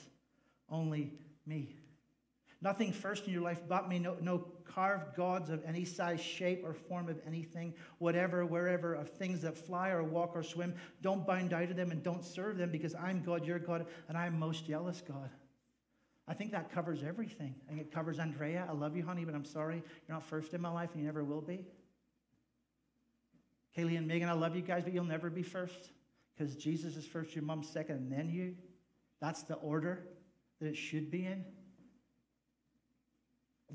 only 0.68 1.14
me. 1.46 1.74
Nothing 2.60 2.92
first 2.92 3.26
in 3.26 3.32
your 3.32 3.40
life 3.40 3.62
but 3.66 3.88
me. 3.88 3.98
No, 3.98 4.14
no 4.20 4.46
carved 4.66 5.16
gods 5.16 5.48
of 5.48 5.64
any 5.64 5.86
size, 5.86 6.20
shape, 6.20 6.62
or 6.62 6.74
form 6.74 7.08
of 7.08 7.18
anything, 7.26 7.72
whatever, 7.96 8.44
wherever, 8.44 8.92
of 8.92 9.08
things 9.08 9.40
that 9.40 9.56
fly 9.56 9.88
or 9.88 10.04
walk 10.04 10.32
or 10.34 10.42
swim. 10.42 10.74
Don't 11.00 11.26
bow 11.26 11.40
down 11.40 11.68
to 11.68 11.72
them 11.72 11.92
and 11.92 12.02
don't 12.02 12.22
serve 12.22 12.58
them 12.58 12.70
because 12.70 12.94
I'm 12.94 13.22
God, 13.22 13.46
your 13.46 13.58
God, 13.58 13.86
and 14.10 14.18
I'm 14.18 14.38
most 14.38 14.66
jealous 14.66 15.00
God. 15.00 15.30
I 16.26 16.34
think 16.34 16.52
that 16.52 16.72
covers 16.72 17.02
everything. 17.02 17.54
I 17.66 17.72
think 17.72 17.82
it 17.82 17.92
covers 17.92 18.18
Andrea. 18.18 18.66
I 18.68 18.72
love 18.72 18.96
you, 18.96 19.04
honey, 19.04 19.24
but 19.24 19.34
I'm 19.34 19.44
sorry 19.44 19.76
you're 20.08 20.16
not 20.16 20.24
first 20.24 20.54
in 20.54 20.60
my 20.60 20.70
life 20.70 20.90
and 20.92 21.00
you 21.00 21.06
never 21.06 21.22
will 21.22 21.42
be. 21.42 21.66
Kaylee 23.76 23.98
and 23.98 24.06
Megan, 24.06 24.28
I 24.28 24.32
love 24.32 24.56
you 24.56 24.62
guys, 24.62 24.84
but 24.84 24.92
you'll 24.92 25.04
never 25.04 25.28
be 25.28 25.42
first 25.42 25.90
because 26.36 26.56
Jesus 26.56 26.96
is 26.96 27.06
first, 27.06 27.34
your 27.34 27.44
mom's 27.44 27.68
second, 27.68 27.96
and 27.96 28.12
then 28.12 28.30
you. 28.30 28.54
That's 29.20 29.42
the 29.42 29.54
order 29.54 30.06
that 30.60 30.68
it 30.68 30.76
should 30.76 31.10
be 31.10 31.26
in. 31.26 31.44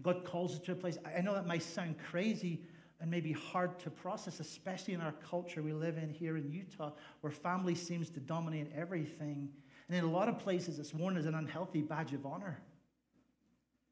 God 0.02 0.24
calls 0.24 0.54
us 0.54 0.60
to 0.62 0.72
a 0.72 0.76
place. 0.76 0.98
I 1.18 1.22
know 1.22 1.34
that 1.34 1.46
might 1.46 1.64
sound 1.64 1.96
crazy 2.10 2.62
and 3.02 3.10
maybe 3.10 3.32
hard 3.32 3.80
to 3.80 3.90
process, 3.90 4.40
especially 4.40 4.94
in 4.94 5.02
our 5.02 5.14
culture 5.30 5.62
we 5.62 5.74
live 5.74 5.98
in 5.98 6.10
here 6.10 6.38
in 6.38 6.50
Utah, 6.50 6.92
where 7.22 7.32
family 7.32 7.76
seems 7.76 8.10
to 8.12 8.20
dominate 8.20 8.72
everything. 8.76 9.50
And 9.90 9.98
in 9.98 10.04
a 10.04 10.10
lot 10.10 10.30
of 10.30 10.38
places, 10.38 10.78
it's 10.78 10.94
worn 10.94 11.18
as 11.18 11.26
an 11.26 11.34
unhealthy 11.34 11.82
badge 11.82 12.14
of 12.14 12.26
honor. 12.26 12.62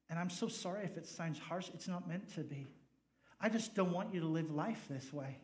And 0.10 0.20
I'm 0.20 0.30
so 0.30 0.48
sorry 0.48 0.86
if 0.86 0.96
it 0.96 1.08
sounds 1.08 1.40
harsh. 1.40 1.70
It's 1.74 1.88
not 1.88 2.08
meant 2.08 2.34
to 2.36 2.42
be. 2.42 2.68
I 3.42 3.50
just 3.50 3.76
don't 3.76 3.92
want 3.92 4.14
you 4.14 4.22
to 4.22 4.28
live 4.28 4.52
life 4.52 4.86
this 4.90 5.12
way 5.12 5.38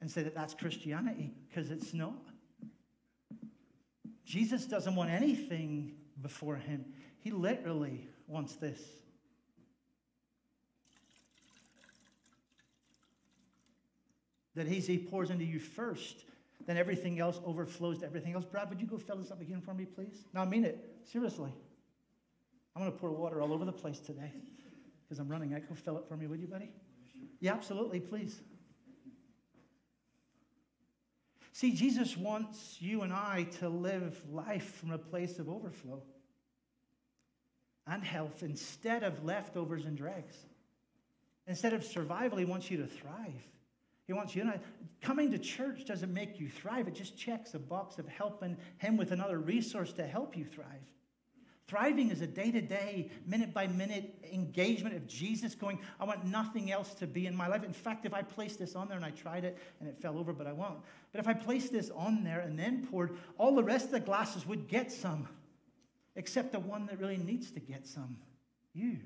and 0.00 0.10
say 0.10 0.22
that 0.22 0.34
that's 0.34 0.54
Christianity, 0.54 1.32
because 1.48 1.70
it's 1.70 1.94
not. 1.94 2.26
Jesus 4.24 4.66
doesn't 4.66 4.94
want 4.94 5.10
anything 5.10 5.92
before 6.20 6.56
him, 6.56 6.84
he 7.20 7.30
literally 7.30 8.06
wants 8.26 8.56
this. 8.56 8.80
That 14.54 14.66
he 14.66 14.98
pours 14.98 15.30
into 15.30 15.44
you 15.44 15.58
first 15.58 16.24
then 16.66 16.76
everything 16.76 17.20
else 17.20 17.40
overflows 17.44 17.98
to 17.98 18.06
everything 18.06 18.34
else. 18.34 18.44
Brad, 18.44 18.68
would 18.70 18.80
you 18.80 18.86
go 18.86 18.98
fill 18.98 19.16
this 19.16 19.30
up 19.30 19.40
again 19.40 19.60
for 19.60 19.74
me, 19.74 19.84
please? 19.84 20.24
No, 20.32 20.40
I 20.40 20.46
mean 20.46 20.64
it. 20.64 20.78
Seriously. 21.04 21.52
I'm 22.74 22.82
going 22.82 22.92
to 22.92 22.98
pour 22.98 23.12
water 23.12 23.40
all 23.40 23.52
over 23.52 23.64
the 23.64 23.72
place 23.72 24.00
today 24.00 24.32
because 25.02 25.18
I'm 25.18 25.28
running. 25.28 25.54
I 25.54 25.60
go 25.60 25.74
fill 25.74 25.98
it 25.98 26.04
for 26.08 26.16
me, 26.16 26.26
would 26.26 26.40
you, 26.40 26.46
buddy? 26.46 26.70
Yeah, 27.40 27.52
absolutely, 27.52 28.00
please. 28.00 28.40
See, 31.52 31.72
Jesus 31.72 32.16
wants 32.16 32.78
you 32.80 33.02
and 33.02 33.12
I 33.12 33.46
to 33.60 33.68
live 33.68 34.20
life 34.28 34.74
from 34.74 34.90
a 34.90 34.98
place 34.98 35.38
of 35.38 35.48
overflow 35.48 36.02
and 37.86 38.02
health 38.02 38.42
instead 38.42 39.04
of 39.04 39.24
leftovers 39.24 39.84
and 39.84 39.96
dregs. 39.96 40.34
Instead 41.46 41.72
of 41.72 41.84
survival, 41.84 42.38
he 42.38 42.44
wants 42.44 42.70
you 42.70 42.78
to 42.78 42.86
thrive. 42.86 43.46
He 44.06 44.12
wants 44.12 44.34
you 44.34 44.42
and 44.42 44.50
I. 44.50 44.60
Coming 45.00 45.30
to 45.30 45.38
church 45.38 45.84
doesn't 45.84 46.12
make 46.12 46.40
you 46.40 46.48
thrive, 46.48 46.88
it 46.88 46.94
just 46.94 47.16
checks 47.16 47.54
a 47.54 47.58
box 47.58 47.98
of 47.98 48.08
helping 48.08 48.56
Him 48.78 48.96
with 48.96 49.12
another 49.12 49.38
resource 49.38 49.92
to 49.94 50.06
help 50.06 50.36
you 50.36 50.44
thrive. 50.44 50.66
Thriving 51.66 52.10
is 52.10 52.20
a 52.20 52.26
day 52.26 52.50
to 52.50 52.60
day, 52.60 53.10
minute 53.26 53.54
by 53.54 53.66
minute 53.66 54.22
engagement 54.30 54.94
of 54.94 55.06
Jesus 55.06 55.54
going, 55.54 55.78
I 55.98 56.04
want 56.04 56.26
nothing 56.26 56.70
else 56.70 56.92
to 56.94 57.06
be 57.06 57.26
in 57.26 57.34
my 57.34 57.46
life. 57.46 57.64
In 57.64 57.72
fact, 57.72 58.04
if 58.04 58.12
I 58.12 58.20
place 58.20 58.56
this 58.56 58.74
on 58.74 58.86
there 58.86 58.98
and 58.98 59.04
I 59.04 59.10
tried 59.10 59.44
it 59.44 59.56
and 59.80 59.88
it 59.88 59.98
fell 59.98 60.18
over, 60.18 60.34
but 60.34 60.46
I 60.46 60.52
won't. 60.52 60.80
But 61.10 61.20
if 61.20 61.26
I 61.26 61.32
place 61.32 61.70
this 61.70 61.90
on 61.90 62.22
there 62.22 62.40
and 62.40 62.58
then 62.58 62.86
poured, 62.86 63.16
all 63.38 63.54
the 63.54 63.64
rest 63.64 63.86
of 63.86 63.92
the 63.92 64.00
glasses 64.00 64.46
would 64.46 64.68
get 64.68 64.92
some, 64.92 65.26
except 66.16 66.52
the 66.52 66.60
one 66.60 66.84
that 66.86 67.00
really 67.00 67.16
needs 67.16 67.50
to 67.52 67.60
get 67.60 67.86
some 67.86 68.18
you, 68.74 68.98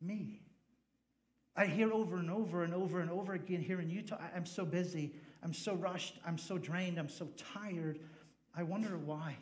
me. 0.00 0.41
I 1.54 1.66
hear 1.66 1.92
over 1.92 2.16
and 2.16 2.30
over 2.30 2.64
and 2.64 2.72
over 2.72 3.00
and 3.00 3.10
over 3.10 3.34
again 3.34 3.60
here 3.60 3.80
in 3.80 3.90
Utah 3.90 4.18
I'm 4.34 4.46
so 4.46 4.64
busy, 4.64 5.14
I'm 5.42 5.52
so 5.52 5.74
rushed, 5.74 6.18
I'm 6.26 6.38
so 6.38 6.56
drained, 6.56 6.98
I'm 6.98 7.08
so 7.08 7.28
tired. 7.54 7.98
I 8.54 8.62
wonder 8.62 8.96
why. 8.96 9.36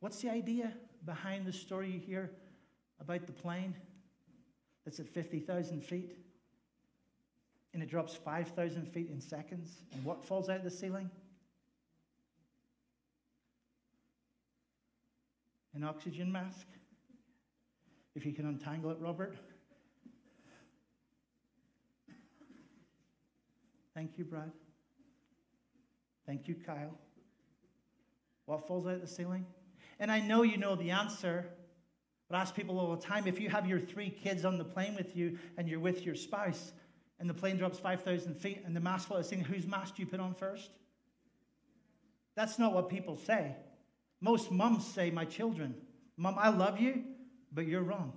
What's 0.00 0.20
the 0.20 0.30
idea 0.30 0.72
behind 1.04 1.46
the 1.46 1.52
story 1.52 1.90
you 1.90 1.98
hear 2.00 2.30
about 3.00 3.26
the 3.26 3.32
plane 3.32 3.74
that's 4.84 4.98
at 4.98 5.08
50,000 5.08 5.82
feet? 5.82 6.16
And 7.72 7.82
it 7.82 7.88
drops 7.88 8.14
5,000 8.14 8.86
feet 8.86 9.10
in 9.10 9.20
seconds. 9.20 9.82
And 9.92 10.04
what 10.04 10.24
falls 10.24 10.48
out 10.48 10.56
of 10.56 10.64
the 10.64 10.70
ceiling? 10.70 11.10
An 15.74 15.84
oxygen 15.84 16.32
mask. 16.32 16.66
If 18.14 18.26
you 18.26 18.32
can 18.32 18.46
untangle 18.46 18.90
it, 18.90 18.98
Robert. 19.00 19.36
Thank 23.94 24.18
you, 24.18 24.24
Brad. 24.24 24.50
Thank 26.26 26.48
you, 26.48 26.54
Kyle. 26.54 26.96
What 28.46 28.66
falls 28.66 28.86
out 28.86 28.94
of 28.94 29.00
the 29.00 29.06
ceiling? 29.06 29.46
And 29.98 30.10
I 30.10 30.20
know 30.20 30.42
you 30.42 30.56
know 30.56 30.74
the 30.74 30.90
answer, 30.90 31.46
but 32.28 32.36
I 32.36 32.40
ask 32.40 32.54
people 32.54 32.78
all 32.78 32.94
the 32.94 33.02
time 33.02 33.26
if 33.26 33.40
you 33.40 33.48
have 33.48 33.66
your 33.66 33.80
three 33.80 34.10
kids 34.10 34.44
on 34.44 34.58
the 34.58 34.64
plane 34.64 34.94
with 34.94 35.16
you 35.16 35.38
and 35.56 35.68
you're 35.68 35.80
with 35.80 36.04
your 36.04 36.14
spouse, 36.14 36.72
and 37.18 37.28
the 37.28 37.34
plane 37.34 37.58
drops 37.58 37.78
5,000 37.78 38.34
feet 38.34 38.62
and 38.64 38.74
the 38.74 38.80
mask 38.80 39.08
falls 39.08 39.26
out, 39.26 39.26
saying, 39.26 39.44
whose 39.44 39.66
mask 39.66 39.96
do 39.96 40.02
you 40.02 40.08
put 40.08 40.20
on 40.20 40.34
first? 40.34 40.70
That's 42.34 42.58
not 42.58 42.72
what 42.72 42.88
people 42.88 43.16
say. 43.16 43.54
Most 44.20 44.50
moms 44.50 44.86
say, 44.86 45.10
My 45.10 45.24
children, 45.24 45.74
Mom, 46.16 46.36
I 46.38 46.48
love 46.48 46.80
you, 46.80 47.04
but 47.52 47.66
you're 47.66 47.82
wrong. 47.82 48.12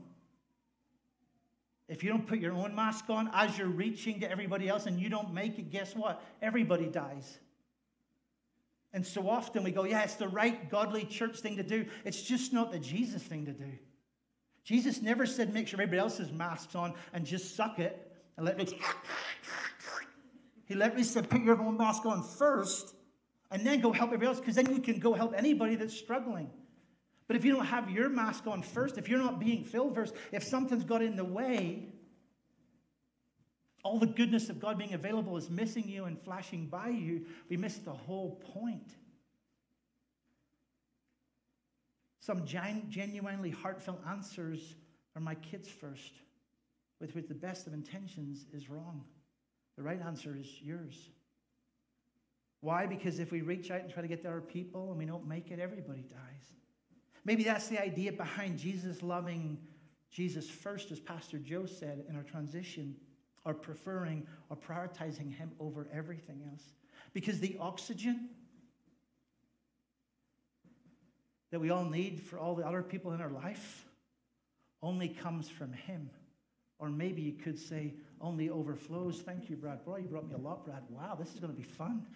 If 1.87 2.03
you 2.03 2.09
don't 2.09 2.25
put 2.25 2.39
your 2.39 2.53
own 2.53 2.73
mask 2.73 3.09
on 3.09 3.29
as 3.33 3.57
you're 3.57 3.67
reaching 3.67 4.21
to 4.21 4.31
everybody 4.31 4.69
else 4.69 4.85
and 4.85 4.99
you 4.99 5.09
don't 5.09 5.33
make 5.33 5.59
it, 5.59 5.69
guess 5.69 5.95
what? 5.95 6.23
Everybody 6.41 6.87
dies. 6.87 7.39
And 8.93 9.05
so 9.05 9.27
often 9.27 9.63
we 9.63 9.71
go, 9.71 9.83
yeah, 9.83 10.03
it's 10.03 10.15
the 10.15 10.27
right 10.27 10.69
godly 10.69 11.03
church 11.05 11.39
thing 11.39 11.57
to 11.57 11.63
do. 11.63 11.85
It's 12.05 12.21
just 12.21 12.53
not 12.53 12.71
the 12.71 12.79
Jesus 12.79 13.21
thing 13.21 13.45
to 13.45 13.51
do. 13.51 13.71
Jesus 14.63 15.01
never 15.01 15.25
said, 15.25 15.53
make 15.53 15.67
sure 15.67 15.81
everybody 15.81 15.99
else's 15.99 16.31
mask's 16.31 16.75
on 16.75 16.93
and 17.11 17.25
just 17.25 17.55
suck 17.55 17.79
it 17.79 18.11
and 18.37 18.45
let 18.45 18.57
me. 18.57 18.67
He 20.65 20.75
literally 20.75 21.03
said, 21.03 21.29
put 21.29 21.41
your 21.41 21.59
own 21.59 21.77
mask 21.77 22.05
on 22.05 22.23
first 22.23 22.95
and 23.51 23.65
then 23.65 23.81
go 23.81 23.91
help 23.91 24.09
everybody 24.09 24.27
else 24.27 24.39
because 24.39 24.55
then 24.55 24.73
you 24.73 24.79
can 24.79 24.99
go 24.99 25.13
help 25.13 25.33
anybody 25.35 25.75
that's 25.75 25.95
struggling. 25.95 26.49
But 27.27 27.35
if 27.37 27.45
you 27.45 27.53
don't 27.53 27.65
have 27.65 27.89
your 27.89 28.09
mask 28.09 28.47
on 28.47 28.61
first, 28.61 28.97
if 28.97 29.07
you're 29.07 29.19
not 29.19 29.39
being 29.39 29.63
filled 29.63 29.95
first, 29.95 30.13
if 30.31 30.43
something's 30.43 30.83
got 30.83 31.01
in 31.01 31.15
the 31.15 31.23
way, 31.23 31.87
all 33.83 33.99
the 33.99 34.07
goodness 34.07 34.49
of 34.49 34.59
God 34.59 34.77
being 34.77 34.93
available 34.93 35.35
is 35.37 35.49
missing 35.49 35.87
you 35.87 36.05
and 36.05 36.19
flashing 36.19 36.67
by 36.67 36.87
you, 36.89 37.25
we 37.49 37.57
miss 37.57 37.77
the 37.77 37.93
whole 37.93 38.41
point. 38.53 38.95
Some 42.19 42.45
gen- 42.45 42.85
genuinely 42.89 43.49
heartfelt 43.49 43.99
answers 44.07 44.75
are 45.15 45.21
my 45.21 45.35
kids 45.35 45.67
first, 45.67 46.13
with 47.01 47.13
which 47.15 47.27
the 47.27 47.33
best 47.33 47.67
of 47.67 47.73
intentions 47.73 48.45
is 48.53 48.69
wrong. 48.69 49.03
The 49.75 49.83
right 49.83 50.01
answer 50.01 50.35
is 50.39 50.47
yours. 50.61 51.09
Why? 52.61 52.85
Because 52.85 53.19
if 53.19 53.31
we 53.31 53.41
reach 53.41 53.71
out 53.71 53.81
and 53.81 53.91
try 53.91 54.01
to 54.01 54.07
get 54.07 54.21
to 54.21 54.29
our 54.29 54.39
people 54.39 54.89
and 54.89 54.97
we 54.97 55.05
don't 55.05 55.27
make 55.27 55.51
it, 55.51 55.59
everybody 55.59 56.03
dies. 56.03 56.53
Maybe 57.25 57.43
that's 57.43 57.67
the 57.67 57.81
idea 57.81 58.11
behind 58.11 58.57
Jesus 58.57 59.01
loving 59.01 59.57
Jesus 60.11 60.49
first, 60.49 60.91
as 60.91 60.99
Pastor 60.99 61.39
Joe 61.39 61.65
said 61.65 62.03
in 62.07 62.15
our 62.15 62.23
transition, 62.23 62.95
or 63.45 63.53
preferring 63.53 64.25
or 64.49 64.57
prioritizing 64.57 65.33
him 65.33 65.51
over 65.59 65.87
everything 65.93 66.41
else. 66.49 66.63
Because 67.13 67.39
the 67.39 67.57
oxygen 67.59 68.29
that 71.51 71.59
we 71.59 71.69
all 71.69 71.85
need 71.85 72.19
for 72.19 72.39
all 72.39 72.55
the 72.55 72.65
other 72.65 72.81
people 72.81 73.13
in 73.13 73.21
our 73.21 73.29
life 73.29 73.85
only 74.81 75.07
comes 75.07 75.47
from 75.47 75.71
Him. 75.71 76.09
Or 76.79 76.89
maybe 76.89 77.21
you 77.21 77.33
could 77.33 77.59
say, 77.59 77.93
only 78.19 78.49
overflows. 78.49 79.21
Thank 79.21 79.49
you, 79.49 79.55
Brad. 79.55 79.85
Boy, 79.85 79.97
you 79.97 80.07
brought 80.07 80.27
me 80.27 80.33
a 80.33 80.39
lot, 80.39 80.65
Brad. 80.65 80.81
Wow, 80.89 81.15
this 81.17 81.33
is 81.33 81.39
going 81.39 81.53
to 81.53 81.57
be 81.57 81.63
fun. 81.63 82.07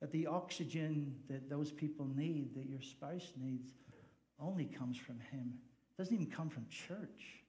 That 0.00 0.12
the 0.12 0.26
oxygen 0.26 1.16
that 1.28 1.50
those 1.50 1.72
people 1.72 2.08
need, 2.14 2.54
that 2.54 2.68
your 2.68 2.82
spouse 2.82 3.32
needs, 3.36 3.74
only 4.40 4.66
comes 4.66 4.96
from 4.96 5.18
Him 5.32 5.54
doesn't 5.98 6.14
even 6.14 6.30
come 6.30 6.48
from 6.48 6.64
church. 6.68 7.42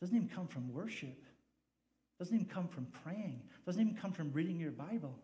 Doesn't 0.00 0.16
even 0.16 0.28
come 0.28 0.46
from 0.46 0.72
worship. 0.72 1.24
Doesn't 2.20 2.34
even 2.34 2.46
come 2.46 2.68
from 2.68 2.86
praying. 3.02 3.42
Doesn't 3.66 3.80
even 3.80 3.96
come 3.96 4.12
from 4.12 4.32
reading 4.32 4.58
your 4.60 4.70
Bible. 4.70 5.18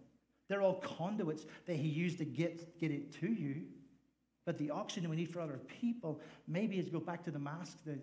They're 0.49 0.61
all 0.61 0.81
conduits 0.81 1.47
that 1.67 1.77
he 1.77 1.89
used 1.89 2.19
to 2.19 2.25
get, 2.25 2.79
get 2.79 2.91
it 2.91 3.13
to 3.21 3.29
you. 3.29 3.63
But 4.45 4.59
the 4.59 4.71
oxygen 4.71 5.09
we 5.09 5.17
need 5.17 5.31
for 5.31 5.41
other 5.41 5.61
people, 5.81 6.21
maybe 6.47 6.79
is 6.79 6.89
go 6.89 7.01
back 7.01 7.25
to 7.25 7.31
the 7.31 7.39
mask 7.39 7.79
that, 7.87 7.99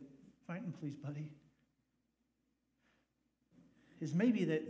fountain, 0.48 0.74
please, 0.80 0.96
buddy. 0.96 1.30
Is 4.00 4.16
maybe 4.16 4.46
that 4.46 4.64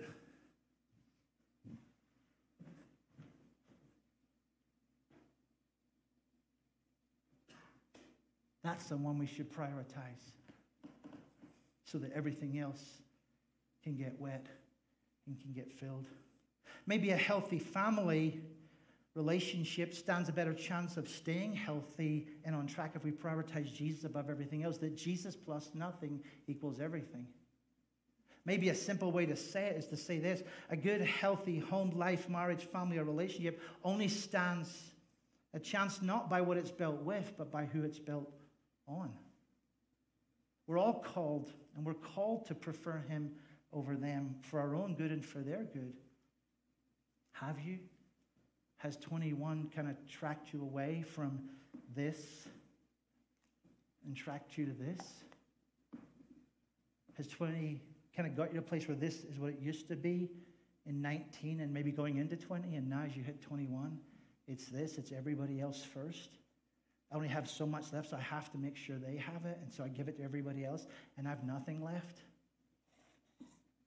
That's 8.64 8.86
the 8.86 8.98
one 8.98 9.18
we 9.18 9.26
should 9.26 9.52
prioritize 9.52 10.32
so 11.84 11.98
that 11.98 12.12
everything 12.14 12.60
else 12.60 12.82
can 13.84 13.96
get 13.96 14.20
wet 14.20 14.46
and 15.28 15.40
can 15.40 15.52
get 15.52 15.72
filled. 15.72 16.08
Maybe 16.86 17.10
a 17.10 17.18
healthy 17.18 17.60
family 17.60 18.42
relationship 19.16 19.94
stands 19.94 20.30
a 20.30 20.32
better 20.32 20.54
chance 20.54 20.96
of 20.96 21.10
staying 21.10 21.54
healthy 21.54 22.28
and 22.46 22.56
on 22.56 22.66
track 22.66 22.94
if 22.96 23.04
we 23.04 23.12
prioritize 23.12 23.74
Jesus 23.74 24.06
above 24.06 24.30
everything 24.30 24.64
else, 24.64 24.78
that 24.78 24.96
Jesus 24.96 25.36
plus 25.36 25.72
nothing 25.74 26.22
equals 26.48 26.80
everything. 26.80 27.28
Maybe 28.46 28.70
a 28.70 28.76
simple 28.76 29.12
way 29.12 29.26
to 29.26 29.36
say 29.36 29.66
it 29.66 29.78
is 29.78 29.88
to 29.88 29.98
say 29.98 30.18
this 30.18 30.44
a 30.70 30.78
good, 30.78 31.02
healthy 31.02 31.60
home 31.60 31.92
life, 31.96 32.30
marriage, 32.30 32.64
family, 32.64 32.98
or 32.98 33.04
relationship 33.04 33.62
only 33.84 34.08
stands 34.08 34.92
a 35.54 35.60
chance 35.60 36.02
not 36.02 36.30
by 36.30 36.42
what 36.42 36.58
it's 36.58 36.72
built 36.72 37.02
with, 37.02 37.34
but 37.38 37.52
by 37.52 37.66
who 37.66 37.84
it's 37.84 38.00
built 38.00 38.32
on. 38.88 39.12
We're 40.68 40.78
all 40.78 41.02
called, 41.02 41.52
and 41.76 41.86
we're 41.86 41.94
called 41.94 42.46
to 42.48 42.56
prefer 42.56 43.04
Him 43.08 43.32
over 43.74 43.96
them 43.96 44.36
for 44.42 44.60
our 44.60 44.76
own 44.76 44.96
good 44.96 45.12
and 45.12 45.26
for 45.26 45.40
their 45.40 45.64
good. 45.64 45.94
Have 47.34 47.60
you? 47.60 47.80
Has 48.78 48.98
21 48.98 49.70
kind 49.76 49.90
of 49.90 49.96
tracked 50.10 50.54
you 50.54 50.62
away 50.62 51.04
from 51.08 51.40
this 51.96 52.48
and 54.06 54.16
tracked 54.16 54.58
you 54.58 54.66
to 54.66 54.74
this? 54.74 55.00
Has 57.18 57.28
20 57.28 57.82
kind 58.16 58.28
of 58.28 58.36
got 58.36 58.50
you 58.50 58.54
to 58.56 58.60
a 58.60 58.62
place 58.62 58.88
where 58.88 58.98
this 58.98 59.24
is 59.24 59.40
what 59.40 59.52
it 59.52 59.60
used 59.62 59.88
to 59.88 59.96
be 59.96 60.30
in 60.86 61.02
19 61.02 61.60
and 61.60 61.74
maybe 61.74 61.92
going 61.92 62.18
into 62.18 62.36
20, 62.36 62.76
and 62.76 62.90
now 62.90 63.04
as 63.06 63.16
you 63.16 63.24
hit 63.24 63.42
21, 63.42 63.98
it's 64.48 64.66
this, 64.66 64.98
it's 64.98 65.12
everybody 65.12 65.62
else 65.62 65.84
first? 65.84 66.30
I 67.12 67.16
only 67.16 67.28
have 67.28 67.50
so 67.50 67.66
much 67.66 67.92
left, 67.92 68.10
so 68.10 68.18
I 68.18 68.22
have 68.22 68.50
to 68.52 68.58
make 68.58 68.78
sure 68.78 68.98
they 68.98 69.18
have 69.18 69.46
it. 69.46 69.58
And 69.62 69.74
so 69.74 69.84
I 69.84 69.90
give 69.90 70.08
it 70.08 70.18
to 70.18 70.24
everybody 70.24 70.64
else, 70.64 70.88
and 71.18 71.28
I 71.28 71.32
have 71.32 71.44
nothing 71.44 71.84
left. 71.84 72.22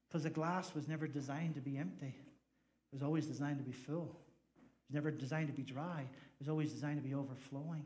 Because 0.09 0.24
the 0.24 0.30
glass 0.30 0.74
was 0.74 0.86
never 0.86 1.06
designed 1.06 1.55
to 1.55 1.60
be 1.60 1.76
empty, 1.78 2.14
it 2.14 2.92
was 2.92 3.02
always 3.02 3.26
designed 3.26 3.59
to 3.59 3.64
be 3.64 3.72
full. 3.72 4.16
It 4.56 4.92
was 4.92 4.94
never 4.94 5.10
designed 5.10 5.48
to 5.48 5.55
be 5.55 5.62
dry, 5.62 6.02
it 6.02 6.38
was 6.38 6.48
always 6.48 6.72
designed 6.72 7.02
to 7.02 7.09
be 7.09 7.14
overflowing. 7.14 7.84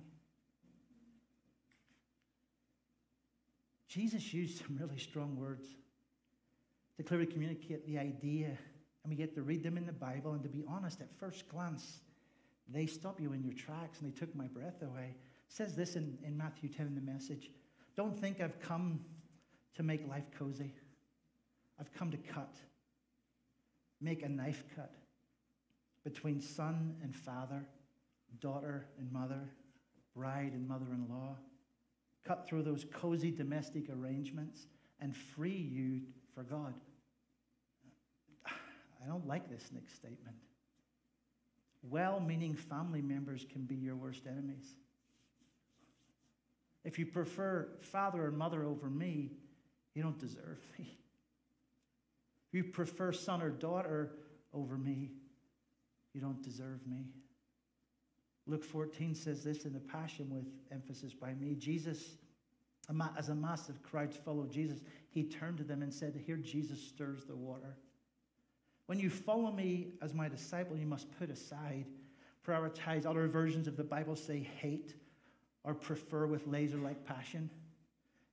Jesus 3.88 4.34
used 4.34 4.58
some 4.58 4.76
really 4.78 4.98
strong 4.98 5.36
words 5.36 5.66
to 6.98 7.02
clearly 7.02 7.26
communicate 7.26 7.86
the 7.86 7.98
idea, 7.98 8.48
and 8.48 9.08
we 9.08 9.14
get 9.14 9.34
to 9.36 9.42
read 9.42 9.62
them 9.62 9.78
in 9.78 9.86
the 9.86 9.92
Bible. 9.92 10.32
And 10.32 10.42
to 10.42 10.48
be 10.48 10.64
honest, 10.68 11.00
at 11.00 11.08
first 11.18 11.48
glance, 11.48 12.00
they 12.68 12.84
stop 12.84 13.18
you 13.20 13.32
in 13.32 13.42
your 13.42 13.54
tracks 13.54 14.00
and 14.00 14.12
they 14.12 14.18
took 14.18 14.34
my 14.34 14.46
breath 14.48 14.82
away. 14.82 15.14
Says 15.48 15.74
this 15.74 15.96
in, 15.96 16.18
in 16.24 16.36
Matthew 16.36 16.68
10 16.68 16.86
in 16.86 16.94
the 16.94 17.00
message 17.00 17.50
Don't 17.96 18.18
think 18.18 18.40
I've 18.40 18.60
come 18.60 19.00
to 19.74 19.82
make 19.82 20.06
life 20.08 20.26
cozy. 20.38 20.72
I've 21.80 21.92
come 21.92 22.10
to 22.10 22.16
cut, 22.16 22.56
make 24.00 24.22
a 24.22 24.28
knife 24.28 24.64
cut 24.74 24.92
between 26.04 26.40
son 26.40 26.96
and 27.02 27.14
father, 27.14 27.64
daughter 28.40 28.86
and 28.98 29.12
mother, 29.12 29.48
bride 30.14 30.52
and 30.54 30.66
mother 30.66 30.86
in 30.92 31.06
law. 31.08 31.36
Cut 32.26 32.46
through 32.46 32.64
those 32.64 32.84
cozy 32.92 33.30
domestic 33.30 33.84
arrangements 33.88 34.66
and 35.00 35.16
free 35.16 35.56
you 35.56 36.00
for 36.34 36.42
God. 36.42 36.74
I 38.46 39.06
don't 39.06 39.26
like 39.26 39.48
this 39.48 39.70
next 39.72 39.94
statement. 39.94 40.36
Well 41.82 42.20
meaning 42.20 42.54
family 42.54 43.00
members 43.00 43.46
can 43.50 43.62
be 43.62 43.76
your 43.76 43.94
worst 43.94 44.26
enemies. 44.26 44.74
If 46.84 46.98
you 46.98 47.06
prefer 47.06 47.68
father 47.80 48.26
or 48.26 48.30
mother 48.30 48.64
over 48.64 48.88
me, 48.88 49.32
you 49.94 50.02
don't 50.02 50.18
deserve 50.18 50.60
me. 50.78 50.98
If 52.48 52.54
you 52.54 52.64
prefer 52.64 53.12
son 53.12 53.42
or 53.42 53.50
daughter 53.50 54.12
over 54.54 54.76
me, 54.76 55.12
you 56.14 56.20
don't 56.20 56.42
deserve 56.42 56.86
me. 56.86 57.06
Luke 58.46 58.64
14 58.64 59.14
says 59.14 59.44
this 59.44 59.66
in 59.66 59.74
the 59.74 59.80
Passion 59.80 60.30
with 60.30 60.46
emphasis 60.72 61.12
by 61.12 61.34
me. 61.34 61.54
Jesus, 61.54 62.16
as 63.18 63.28
a 63.28 63.34
massive 63.34 63.82
crowd 63.82 64.14
followed 64.14 64.50
Jesus, 64.50 64.80
he 65.10 65.24
turned 65.24 65.58
to 65.58 65.64
them 65.64 65.82
and 65.82 65.92
said, 65.92 66.18
Here 66.26 66.38
Jesus 66.38 66.80
stirs 66.80 67.24
the 67.26 67.36
water. 67.36 67.76
When 68.86 68.98
you 68.98 69.10
follow 69.10 69.52
me 69.52 69.88
as 70.00 70.14
my 70.14 70.28
disciple, 70.28 70.78
you 70.78 70.86
must 70.86 71.06
put 71.18 71.28
aside, 71.28 71.84
prioritize. 72.46 73.04
Other 73.04 73.28
versions 73.28 73.68
of 73.68 73.76
the 73.76 73.84
Bible 73.84 74.16
say 74.16 74.48
hate 74.58 74.94
or 75.64 75.74
prefer 75.74 76.26
with 76.26 76.46
laser 76.46 76.78
like 76.78 77.04
passion. 77.04 77.50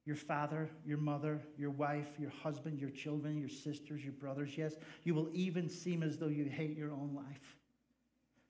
Your 0.05 0.15
father, 0.15 0.69
your 0.85 0.99
mother, 0.99 1.41
your 1.57 1.71
wife, 1.71 2.07
your 2.19 2.29
husband, 2.29 2.79
your 2.79 2.91
children, 2.91 3.39
your 3.39 3.49
sisters, 3.49 4.03
your 4.03 4.13
brothers. 4.13 4.55
Yes, 4.55 4.75
you 5.03 5.15
will 5.15 5.29
even 5.33 5.67
seem 5.67 6.03
as 6.03 6.17
though 6.17 6.27
you 6.27 6.45
hate 6.45 6.77
your 6.77 6.91
own 6.91 7.11
life. 7.15 7.57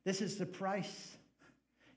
This 0.04 0.22
is 0.22 0.36
the 0.36 0.46
price 0.46 1.16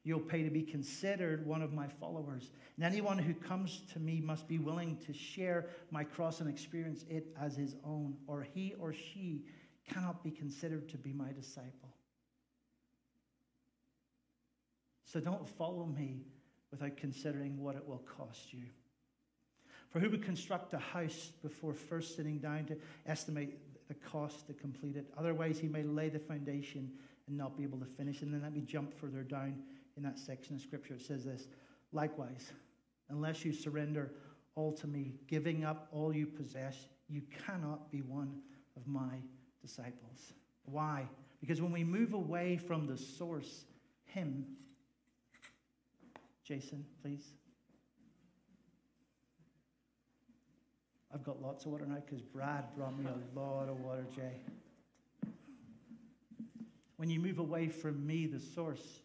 you'll 0.05 0.20
pay 0.20 0.42
to 0.42 0.50
be 0.50 0.62
considered 0.62 1.44
one 1.44 1.60
of 1.60 1.72
my 1.72 1.88
followers. 2.00 2.50
And 2.76 2.84
anyone 2.84 3.18
who 3.18 3.34
comes 3.34 3.82
to 3.92 3.98
me 3.98 4.20
must 4.20 4.48
be 4.48 4.59
willing 4.59 4.96
to 5.06 5.12
share 5.12 5.66
my 5.90 6.05
cross 6.05 6.40
and 6.40 6.48
experience 6.48 7.05
it 7.10 7.26
as 7.38 7.56
his 7.56 7.74
own, 7.84 8.16
or 8.26 8.42
he 8.42 8.74
or 8.78 8.92
she 8.92 9.44
cannot 9.86 10.22
be 10.22 10.30
considered 10.30 10.88
to 10.90 10.96
be 10.96 11.12
my 11.12 11.32
disciple. 11.32 11.94
So 15.05 15.20
don't 15.20 15.46
follow 15.46 15.84
me 15.84 16.22
without 16.70 16.97
considering 16.97 17.59
what 17.59 17.77
it 17.77 17.86
will 17.86 18.03
cost 18.16 18.53
you. 18.53 18.65
For 19.90 20.01
who 20.01 20.11
would 20.11 20.23
construct 20.23 20.74
a 20.74 20.78
house 20.78 21.32
before 21.43 21.73
first 21.73 22.16
sitting 22.16 22.39
down 22.39 22.66
to 22.66 22.77
estimate 23.07 23.59
the 23.89 23.95
cost 23.95 24.47
to 24.49 24.53
complete 24.53 24.97
it? 24.97 25.07
Otherwise, 25.16 25.59
he 25.59 25.69
may 25.69 25.82
lay 25.82 26.11
the 26.11 26.19
foundation 26.19 26.93
and 27.27 27.36
not 27.36 27.57
be 27.57 27.62
able 27.62 27.78
to 27.78 27.86
finish. 27.86 28.20
And 28.20 28.32
then 28.32 28.43
let 28.43 28.53
me 28.53 28.61
jump 28.61 28.93
further 28.93 29.23
down 29.23 29.62
in 29.97 30.03
that 30.03 30.19
section 30.19 30.57
of 30.57 30.61
scripture. 30.61 30.95
It 30.95 31.03
says 31.03 31.24
this 31.24 31.49
Likewise, 31.93 32.53
unless 33.09 33.45
you 33.45 33.53
surrender 33.53 34.12
all 34.55 34.73
to 34.73 34.86
me, 34.86 35.15
giving 35.27 35.65
up 35.65 35.89
all 35.90 36.15
you 36.15 36.27
possess, 36.27 36.77
you 37.09 37.23
cannot 37.47 37.90
be 37.90 38.03
one 38.03 38.40
of 38.77 38.86
my 38.86 39.16
disciples. 39.62 40.35
Why? 40.65 41.09
Because 41.40 41.62
when 41.62 41.73
we 41.73 41.85
move 41.85 42.12
away 42.12 42.59
from 42.59 42.86
the 42.86 42.99
source, 42.99 43.65
Him, 44.05 44.45
Jason, 46.48 46.82
please. 47.02 47.34
I've 51.12 51.22
got 51.22 51.42
lots 51.42 51.66
of 51.66 51.72
water 51.72 51.84
now 51.84 52.02
because 52.06 52.22
Brad 52.22 52.74
brought 52.74 52.98
me 52.98 53.04
a 53.04 53.38
lot 53.38 53.68
of 53.68 53.78
water, 53.80 54.06
Jay. 54.16 54.40
When 56.96 57.10
you 57.10 57.20
move 57.20 57.38
away 57.38 57.68
from 57.68 58.06
me, 58.06 58.26
the 58.26 58.40
source, 58.40 59.00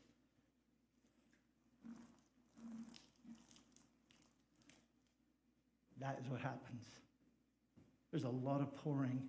that 5.99 6.17
is 6.23 6.29
what 6.29 6.39
happens. 6.39 6.85
There's 8.11 8.23
a 8.23 8.29
lot 8.29 8.61
of 8.61 8.73
pouring 8.73 9.21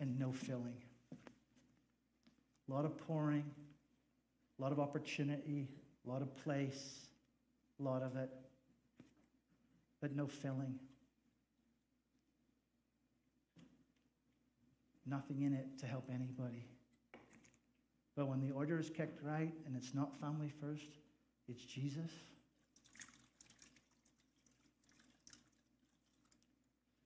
and 0.00 0.18
no 0.18 0.32
filling. 0.32 0.82
A 2.68 2.74
lot 2.74 2.84
of 2.84 2.98
pouring, 2.98 3.44
a 4.60 4.62
lot 4.62 4.72
of 4.72 4.78
opportunity, 4.78 5.68
a 6.06 6.10
lot 6.10 6.20
of 6.20 6.36
place, 6.44 7.06
a 7.78 7.82
lot 7.82 8.02
of 8.02 8.14
it, 8.16 8.28
but 10.02 10.14
no 10.14 10.26
filling. 10.26 10.78
Nothing 15.06 15.42
in 15.42 15.54
it 15.54 15.78
to 15.78 15.86
help 15.86 16.10
anybody. 16.12 16.66
But 18.14 18.28
when 18.28 18.40
the 18.40 18.50
order 18.50 18.78
is 18.78 18.90
kept 18.90 19.22
right 19.24 19.54
and 19.64 19.74
it's 19.74 19.94
not 19.94 20.20
family 20.20 20.52
first, 20.60 20.90
it's 21.48 21.64
Jesus. 21.64 22.10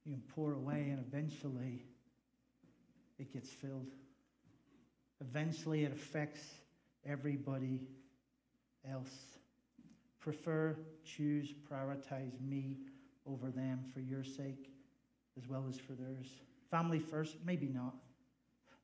You 0.05 0.13
can 0.13 0.23
pour 0.35 0.55
away 0.55 0.89
and 0.91 0.99
eventually 0.99 1.85
it 3.21 3.33
gets 3.33 3.49
filled. 3.49 3.93
Eventually, 5.21 5.85
it 5.85 5.93
affects 5.93 6.43
everybody 7.07 7.87
else. 8.91 9.15
Prefer, 10.21 10.77
choose, 11.05 11.53
prioritize 11.71 12.41
me 12.41 12.79
over 13.27 13.51
them 13.51 13.81
for 13.93 14.01
your 14.01 14.25
sake 14.25 14.71
as 15.37 15.49
well 15.49 15.67
as 15.69 15.79
for 15.79 15.93
theirs. 15.93 16.29
Family 16.71 16.99
first, 16.99 17.37
maybe 17.45 17.67
not. 17.67 17.95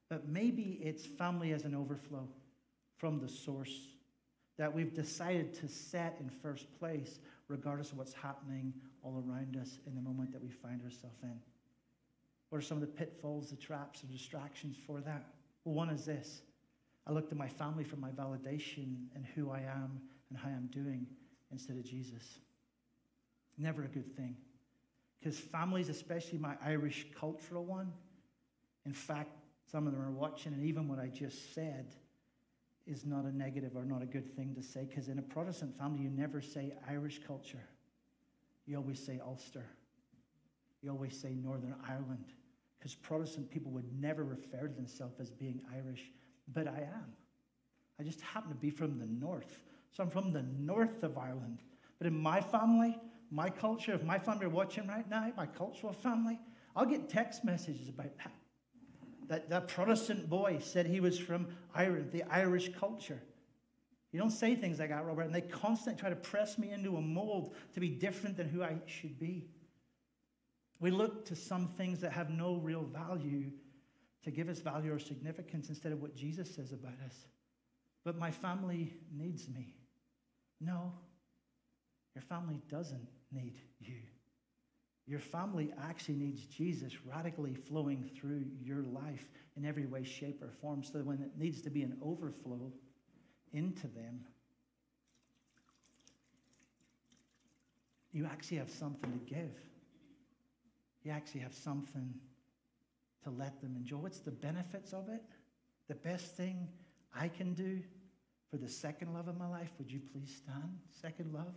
But 0.08 0.28
maybe 0.28 0.80
it's 0.82 1.06
family 1.06 1.52
as 1.52 1.64
an 1.64 1.74
overflow 1.74 2.28
from 2.96 3.20
the 3.20 3.28
source 3.28 3.88
that 4.58 4.74
we've 4.74 4.94
decided 4.94 5.54
to 5.54 5.68
set 5.68 6.16
in 6.20 6.28
first 6.28 6.66
place, 6.78 7.18
regardless 7.48 7.92
of 7.92 7.98
what's 7.98 8.12
happening 8.12 8.74
all 9.02 9.24
around 9.26 9.56
us 9.56 9.78
in 9.86 9.94
the 9.94 10.02
moment 10.02 10.32
that 10.32 10.42
we 10.42 10.50
find 10.50 10.82
ourselves 10.82 11.22
in. 11.22 11.38
What 12.50 12.58
are 12.58 12.62
some 12.62 12.76
of 12.76 12.82
the 12.82 12.88
pitfalls, 12.88 13.50
the 13.50 13.56
traps, 13.56 14.00
the 14.00 14.08
distractions 14.08 14.76
for 14.86 15.00
that? 15.00 15.24
Well, 15.64 15.74
one 15.74 15.88
is 15.88 16.04
this 16.04 16.42
I 17.06 17.12
look 17.12 17.28
to 17.30 17.34
my 17.34 17.48
family 17.48 17.84
for 17.84 17.96
my 17.96 18.10
validation 18.10 19.06
and 19.14 19.24
who 19.34 19.50
I 19.50 19.60
am 19.60 20.00
and 20.28 20.38
how 20.38 20.48
I'm 20.48 20.68
doing 20.72 21.06
instead 21.50 21.76
of 21.76 21.84
Jesus. 21.84 22.40
Never 23.58 23.84
a 23.84 23.88
good 23.88 24.16
thing. 24.16 24.36
Because 25.18 25.38
families, 25.38 25.88
especially 25.88 26.38
my 26.38 26.54
Irish 26.64 27.06
cultural 27.18 27.64
one, 27.64 27.92
in 28.86 28.92
fact, 28.92 29.30
some 29.70 29.86
of 29.86 29.92
them 29.92 30.02
are 30.02 30.10
watching, 30.10 30.52
and 30.52 30.64
even 30.64 30.88
what 30.88 30.98
I 30.98 31.08
just 31.08 31.54
said 31.54 31.94
is 32.86 33.04
not 33.04 33.24
a 33.24 33.36
negative 33.36 33.76
or 33.76 33.84
not 33.84 34.02
a 34.02 34.06
good 34.06 34.34
thing 34.34 34.54
to 34.54 34.62
say. 34.62 34.86
Because 34.88 35.08
in 35.08 35.18
a 35.18 35.22
Protestant 35.22 35.76
family, 35.78 36.02
you 36.02 36.10
never 36.10 36.40
say 36.40 36.72
Irish 36.88 37.20
culture, 37.26 37.62
you 38.66 38.76
always 38.76 39.04
say 39.04 39.20
Ulster, 39.24 39.66
you 40.82 40.90
always 40.90 41.18
say 41.18 41.34
Northern 41.34 41.74
Ireland 41.86 42.32
because 42.80 42.94
Protestant 42.94 43.50
people 43.50 43.70
would 43.72 43.84
never 44.00 44.24
refer 44.24 44.66
to 44.66 44.74
themselves 44.74 45.20
as 45.20 45.30
being 45.30 45.60
Irish, 45.74 46.10
but 46.48 46.66
I 46.66 46.80
am. 46.80 47.12
I 47.98 48.02
just 48.02 48.20
happen 48.20 48.50
to 48.50 48.56
be 48.56 48.70
from 48.70 48.98
the 48.98 49.06
north. 49.06 49.60
So 49.92 50.02
I'm 50.02 50.10
from 50.10 50.32
the 50.32 50.44
north 50.58 51.02
of 51.02 51.18
Ireland. 51.18 51.58
But 51.98 52.06
in 52.06 52.16
my 52.16 52.40
family, 52.40 52.98
my 53.30 53.50
culture, 53.50 53.92
if 53.92 54.02
my 54.02 54.18
family 54.18 54.46
are 54.46 54.50
watching 54.50 54.86
right 54.86 55.08
now, 55.08 55.30
my 55.36 55.46
cultural 55.46 55.92
family, 55.92 56.38
I'll 56.74 56.86
get 56.86 57.08
text 57.08 57.44
messages 57.44 57.88
about 57.88 58.16
that. 58.18 58.32
That, 59.28 59.50
that 59.50 59.68
Protestant 59.68 60.28
boy 60.28 60.58
said 60.60 60.86
he 60.86 61.00
was 61.00 61.18
from 61.18 61.48
Ireland, 61.74 62.10
the 62.10 62.24
Irish 62.24 62.72
culture. 62.72 63.20
You 64.12 64.18
don't 64.18 64.30
say 64.30 64.56
things 64.56 64.80
like 64.80 64.88
that, 64.88 65.04
Robert, 65.04 65.22
and 65.22 65.34
they 65.34 65.40
constantly 65.42 66.00
try 66.00 66.10
to 66.10 66.16
press 66.16 66.58
me 66.58 66.72
into 66.72 66.96
a 66.96 67.00
mold 67.00 67.54
to 67.74 67.80
be 67.80 67.88
different 67.88 68.36
than 68.36 68.48
who 68.48 68.62
I 68.62 68.76
should 68.86 69.20
be. 69.20 69.46
We 70.80 70.90
look 70.90 71.26
to 71.26 71.36
some 71.36 71.68
things 71.68 72.00
that 72.00 72.12
have 72.12 72.30
no 72.30 72.56
real 72.56 72.82
value 72.82 73.52
to 74.24 74.30
give 74.30 74.48
us 74.48 74.60
value 74.60 74.92
or 74.92 74.98
significance 74.98 75.68
instead 75.68 75.92
of 75.92 76.02
what 76.02 76.14
Jesus 76.14 76.54
says 76.54 76.72
about 76.72 76.94
us. 77.04 77.14
But 78.04 78.18
my 78.18 78.30
family 78.30 78.92
needs 79.12 79.48
me. 79.48 79.74
No, 80.60 80.92
your 82.14 82.22
family 82.22 82.60
doesn't 82.68 83.08
need 83.32 83.58
you. 83.78 84.00
Your 85.06 85.20
family 85.20 85.72
actually 85.82 86.16
needs 86.16 86.44
Jesus 86.44 86.92
radically 87.04 87.54
flowing 87.54 88.08
through 88.14 88.44
your 88.62 88.82
life 88.82 89.26
in 89.56 89.64
every 89.64 89.86
way, 89.86 90.04
shape, 90.04 90.42
or 90.42 90.50
form. 90.60 90.82
So 90.84 90.98
that 90.98 91.06
when 91.06 91.20
it 91.20 91.30
needs 91.36 91.62
to 91.62 91.70
be 91.70 91.82
an 91.82 91.96
overflow 92.02 92.72
into 93.52 93.88
them, 93.88 94.20
you 98.12 98.26
actually 98.26 98.58
have 98.58 98.70
something 98.70 99.10
to 99.10 99.34
give 99.34 99.50
you 101.02 101.12
actually 101.12 101.40
have 101.40 101.54
something 101.54 102.14
to 103.24 103.30
let 103.30 103.60
them 103.60 103.76
enjoy. 103.76 103.98
What's 103.98 104.20
the 104.20 104.30
benefits 104.30 104.92
of 104.92 105.08
it? 105.08 105.22
The 105.88 105.94
best 105.94 106.36
thing 106.36 106.68
I 107.14 107.28
can 107.28 107.54
do 107.54 107.82
for 108.50 108.56
the 108.56 108.68
second 108.68 109.14
love 109.14 109.28
of 109.28 109.38
my 109.38 109.48
life, 109.48 109.70
would 109.78 109.90
you 109.90 110.00
please 110.12 110.42
stand? 110.44 110.78
Second 111.00 111.32
love. 111.32 111.54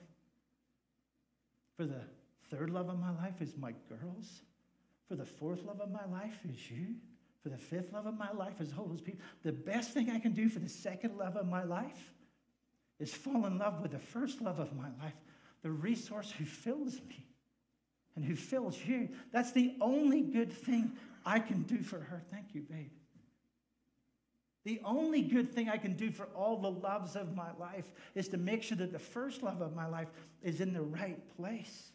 For 1.76 1.86
the 1.86 2.02
third 2.52 2.70
love 2.70 2.90
of 2.90 3.00
my 3.00 3.12
life 3.12 3.42
is 3.42 3.58
my 3.58 3.74
girls. 3.90 4.42
For 5.08 5.16
the 5.16 5.26
fourth 5.26 5.64
love 5.66 5.82
of 5.82 5.92
my 5.92 6.06
life 6.06 6.40
is 6.48 6.70
you. 6.70 6.96
For 7.42 7.50
the 7.50 7.58
fifth 7.58 7.92
love 7.92 8.06
of 8.06 8.18
my 8.18 8.32
life 8.32 8.62
is 8.62 8.72
all 8.78 8.86
those 8.86 9.02
people. 9.02 9.22
The 9.44 9.52
best 9.52 9.92
thing 9.92 10.10
I 10.10 10.20
can 10.20 10.32
do 10.32 10.50
for 10.50 10.60
the 10.60 10.70
second 10.70 11.18
love 11.18 11.36
of 11.36 11.48
my 11.48 11.64
life 11.64 12.12
is 13.00 13.14
fall 13.14 13.46
in 13.48 13.58
love 13.58 13.82
with 13.82 13.92
the 13.92 14.00
first 14.00 14.42
love 14.42 14.60
of 14.60 14.76
my 14.76 14.88
life, 15.02 15.16
the 15.62 15.72
resource 15.72 16.32
who 16.32 16.46
fills 16.46 17.02
me 17.10 17.26
and 18.16 18.24
who 18.24 18.36
fills 18.36 18.78
you. 18.86 19.10
That's 19.32 19.52
the 19.52 19.76
only 19.82 20.22
good 20.22 20.54
thing 20.54 20.94
I 21.26 21.40
can 21.40 21.64
do 21.64 21.82
for 21.82 22.00
her. 22.00 22.22
Thank 22.32 22.54
you, 22.54 22.62
babe. 22.62 22.92
The 24.66 24.80
only 24.86 25.22
good 25.22 25.54
thing 25.54 25.68
I 25.68 25.78
can 25.78 25.94
do 25.94 26.10
for 26.10 26.26
all 26.36 26.58
the 26.58 26.72
loves 26.72 27.16
of 27.16 27.36
my 27.36 27.50
life 27.60 27.92
is 28.16 28.30
to 28.30 28.38
make 28.38 28.64
sure 28.64 28.78
that 28.78 28.94
the 28.94 29.00
first 29.00 29.44
love 29.44 29.62
of 29.62 29.76
my 29.76 29.86
life 29.86 30.08
is 30.42 30.62
in 30.62 30.74
the 30.74 30.82
right 30.82 31.20
place. 31.36 31.92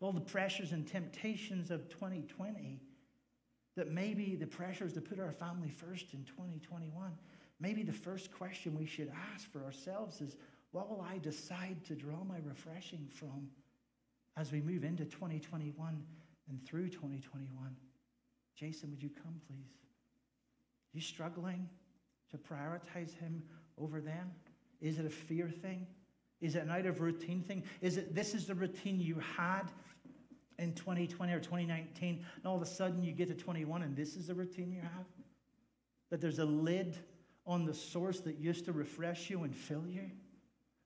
All 0.00 0.12
the 0.12 0.20
pressures 0.20 0.72
and 0.72 0.86
temptations 0.86 1.70
of 1.70 1.88
2020, 1.90 2.80
that 3.76 3.90
maybe 3.90 4.34
the 4.34 4.46
pressures 4.46 4.94
to 4.94 5.00
put 5.00 5.20
our 5.20 5.32
family 5.32 5.70
first 5.70 6.14
in 6.14 6.24
2021, 6.24 7.12
maybe 7.60 7.82
the 7.82 7.92
first 7.92 8.32
question 8.32 8.76
we 8.76 8.86
should 8.86 9.12
ask 9.34 9.50
for 9.50 9.62
ourselves 9.62 10.20
is 10.20 10.36
what 10.72 10.88
will 10.88 11.06
I 11.08 11.18
decide 11.18 11.84
to 11.84 11.94
draw 11.94 12.24
my 12.24 12.38
refreshing 12.44 13.08
from? 13.12 13.48
as 14.36 14.52
we 14.52 14.60
move 14.60 14.84
into 14.84 15.04
2021 15.04 16.02
and 16.48 16.66
through 16.66 16.88
2021. 16.88 17.76
Jason, 18.56 18.90
would 18.90 19.02
you 19.02 19.10
come, 19.10 19.40
please? 19.46 19.72
You 20.92 21.00
struggling 21.00 21.68
to 22.30 22.38
prioritize 22.38 23.16
him 23.18 23.42
over 23.78 24.00
them? 24.00 24.30
Is 24.80 24.98
it 24.98 25.06
a 25.06 25.10
fear 25.10 25.48
thing? 25.48 25.86
Is 26.40 26.56
it 26.56 26.64
an 26.64 26.70
out 26.70 26.86
of 26.86 27.00
routine 27.00 27.42
thing? 27.42 27.62
Is 27.80 27.96
it 27.96 28.14
this 28.14 28.34
is 28.34 28.46
the 28.46 28.54
routine 28.54 29.00
you 29.00 29.16
had 29.36 29.70
in 30.58 30.74
2020 30.74 31.32
or 31.32 31.40
2019, 31.40 32.24
and 32.36 32.46
all 32.46 32.56
of 32.56 32.62
a 32.62 32.66
sudden 32.66 33.02
you 33.02 33.12
get 33.12 33.28
to 33.28 33.34
21 33.34 33.82
and 33.82 33.96
this 33.96 34.16
is 34.16 34.26
the 34.26 34.34
routine 34.34 34.72
you 34.72 34.80
have? 34.80 35.06
That 36.10 36.20
there's 36.20 36.40
a 36.40 36.44
lid 36.44 36.98
on 37.46 37.64
the 37.64 37.74
source 37.74 38.20
that 38.20 38.38
used 38.38 38.64
to 38.66 38.72
refresh 38.72 39.30
you 39.30 39.44
and 39.44 39.54
fill 39.54 39.86
you? 39.86 40.10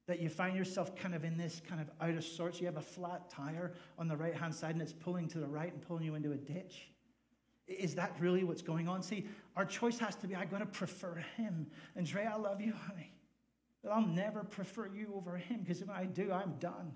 that 0.06 0.20
you 0.20 0.28
find 0.28 0.56
yourself 0.56 0.94
kind 0.94 1.14
of 1.14 1.24
in 1.24 1.36
this 1.36 1.60
kind 1.68 1.80
of 1.80 1.90
out 2.00 2.14
of 2.14 2.24
sorts. 2.24 2.60
You 2.60 2.66
have 2.66 2.76
a 2.76 2.80
flat 2.80 3.28
tire 3.28 3.72
on 3.98 4.06
the 4.08 4.16
right 4.16 4.34
hand 4.34 4.54
side 4.54 4.72
and 4.72 4.82
it's 4.82 4.92
pulling 4.92 5.28
to 5.28 5.38
the 5.38 5.48
right 5.48 5.72
and 5.72 5.82
pulling 5.82 6.04
you 6.04 6.14
into 6.14 6.32
a 6.32 6.36
ditch. 6.36 6.88
Is 7.66 7.94
that 7.96 8.14
really 8.20 8.44
what's 8.44 8.62
going 8.62 8.88
on? 8.88 9.02
See, 9.02 9.26
our 9.56 9.64
choice 9.64 9.98
has 9.98 10.14
to 10.16 10.28
be 10.28 10.34
I 10.34 10.44
got 10.44 10.58
to 10.58 10.66
prefer 10.66 11.24
him. 11.36 11.66
And 11.96 12.06
Dre, 12.06 12.24
I 12.24 12.36
love 12.36 12.60
you, 12.60 12.72
honey. 12.86 13.12
But 13.82 13.92
I'll 13.92 14.06
never 14.06 14.44
prefer 14.44 14.88
you 14.88 15.12
over 15.16 15.36
him 15.36 15.60
because 15.60 15.82
if 15.82 15.90
I 15.90 16.04
do, 16.04 16.32
I'm 16.32 16.54
done. 16.58 16.94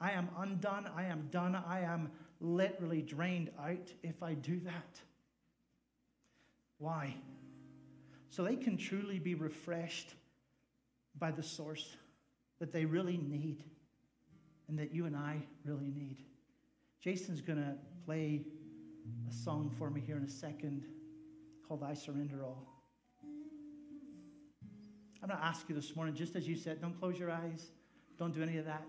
I 0.00 0.12
am 0.12 0.28
undone. 0.38 0.88
I 0.96 1.04
am 1.04 1.28
done. 1.30 1.54
I 1.54 1.80
am 1.80 2.10
literally 2.40 3.02
drained 3.02 3.50
out 3.62 3.92
if 4.02 4.22
I 4.22 4.34
do 4.34 4.58
that. 4.60 5.00
Why? 6.78 7.14
So 8.30 8.42
they 8.42 8.56
can 8.56 8.76
truly 8.76 9.18
be 9.18 9.34
refreshed 9.34 10.14
by 11.18 11.30
the 11.30 11.42
source 11.42 11.96
that 12.58 12.72
they 12.72 12.84
really 12.84 13.18
need 13.18 13.62
and 14.68 14.78
that 14.78 14.94
you 14.94 15.06
and 15.06 15.16
I 15.16 15.42
really 15.64 15.90
need. 15.90 16.16
Jason's 17.00 17.40
going 17.40 17.58
to 17.58 17.74
play 18.04 18.46
a 19.28 19.32
song 19.32 19.70
for 19.78 19.90
me 19.90 20.00
here 20.00 20.16
in 20.16 20.24
a 20.24 20.28
second 20.28 20.84
called 21.66 21.82
I 21.82 21.94
Surrender 21.94 22.44
All. 22.44 22.66
I'm 25.22 25.28
going 25.28 25.38
to 25.38 25.44
ask 25.44 25.68
you 25.68 25.74
this 25.74 25.94
morning, 25.94 26.14
just 26.14 26.34
as 26.34 26.48
you 26.48 26.56
said, 26.56 26.80
don't 26.80 26.98
close 26.98 27.18
your 27.18 27.30
eyes, 27.30 27.70
don't 28.18 28.34
do 28.34 28.42
any 28.42 28.58
of 28.58 28.64
that. 28.66 28.84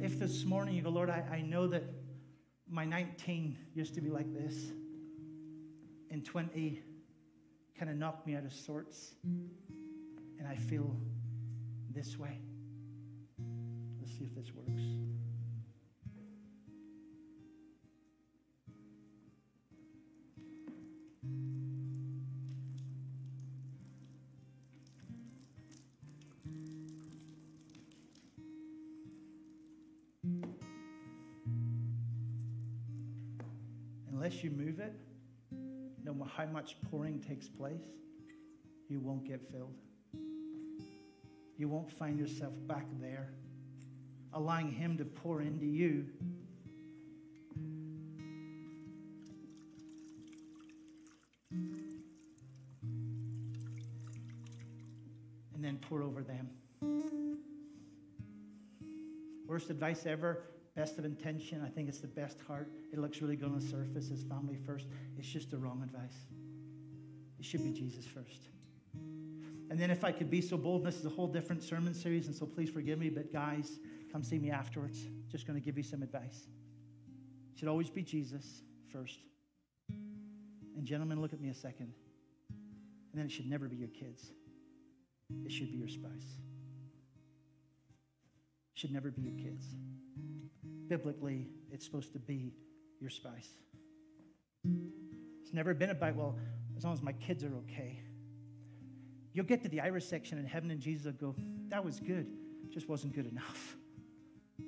If 0.00 0.18
this 0.18 0.44
morning 0.44 0.76
you 0.76 0.82
go, 0.82 0.90
Lord, 0.90 1.10
I, 1.10 1.24
I 1.30 1.40
know 1.40 1.66
that 1.66 1.82
my 2.70 2.84
19 2.84 3.56
used 3.74 3.94
to 3.94 4.00
be 4.00 4.10
like 4.10 4.32
this, 4.32 4.70
and 6.10 6.24
20 6.24 6.80
kind 7.76 7.90
of 7.90 7.96
knocked 7.96 8.26
me 8.26 8.36
out 8.36 8.44
of 8.44 8.52
sorts, 8.52 9.14
and 9.24 10.46
I 10.48 10.54
feel 10.54 10.96
this 11.90 12.16
way. 12.18 12.38
Let's 14.00 14.12
see 14.12 14.24
if 14.24 14.34
this 14.34 14.52
works. 14.54 14.82
How 36.36 36.46
much 36.46 36.76
pouring 36.90 37.20
takes 37.20 37.48
place, 37.48 37.84
you 38.88 39.00
won't 39.00 39.26
get 39.26 39.40
filled. 39.50 39.74
You 41.58 41.68
won't 41.68 41.90
find 41.90 42.18
yourself 42.18 42.54
back 42.66 42.86
there, 43.00 43.32
allowing 44.32 44.70
Him 44.70 44.96
to 44.98 45.04
pour 45.04 45.42
into 45.42 45.66
you. 45.66 46.06
And 55.54 55.62
then 55.62 55.78
pour 55.88 56.02
over 56.02 56.22
them. 56.22 56.48
Worst 59.46 59.68
advice 59.68 60.06
ever 60.06 60.44
best 60.74 60.98
of 60.98 61.04
intention. 61.04 61.62
I 61.64 61.68
think 61.68 61.88
it's 61.88 62.00
the 62.00 62.06
best 62.06 62.40
heart. 62.46 62.70
It 62.92 62.98
looks 62.98 63.20
really 63.20 63.36
good 63.36 63.48
on 63.48 63.58
the 63.58 63.66
surface 63.66 64.10
It's 64.10 64.22
family 64.22 64.56
first. 64.56 64.86
It's 65.18 65.28
just 65.28 65.50
the 65.50 65.58
wrong 65.58 65.82
advice. 65.82 66.16
It 67.38 67.44
should 67.44 67.64
be 67.64 67.72
Jesus 67.72 68.06
first. 68.06 68.48
And 69.70 69.80
then, 69.80 69.90
if 69.90 70.04
I 70.04 70.12
could 70.12 70.30
be 70.30 70.42
so 70.42 70.58
bold, 70.58 70.84
this 70.84 70.96
is 70.96 71.06
a 71.06 71.08
whole 71.08 71.26
different 71.26 71.62
sermon 71.62 71.94
series, 71.94 72.26
and 72.26 72.36
so 72.36 72.44
please 72.44 72.68
forgive 72.68 72.98
me, 72.98 73.08
but 73.08 73.32
guys, 73.32 73.78
come 74.12 74.22
see 74.22 74.38
me 74.38 74.50
afterwards. 74.50 75.06
Just 75.30 75.46
going 75.46 75.58
to 75.58 75.64
give 75.64 75.78
you 75.78 75.82
some 75.82 76.02
advice. 76.02 76.46
It 77.54 77.58
should 77.58 77.68
always 77.68 77.88
be 77.88 78.02
Jesus 78.02 78.62
first. 78.92 79.18
And, 79.88 80.84
gentlemen, 80.84 81.22
look 81.22 81.32
at 81.32 81.40
me 81.40 81.48
a 81.48 81.54
second. 81.54 81.94
And 82.50 83.20
then 83.20 83.24
it 83.24 83.32
should 83.32 83.48
never 83.48 83.66
be 83.66 83.76
your 83.76 83.88
kids, 83.88 84.30
it 85.44 85.50
should 85.50 85.72
be 85.72 85.78
your 85.78 85.88
spouse. 85.88 86.36
Should 88.74 88.92
never 88.92 89.10
be 89.10 89.22
your 89.22 89.34
kids 89.34 89.66
biblically, 90.92 91.48
it's 91.70 91.86
supposed 91.86 92.12
to 92.12 92.18
be 92.18 92.52
your 93.00 93.08
spouse. 93.08 93.48
It's 95.42 95.54
never 95.54 95.72
been 95.72 95.88
about, 95.88 96.14
well, 96.16 96.36
as 96.76 96.84
long 96.84 96.92
as 96.92 97.00
my 97.00 97.12
kids 97.12 97.42
are 97.44 97.54
okay. 97.64 97.98
You'll 99.32 99.46
get 99.46 99.62
to 99.62 99.70
the 99.70 99.80
Irish 99.80 100.04
section 100.04 100.36
in 100.36 100.44
heaven, 100.44 100.70
and 100.70 100.78
Jesus 100.78 101.06
will 101.06 101.32
go, 101.32 101.34
That 101.68 101.82
was 101.82 101.98
good, 101.98 102.26
just 102.68 102.90
wasn't 102.90 103.14
good 103.14 103.26
enough. 103.26 103.78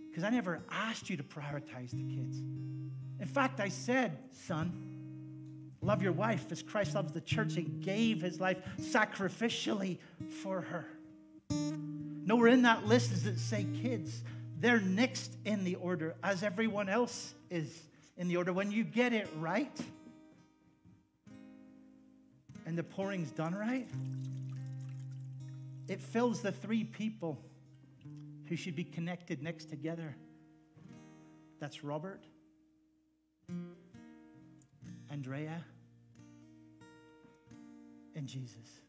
Because 0.08 0.24
I 0.24 0.30
never 0.30 0.62
asked 0.70 1.10
you 1.10 1.18
to 1.18 1.22
prioritize 1.22 1.90
the 1.90 2.02
kids. 2.16 2.38
In 3.20 3.28
fact, 3.28 3.60
I 3.60 3.68
said, 3.68 4.16
Son, 4.32 4.72
love 5.82 6.00
your 6.00 6.12
wife 6.12 6.46
as 6.50 6.62
Christ 6.62 6.94
loves 6.94 7.12
the 7.12 7.20
church 7.20 7.58
and 7.58 7.82
gave 7.82 8.22
his 8.22 8.40
life 8.40 8.62
sacrificially 8.80 9.98
for 10.42 10.62
her. 10.62 10.86
Nowhere 12.24 12.48
in 12.48 12.62
that 12.62 12.86
list 12.86 13.10
does 13.10 13.26
it 13.26 13.38
say 13.38 13.66
kids. 13.82 14.22
They're 14.64 14.80
next 14.80 15.30
in 15.44 15.62
the 15.62 15.74
order 15.74 16.14
as 16.22 16.42
everyone 16.42 16.88
else 16.88 17.34
is 17.50 17.82
in 18.16 18.28
the 18.28 18.38
order. 18.38 18.50
When 18.50 18.70
you 18.70 18.82
get 18.82 19.12
it 19.12 19.28
right 19.38 19.78
and 22.64 22.78
the 22.78 22.82
pouring's 22.82 23.30
done 23.30 23.54
right, 23.54 23.86
it 25.86 26.00
fills 26.00 26.40
the 26.40 26.50
three 26.50 26.82
people 26.82 27.44
who 28.46 28.56
should 28.56 28.74
be 28.74 28.84
connected 28.84 29.42
next 29.42 29.68
together. 29.68 30.16
That's 31.60 31.84
Robert, 31.84 32.24
Andrea, 35.10 35.62
and 38.16 38.26
Jesus 38.26 38.83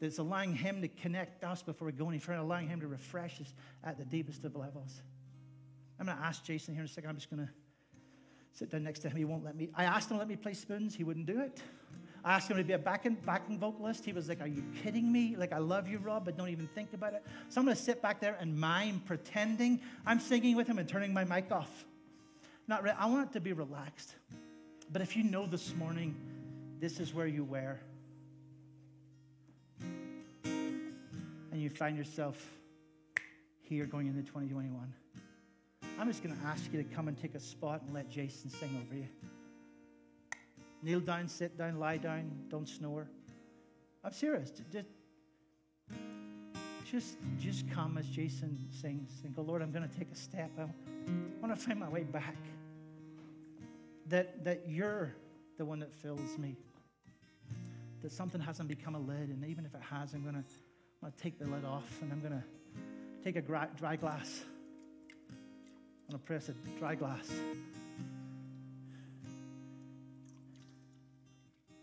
that's 0.00 0.18
allowing 0.18 0.54
Him 0.54 0.80
to 0.82 0.88
connect 0.88 1.44
us 1.44 1.62
before 1.62 1.86
we 1.86 1.92
go 1.92 2.08
any 2.08 2.18
further, 2.18 2.40
allowing 2.40 2.68
Him 2.68 2.80
to 2.80 2.88
refresh 2.88 3.40
us 3.40 3.52
at 3.84 3.98
the 3.98 4.04
deepest 4.04 4.44
of 4.44 4.56
levels. 4.56 5.02
I'm 5.98 6.06
going 6.06 6.16
to 6.16 6.24
ask 6.24 6.44
Jason 6.44 6.74
here 6.74 6.82
in 6.82 6.86
a 6.86 6.88
second. 6.88 7.10
I'm 7.10 7.16
just 7.16 7.30
going 7.30 7.44
to 7.44 7.52
sit 8.52 8.70
down 8.70 8.84
next 8.84 9.00
to 9.00 9.08
him. 9.08 9.16
He 9.16 9.24
won't 9.24 9.44
let 9.44 9.56
me. 9.56 9.68
I 9.74 9.84
asked 9.84 10.10
him 10.10 10.16
to 10.16 10.18
let 10.18 10.28
me 10.28 10.36
play 10.36 10.54
spoons. 10.54 10.94
He 10.94 11.04
wouldn't 11.04 11.26
do 11.26 11.40
it. 11.40 11.60
I 12.24 12.34
asked 12.34 12.50
him 12.50 12.56
to 12.56 12.64
be 12.64 12.72
a 12.72 12.78
backing, 12.78 13.16
backing 13.24 13.58
vocalist. 13.58 14.04
He 14.04 14.12
was 14.12 14.28
like, 14.28 14.40
Are 14.40 14.48
you 14.48 14.64
kidding 14.82 15.10
me? 15.10 15.36
Like, 15.36 15.52
I 15.52 15.58
love 15.58 15.88
you, 15.88 15.98
Rob, 15.98 16.24
but 16.24 16.36
don't 16.36 16.48
even 16.48 16.66
think 16.68 16.92
about 16.92 17.14
it. 17.14 17.24
So 17.48 17.60
I'm 17.60 17.64
going 17.64 17.76
to 17.76 17.82
sit 17.82 18.02
back 18.02 18.20
there 18.20 18.36
and 18.40 18.58
mime, 18.58 19.00
pretending 19.06 19.80
I'm 20.06 20.20
singing 20.20 20.56
with 20.56 20.66
him 20.66 20.78
and 20.78 20.88
turning 20.88 21.12
my 21.12 21.24
mic 21.24 21.50
off. 21.50 21.86
Not 22.66 22.82
re- 22.82 22.94
I 22.98 23.06
want 23.06 23.30
it 23.30 23.32
to 23.34 23.40
be 23.40 23.52
relaxed. 23.52 24.14
But 24.92 25.02
if 25.02 25.16
you 25.16 25.22
know 25.22 25.46
this 25.46 25.74
morning, 25.74 26.14
this 26.80 27.00
is 27.00 27.14
where 27.14 27.26
you 27.26 27.44
wear 27.44 27.80
and 31.58 31.64
you 31.64 31.70
find 31.70 31.98
yourself 31.98 32.52
here 33.62 33.84
going 33.84 34.06
into 34.06 34.22
2021, 34.22 34.94
I'm 35.98 36.06
just 36.06 36.22
going 36.22 36.36
to 36.36 36.46
ask 36.46 36.72
you 36.72 36.80
to 36.80 36.88
come 36.94 37.08
and 37.08 37.20
take 37.20 37.34
a 37.34 37.40
spot 37.40 37.82
and 37.84 37.92
let 37.92 38.08
Jason 38.08 38.48
sing 38.48 38.80
over 38.80 38.94
you. 38.94 39.08
Kneel 40.84 41.00
down, 41.00 41.26
sit 41.26 41.58
down, 41.58 41.80
lie 41.80 41.96
down, 41.96 42.30
don't 42.48 42.68
snore. 42.68 43.08
I'm 44.04 44.12
serious. 44.12 44.52
Just, 44.70 44.86
just, 46.84 47.16
just 47.40 47.68
come 47.72 47.98
as 47.98 48.06
Jason 48.06 48.56
sings 48.70 49.22
and 49.24 49.34
go, 49.34 49.42
Lord, 49.42 49.60
I'm 49.60 49.72
going 49.72 49.88
to 49.88 49.98
take 49.98 50.12
a 50.12 50.16
step. 50.16 50.52
I 50.56 50.68
want 51.44 51.52
to 51.52 51.60
find 51.60 51.80
my 51.80 51.88
way 51.88 52.04
back. 52.04 52.36
That, 54.06 54.44
that 54.44 54.62
you're 54.68 55.12
the 55.56 55.64
one 55.64 55.80
that 55.80 55.92
fills 55.92 56.38
me. 56.38 56.56
That 58.02 58.12
something 58.12 58.40
hasn't 58.40 58.68
become 58.68 58.94
a 58.94 59.00
lid, 59.00 59.30
and 59.30 59.44
even 59.44 59.66
if 59.66 59.74
it 59.74 59.82
has, 59.90 60.14
I'm 60.14 60.22
going 60.22 60.36
to 60.36 60.44
I'm 61.00 61.08
going 61.08 61.12
to 61.16 61.22
take 61.22 61.38
the 61.38 61.46
lid 61.46 61.64
off 61.64 61.88
and 62.02 62.12
I'm 62.12 62.20
going 62.20 62.32
to 62.32 62.42
take 63.22 63.36
a 63.36 63.40
dry 63.40 63.94
glass. 63.96 64.42
I'm 66.08 66.10
going 66.10 66.20
to 66.20 66.26
press 66.26 66.48
a 66.48 66.52
dry 66.78 66.96
glass. 66.96 67.30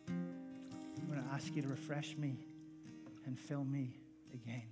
I'm 0.09 1.07
going 1.07 1.23
to 1.23 1.33
ask 1.33 1.55
you 1.55 1.61
to 1.61 1.67
refresh 1.69 2.17
me 2.17 2.35
and 3.25 3.39
fill 3.39 3.63
me 3.63 3.95
again. 4.33 4.67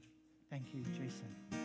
Thank 0.49 0.73
you, 0.73 0.83
Jason. 0.91 1.62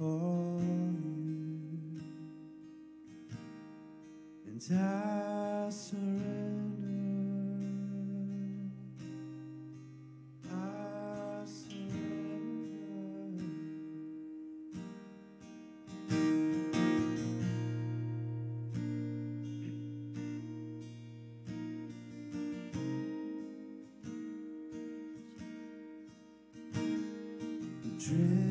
For 0.00 0.58
you, 0.62 2.00
and 4.46 4.62
I 4.72 5.68
surrender. 5.68 6.88
I 10.50 11.44
surrender. 27.98 28.49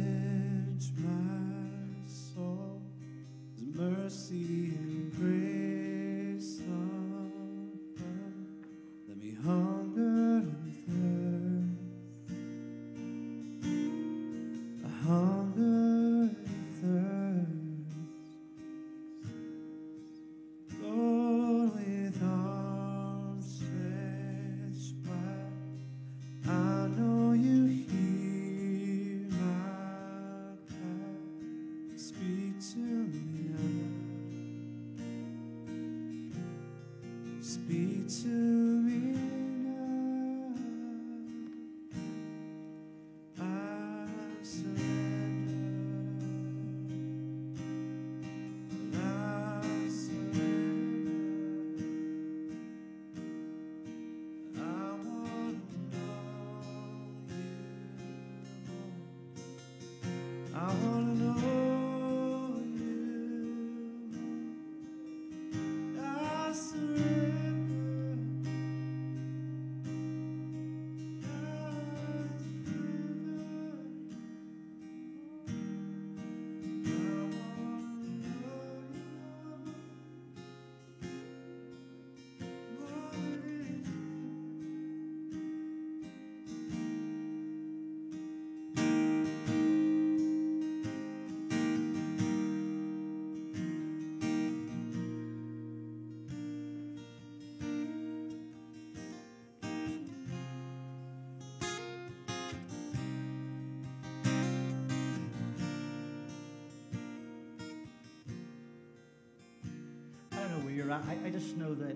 I, 110.92 111.18
I 111.26 111.30
just 111.30 111.58
know 111.58 111.76
that 111.76 111.96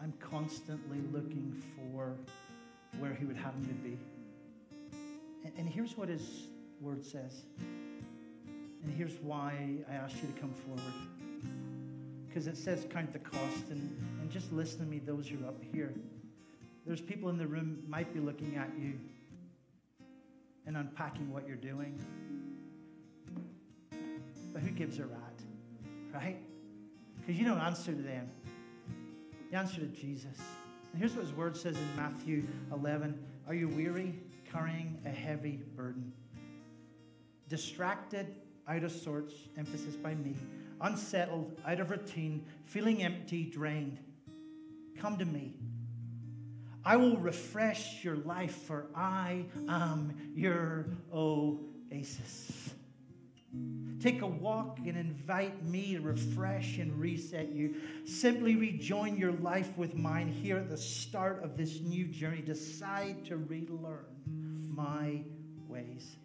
I'm 0.00 0.12
constantly 0.20 0.98
looking 1.12 1.62
for 1.76 2.14
where 2.98 3.14
He 3.14 3.24
would 3.24 3.36
have 3.36 3.58
me 3.58 3.68
to 3.68 3.74
be. 3.74 3.98
And, 5.44 5.52
and 5.56 5.68
here's 5.68 5.96
what 5.96 6.08
His 6.08 6.48
Word 6.80 7.04
says. 7.04 7.42
And 8.84 8.92
here's 8.96 9.14
why 9.22 9.76
I 9.90 9.94
asked 9.94 10.16
you 10.16 10.28
to 10.32 10.40
come 10.40 10.52
forward. 10.52 10.94
Because 12.28 12.46
it 12.46 12.56
says 12.56 12.86
count 12.90 13.12
the 13.12 13.18
cost. 13.18 13.70
And, 13.70 13.96
and 14.20 14.30
just 14.30 14.52
listen 14.52 14.80
to 14.80 14.86
me, 14.86 14.98
those 14.98 15.28
who 15.28 15.44
are 15.44 15.48
up 15.48 15.62
here. 15.72 15.92
There's 16.86 17.00
people 17.00 17.28
in 17.28 17.38
the 17.38 17.46
room 17.46 17.82
might 17.88 18.12
be 18.12 18.20
looking 18.20 18.56
at 18.56 18.70
you 18.78 18.94
and 20.66 20.76
unpacking 20.76 21.32
what 21.32 21.46
you're 21.46 21.56
doing. 21.56 21.98
But 24.52 24.62
who 24.62 24.70
gives 24.70 24.98
a 24.98 25.06
rat? 25.06 25.40
Right? 26.12 26.38
Because 27.32 27.40
you 27.46 27.48
don't 27.50 27.62
answer 27.62 27.94
to 27.94 28.02
them. 28.02 28.28
You 29.50 29.56
answer 29.56 29.80
to 29.80 29.86
Jesus. 29.86 30.36
And 30.92 31.00
here's 31.00 31.14
what 31.14 31.24
his 31.24 31.32
word 31.32 31.56
says 31.56 31.78
in 31.78 31.96
Matthew 31.96 32.46
11 32.70 33.18
Are 33.48 33.54
you 33.54 33.68
weary, 33.68 34.12
carrying 34.52 34.98
a 35.06 35.08
heavy 35.08 35.60
burden? 35.74 36.12
Distracted, 37.48 38.34
out 38.68 38.84
of 38.84 38.92
sorts, 38.92 39.32
emphasis 39.56 39.96
by 39.96 40.14
me, 40.14 40.34
unsettled, 40.82 41.58
out 41.66 41.80
of 41.80 41.90
routine, 41.90 42.44
feeling 42.66 43.02
empty, 43.02 43.44
drained. 43.44 43.98
Come 44.98 45.16
to 45.16 45.24
me. 45.24 45.54
I 46.84 46.96
will 46.96 47.16
refresh 47.16 48.04
your 48.04 48.16
life, 48.16 48.56
for 48.56 48.88
I 48.94 49.46
am 49.70 50.12
your 50.34 50.84
oasis. 51.10 52.71
Take 54.02 54.22
a 54.22 54.26
walk 54.26 54.78
and 54.78 54.96
invite 54.96 55.64
me 55.64 55.94
to 55.94 56.00
refresh 56.00 56.78
and 56.78 56.98
reset 56.98 57.52
you. 57.52 57.76
Simply 58.04 58.56
rejoin 58.56 59.16
your 59.16 59.30
life 59.30 59.76
with 59.76 59.94
mine 59.94 60.26
here 60.26 60.56
at 60.56 60.68
the 60.68 60.76
start 60.76 61.44
of 61.44 61.56
this 61.56 61.80
new 61.80 62.06
journey. 62.06 62.42
Decide 62.42 63.24
to 63.26 63.36
relearn 63.36 64.06
my 64.26 65.22
ways. 65.68 66.16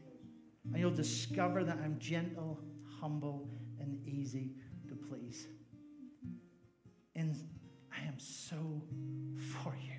And 0.65 0.79
you'll 0.79 0.89
discover 0.89 1.63
that 1.63 1.77
I'm 1.83 1.99
gentle, 1.99 2.59
humble, 2.99 3.47
and 3.79 3.99
easy 4.07 4.55
to 4.87 4.95
please. 4.95 5.45
And 7.15 7.35
I 7.95 8.07
am 8.07 8.17
so 8.17 8.81
for 9.63 9.75
you. 9.75 9.93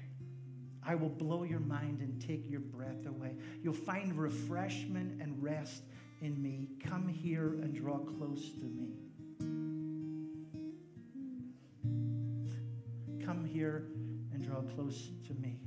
I 0.84 0.94
will 0.94 1.10
blow 1.10 1.44
your 1.44 1.60
mind 1.60 2.00
and 2.00 2.20
take 2.20 2.50
your 2.50 2.60
breath 2.60 3.06
away. 3.06 3.36
You'll 3.62 3.74
find 3.74 4.18
refreshment 4.18 5.20
and 5.20 5.40
rest 5.42 5.82
in 6.20 6.40
me. 6.42 6.68
Come 6.84 7.08
here 7.08 7.58
and 7.62 7.74
draw 7.74 7.98
close 7.98 8.50
to 8.50 8.64
me. 8.64 8.94
Come 13.24 13.44
here 13.44 13.88
and 14.32 14.42
draw 14.42 14.62
close 14.74 15.10
to 15.26 15.34
me. 15.34 15.60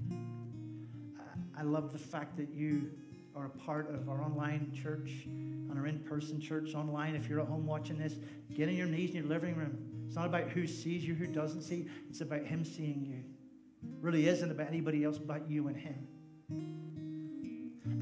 I- 1.55 1.63
love 1.63 1.93
the 1.93 1.99
fact 1.99 2.35
that 2.37 2.49
you 2.49 2.89
are 3.35 3.45
a 3.45 3.49
part 3.49 3.93
of 3.93 4.09
our 4.09 4.21
online 4.21 4.71
church, 4.73 5.25
and 5.25 5.77
our 5.77 5.87
in 5.87 5.99
person 5.99 6.41
church 6.41 6.73
online. 6.73 7.15
If 7.15 7.29
you're 7.29 7.39
at 7.39 7.47
home 7.47 7.65
watching 7.65 7.97
this, 7.97 8.15
get 8.53 8.67
on 8.67 8.75
your 8.75 8.87
knees 8.87 9.11
in 9.11 9.17
your 9.17 9.25
living 9.25 9.55
room. 9.55 9.77
It's 10.07 10.15
not 10.15 10.25
about 10.25 10.49
who 10.49 10.67
sees 10.67 11.05
you, 11.05 11.13
who 11.13 11.27
doesn't 11.27 11.61
see. 11.61 11.87
It's 12.09 12.21
about 12.21 12.43
Him 12.43 12.65
seeing 12.65 13.05
you. 13.05 13.23
It 13.89 14.01
really 14.01 14.27
isn't 14.27 14.51
about 14.51 14.67
anybody 14.67 15.03
else 15.03 15.17
but 15.17 15.49
you 15.49 15.67
and 15.67 15.77
Him. 15.77 16.07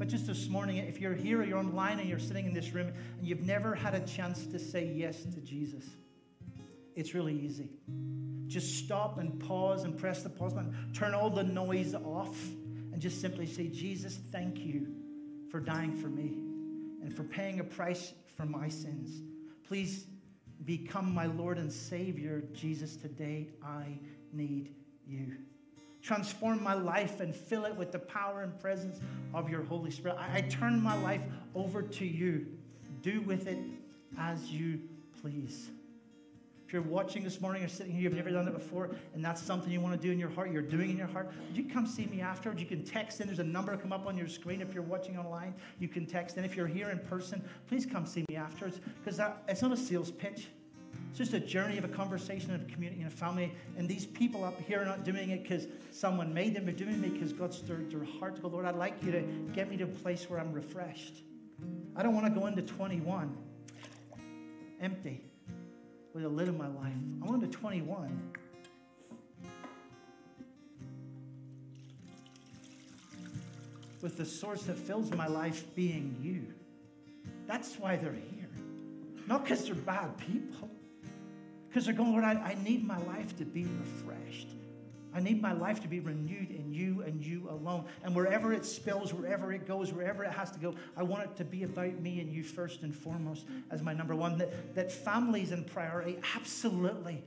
But 0.00 0.08
just 0.08 0.26
this 0.26 0.48
morning, 0.48 0.78
if 0.78 0.98
you're 0.98 1.12
here 1.12 1.42
or 1.42 1.44
you're 1.44 1.58
online 1.58 1.98
and 1.98 2.08
you're 2.08 2.18
sitting 2.18 2.46
in 2.46 2.54
this 2.54 2.72
room 2.72 2.90
and 3.18 3.28
you've 3.28 3.42
never 3.42 3.74
had 3.74 3.94
a 3.94 4.00
chance 4.00 4.46
to 4.46 4.58
say 4.58 4.86
yes 4.86 5.24
to 5.24 5.42
Jesus, 5.42 5.84
it's 6.96 7.12
really 7.12 7.38
easy. 7.38 7.68
Just 8.46 8.82
stop 8.82 9.18
and 9.18 9.38
pause 9.38 9.84
and 9.84 9.98
press 9.98 10.22
the 10.22 10.30
pause 10.30 10.54
button. 10.54 10.74
Turn 10.94 11.12
all 11.12 11.28
the 11.28 11.42
noise 11.42 11.94
off 11.94 12.34
and 12.94 12.98
just 12.98 13.20
simply 13.20 13.44
say, 13.44 13.66
Jesus, 13.68 14.18
thank 14.32 14.60
you 14.60 14.86
for 15.50 15.60
dying 15.60 15.94
for 15.94 16.08
me 16.08 16.28
and 17.02 17.14
for 17.14 17.24
paying 17.24 17.60
a 17.60 17.64
price 17.64 18.14
for 18.38 18.46
my 18.46 18.70
sins. 18.70 19.20
Please 19.68 20.06
become 20.64 21.12
my 21.12 21.26
Lord 21.26 21.58
and 21.58 21.70
Savior, 21.70 22.42
Jesus. 22.54 22.96
Today 22.96 23.48
I 23.62 23.98
need 24.32 24.74
you. 25.06 25.36
Transform 26.02 26.62
my 26.62 26.74
life 26.74 27.20
and 27.20 27.34
fill 27.34 27.64
it 27.64 27.76
with 27.76 27.92
the 27.92 27.98
power 27.98 28.42
and 28.42 28.58
presence 28.58 29.00
of 29.34 29.50
your 29.50 29.62
Holy 29.64 29.90
Spirit. 29.90 30.16
I, 30.18 30.38
I 30.38 30.40
turn 30.42 30.82
my 30.82 31.00
life 31.02 31.22
over 31.54 31.82
to 31.82 32.06
you. 32.06 32.46
Do 33.02 33.20
with 33.22 33.46
it 33.46 33.58
as 34.18 34.50
you 34.50 34.80
please. 35.20 35.70
If 36.70 36.74
you're 36.74 36.82
watching 36.82 37.24
this 37.24 37.40
morning 37.40 37.64
or 37.64 37.68
sitting 37.68 37.92
here, 37.92 38.02
you've 38.02 38.14
never 38.14 38.30
done 38.30 38.46
it 38.46 38.54
before, 38.54 38.90
and 39.12 39.24
that's 39.24 39.42
something 39.42 39.72
you 39.72 39.80
want 39.80 40.00
to 40.00 40.06
do 40.06 40.12
in 40.12 40.20
your 40.20 40.30
heart, 40.30 40.52
you're 40.52 40.62
doing 40.62 40.90
in 40.90 40.96
your 40.96 41.08
heart, 41.08 41.32
would 41.48 41.56
you 41.56 41.64
come 41.64 41.84
see 41.84 42.06
me 42.06 42.20
afterwards? 42.20 42.60
You 42.60 42.66
can 42.68 42.84
text 42.84 43.20
in. 43.20 43.26
There's 43.26 43.40
a 43.40 43.44
number 43.44 43.76
come 43.76 43.92
up 43.92 44.06
on 44.06 44.16
your 44.16 44.28
screen. 44.28 44.62
If 44.62 44.72
you're 44.72 44.84
watching 44.84 45.18
online, 45.18 45.52
you 45.80 45.88
can 45.88 46.06
text 46.06 46.36
in. 46.36 46.44
If 46.44 46.54
you're 46.54 46.68
here 46.68 46.90
in 46.90 47.00
person, 47.00 47.42
please 47.66 47.86
come 47.86 48.06
see 48.06 48.24
me 48.28 48.36
afterwards 48.36 48.78
because 49.04 49.20
it's 49.48 49.62
not 49.62 49.72
a 49.72 49.76
sales 49.76 50.12
pitch. 50.12 50.46
It's 51.10 51.18
just 51.18 51.34
a 51.34 51.40
journey 51.40 51.76
of 51.76 51.84
a 51.84 51.88
conversation 51.88 52.54
of 52.54 52.62
a 52.62 52.64
community 52.66 53.02
and 53.02 53.12
a 53.12 53.14
family. 53.14 53.52
And 53.76 53.88
these 53.88 54.06
people 54.06 54.44
up 54.44 54.60
here 54.62 54.80
are 54.80 54.84
not 54.84 55.04
doing 55.04 55.30
it 55.30 55.42
because 55.42 55.66
someone 55.90 56.32
made 56.32 56.54
them, 56.54 56.66
but 56.66 56.76
doing 56.76 57.02
it 57.02 57.12
because 57.12 57.32
God 57.32 57.52
stirred 57.52 57.90
their 57.90 58.04
heart 58.04 58.36
to 58.36 58.42
go, 58.42 58.48
Lord, 58.48 58.64
I'd 58.64 58.76
like 58.76 59.02
you 59.02 59.10
to 59.10 59.22
get 59.52 59.68
me 59.68 59.76
to 59.78 59.84
a 59.84 59.88
place 59.88 60.30
where 60.30 60.38
I'm 60.38 60.52
refreshed. 60.52 61.24
I 61.96 62.04
don't 62.04 62.14
want 62.14 62.32
to 62.32 62.40
go 62.40 62.46
into 62.46 62.62
21 62.62 63.36
empty 64.80 65.20
with 66.14 66.24
a 66.24 66.28
lid 66.28 66.46
in 66.46 66.56
my 66.56 66.68
life. 66.68 66.94
I 67.22 67.26
want 67.26 67.42
to 67.42 67.48
21 67.48 68.32
with 74.00 74.16
the 74.16 74.24
source 74.24 74.62
that 74.62 74.78
fills 74.78 75.10
my 75.12 75.26
life 75.26 75.64
being 75.74 76.16
you. 76.22 76.54
That's 77.46 77.76
why 77.78 77.96
they're 77.96 78.12
here. 78.12 78.48
Not 79.26 79.42
because 79.42 79.64
they're 79.66 79.74
bad 79.74 80.16
people. 80.18 80.69
Because 81.70 81.84
they're 81.84 81.94
going, 81.94 82.10
Lord, 82.10 82.24
I, 82.24 82.32
I 82.32 82.56
need 82.64 82.84
my 82.84 82.98
life 83.04 83.38
to 83.38 83.44
be 83.44 83.64
refreshed. 83.64 84.48
I 85.14 85.20
need 85.20 85.40
my 85.40 85.52
life 85.52 85.80
to 85.82 85.88
be 85.88 86.00
renewed 86.00 86.50
in 86.50 86.72
you 86.72 87.02
and 87.02 87.24
you 87.24 87.48
alone. 87.48 87.84
And 88.02 88.14
wherever 88.14 88.52
it 88.52 88.64
spills, 88.64 89.14
wherever 89.14 89.52
it 89.52 89.68
goes, 89.68 89.92
wherever 89.92 90.24
it 90.24 90.32
has 90.32 90.50
to 90.52 90.58
go, 90.58 90.74
I 90.96 91.04
want 91.04 91.22
it 91.22 91.36
to 91.36 91.44
be 91.44 91.62
about 91.62 91.94
me 92.00 92.20
and 92.20 92.32
you 92.32 92.42
first 92.42 92.82
and 92.82 92.92
foremost 92.92 93.46
as 93.70 93.82
my 93.82 93.92
number 93.92 94.16
one. 94.16 94.36
That, 94.38 94.74
that 94.74 94.90
families 94.90 95.52
in 95.52 95.62
priority, 95.62 96.18
absolutely. 96.34 97.22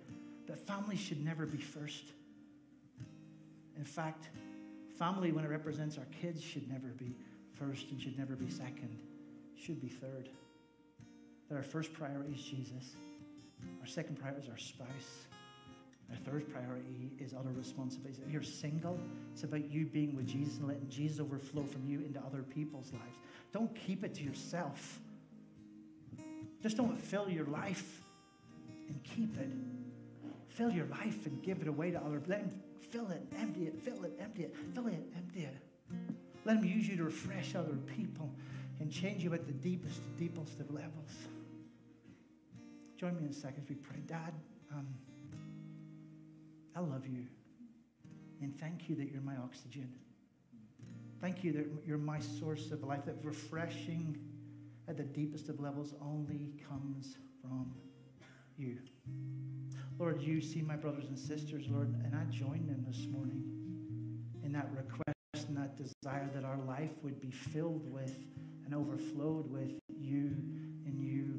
That 0.47 0.59
family 0.59 0.97
should 0.97 1.23
never 1.23 1.45
be 1.45 1.57
first. 1.57 2.03
In 3.77 3.85
fact, 3.85 4.27
family, 4.97 5.31
when 5.31 5.45
it 5.45 5.49
represents 5.49 5.97
our 5.97 6.07
kids, 6.21 6.41
should 6.41 6.69
never 6.69 6.87
be 6.87 7.15
first 7.53 7.91
and 7.91 8.01
should 8.01 8.17
never 8.17 8.35
be 8.35 8.49
second, 8.49 8.99
should 9.55 9.81
be 9.81 9.87
third. 9.87 10.27
That 11.49 11.55
our 11.55 11.63
first 11.63 11.93
priority 11.93 12.33
is 12.33 12.41
Jesus. 12.41 12.95
Our 13.81 13.87
second 13.87 14.19
priority 14.19 14.43
is 14.43 14.49
our 14.49 14.57
spouse. 14.57 15.27
Our 16.09 16.17
third 16.17 16.51
priority 16.51 17.11
is 17.19 17.33
other 17.33 17.51
responsibilities. 17.51 18.21
If 18.25 18.31
you're 18.31 18.43
single, 18.43 18.99
it's 19.31 19.43
about 19.43 19.69
you 19.69 19.85
being 19.85 20.15
with 20.15 20.27
Jesus 20.27 20.57
and 20.57 20.67
letting 20.67 20.87
Jesus 20.89 21.19
overflow 21.19 21.63
from 21.63 21.87
you 21.87 21.99
into 21.99 22.19
other 22.19 22.43
people's 22.43 22.91
lives. 22.91 23.17
Don't 23.51 23.73
keep 23.75 24.03
it 24.03 24.13
to 24.15 24.23
yourself. 24.23 24.99
Just 26.61 26.77
don't 26.77 26.99
fill 26.99 27.29
your 27.29 27.45
life 27.45 28.01
and 28.87 29.01
keep 29.03 29.37
it. 29.37 29.49
Fill 30.49 30.71
your 30.71 30.85
life 30.85 31.25
and 31.25 31.41
give 31.41 31.61
it 31.61 31.67
away 31.67 31.91
to 31.91 31.99
others. 31.99 32.23
Let 32.27 32.39
him 32.39 32.61
fill 32.91 33.09
it, 33.09 33.21
empty 33.39 33.65
it, 33.65 33.79
fill 33.79 34.03
it, 34.03 34.13
empty 34.19 34.43
it, 34.43 34.55
fill 34.73 34.87
it, 34.87 35.03
empty 35.17 35.45
it. 35.45 35.55
Let 36.45 36.57
him 36.57 36.65
use 36.65 36.87
you 36.87 36.95
to 36.97 37.05
refresh 37.05 37.55
other 37.55 37.75
people 37.97 38.29
and 38.79 38.91
change 38.91 39.23
you 39.23 39.33
at 39.33 39.47
the 39.47 39.53
deepest, 39.53 40.01
deepest 40.17 40.59
of 40.59 40.69
levels. 40.71 41.11
Join 43.03 43.17
me 43.17 43.23
in 43.25 43.31
a 43.31 43.33
second 43.33 43.63
as 43.63 43.67
we 43.69 43.75
pray. 43.75 43.97
Dad, 44.07 44.31
um, 44.73 44.87
I 46.73 46.79
love 46.79 47.05
you. 47.05 47.25
And 48.41 48.57
thank 48.57 48.87
you 48.87 48.95
that 48.95 49.11
you're 49.11 49.21
my 49.21 49.35
oxygen. 49.43 49.89
Thank 51.19 51.43
you 51.43 51.51
that 51.51 51.67
you're 51.85 51.97
my 51.97 52.21
source 52.21 52.71
of 52.71 52.81
life, 52.81 53.03
that 53.03 53.17
refreshing 53.21 54.17
at 54.87 54.95
the 54.95 55.03
deepest 55.03 55.49
of 55.49 55.59
levels 55.59 55.93
only 56.01 56.53
comes 56.69 57.17
from 57.41 57.73
you. 58.57 58.77
Lord, 59.99 60.21
you 60.21 60.39
see 60.39 60.61
my 60.61 60.77
brothers 60.77 61.07
and 61.09 61.19
sisters, 61.19 61.65
Lord, 61.67 61.93
and 62.05 62.15
I 62.15 62.23
join 62.33 62.67
them 62.67 62.85
this 62.87 63.05
morning 63.11 63.43
in 64.45 64.53
that 64.53 64.69
request 64.73 65.49
and 65.49 65.57
that 65.57 65.75
desire 65.75 66.29
that 66.33 66.45
our 66.45 66.59
life 66.65 66.91
would 67.03 67.19
be 67.19 67.31
filled 67.31 67.91
with 67.91 68.17
and 68.63 68.73
overflowed 68.73 69.51
with 69.51 69.73
you 69.89 70.37
and 70.85 71.01
you. 71.01 71.32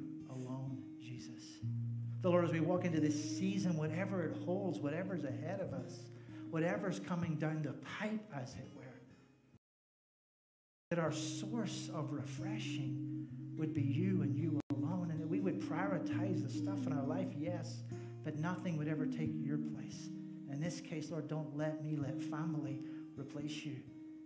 The 2.24 2.30
Lord, 2.30 2.46
as 2.46 2.52
we 2.52 2.60
walk 2.60 2.86
into 2.86 3.00
this 3.00 3.36
season, 3.38 3.76
whatever 3.76 4.22
it 4.22 4.34
holds, 4.46 4.78
whatever's 4.78 5.24
ahead 5.24 5.60
of 5.60 5.74
us, 5.74 5.92
whatever's 6.48 6.98
coming 6.98 7.34
down 7.34 7.60
the 7.60 7.74
pipe, 7.98 8.24
as 8.34 8.54
it 8.54 8.66
were, 8.74 8.82
that 10.88 10.98
our 10.98 11.12
source 11.12 11.90
of 11.92 12.12
refreshing 12.12 13.26
would 13.58 13.74
be 13.74 13.82
you 13.82 14.22
and 14.22 14.34
you 14.34 14.58
alone, 14.74 15.10
and 15.10 15.20
that 15.20 15.28
we 15.28 15.38
would 15.38 15.60
prioritize 15.60 16.42
the 16.42 16.48
stuff 16.50 16.86
in 16.86 16.94
our 16.94 17.04
life, 17.04 17.28
yes, 17.36 17.82
but 18.24 18.38
nothing 18.38 18.78
would 18.78 18.88
ever 18.88 19.04
take 19.04 19.28
your 19.34 19.58
place. 19.58 20.08
In 20.50 20.62
this 20.62 20.80
case, 20.80 21.10
Lord, 21.10 21.28
don't 21.28 21.54
let 21.54 21.84
me 21.84 21.94
let 21.94 22.22
family 22.22 22.80
replace 23.18 23.66
you. 23.66 23.76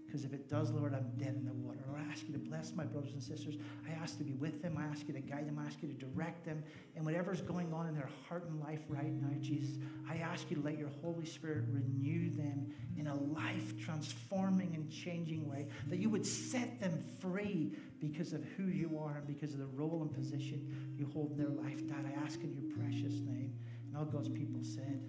Because 0.08 0.24
if 0.24 0.32
it 0.32 0.48
does, 0.48 0.70
Lord, 0.70 0.94
I'm 0.94 1.10
dead 1.22 1.34
in 1.36 1.44
the 1.44 1.52
water. 1.52 1.80
Lord, 1.86 2.00
I 2.00 2.10
ask 2.10 2.26
you 2.26 2.32
to 2.32 2.38
bless 2.38 2.72
my 2.74 2.84
brothers 2.84 3.12
and 3.12 3.22
sisters. 3.22 3.56
I 3.86 3.92
ask 4.02 4.16
to 4.16 4.24
be 4.24 4.32
with 4.32 4.62
them. 4.62 4.78
I 4.78 4.84
ask 4.84 5.06
you 5.06 5.12
to 5.12 5.20
guide 5.20 5.46
them. 5.46 5.58
I 5.62 5.66
ask 5.66 5.82
you 5.82 5.88
to 5.88 5.94
direct 5.94 6.46
them. 6.46 6.64
And 6.96 7.04
whatever's 7.04 7.42
going 7.42 7.74
on 7.74 7.86
in 7.88 7.94
their 7.94 8.08
heart 8.26 8.46
and 8.48 8.58
life 8.58 8.80
right 8.88 9.12
now, 9.12 9.28
Jesus, 9.42 9.76
I 10.08 10.16
ask 10.16 10.50
you 10.50 10.56
to 10.56 10.62
let 10.62 10.78
your 10.78 10.88
Holy 11.02 11.26
Spirit 11.26 11.64
renew 11.70 12.30
them 12.34 12.72
in 12.96 13.08
a 13.08 13.14
life 13.14 13.78
transforming 13.84 14.74
and 14.74 14.90
changing 14.90 15.46
way. 15.46 15.66
That 15.88 15.98
you 15.98 16.08
would 16.08 16.24
set 16.24 16.80
them 16.80 17.04
free 17.20 17.76
because 18.00 18.32
of 18.32 18.42
who 18.56 18.64
you 18.64 18.98
are 18.98 19.18
and 19.18 19.26
because 19.26 19.52
of 19.52 19.58
the 19.58 19.66
role 19.66 20.00
and 20.00 20.10
position 20.10 20.94
you 20.96 21.06
hold 21.12 21.32
in 21.32 21.36
their 21.36 21.48
life. 21.50 21.86
Dad, 21.86 22.06
I 22.06 22.18
ask 22.24 22.40
in 22.40 22.54
your 22.54 22.74
precious 22.78 23.20
name. 23.20 23.52
And 23.86 23.94
all 23.94 24.06
God's 24.06 24.30
people 24.30 24.62
said, 24.62 25.02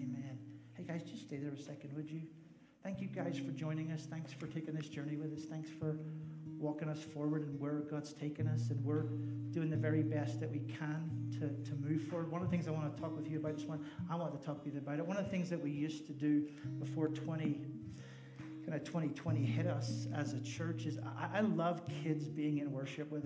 Amen. 0.00 0.38
Hey, 0.74 0.84
guys, 0.84 1.02
just 1.02 1.22
stay 1.22 1.38
there 1.38 1.50
a 1.50 1.58
second, 1.58 1.92
would 1.94 2.08
you? 2.08 2.22
Thank 2.88 3.02
you 3.02 3.08
guys 3.08 3.36
for 3.36 3.50
joining 3.50 3.92
us. 3.92 4.06
Thanks 4.10 4.32
for 4.32 4.46
taking 4.46 4.74
this 4.74 4.88
journey 4.88 5.14
with 5.16 5.30
us. 5.36 5.44
Thanks 5.44 5.68
for 5.68 5.98
walking 6.58 6.88
us 6.88 7.02
forward 7.02 7.42
and 7.42 7.60
where 7.60 7.80
God's 7.80 8.14
taken 8.14 8.48
us. 8.48 8.70
And 8.70 8.82
we're 8.82 9.02
doing 9.50 9.68
the 9.68 9.76
very 9.76 10.02
best 10.02 10.40
that 10.40 10.50
we 10.50 10.60
can 10.60 11.10
to, 11.32 11.70
to 11.70 11.76
move 11.76 12.04
forward. 12.04 12.30
One 12.30 12.40
of 12.40 12.48
the 12.48 12.50
things 12.50 12.66
I 12.66 12.70
want 12.70 12.96
to 12.96 13.02
talk 13.02 13.14
with 13.14 13.30
you 13.30 13.40
about 13.40 13.58
this 13.58 13.66
one, 13.66 13.84
I 14.10 14.16
want 14.16 14.40
to 14.40 14.46
talk 14.46 14.64
with 14.64 14.72
you 14.72 14.80
about 14.80 15.00
it. 15.00 15.06
One 15.06 15.18
of 15.18 15.24
the 15.26 15.30
things 15.30 15.50
that 15.50 15.62
we 15.62 15.70
used 15.70 16.06
to 16.06 16.14
do 16.14 16.48
before 16.78 17.08
20, 17.08 17.60
kind 18.64 18.74
of 18.74 18.84
2020 18.84 19.44
hit 19.44 19.66
us 19.66 20.06
as 20.14 20.32
a 20.32 20.40
church 20.40 20.86
is 20.86 20.98
I, 20.98 21.28
I 21.36 21.40
love 21.42 21.82
kids 22.02 22.26
being 22.26 22.56
in 22.56 22.72
worship 22.72 23.10
with 23.10 23.16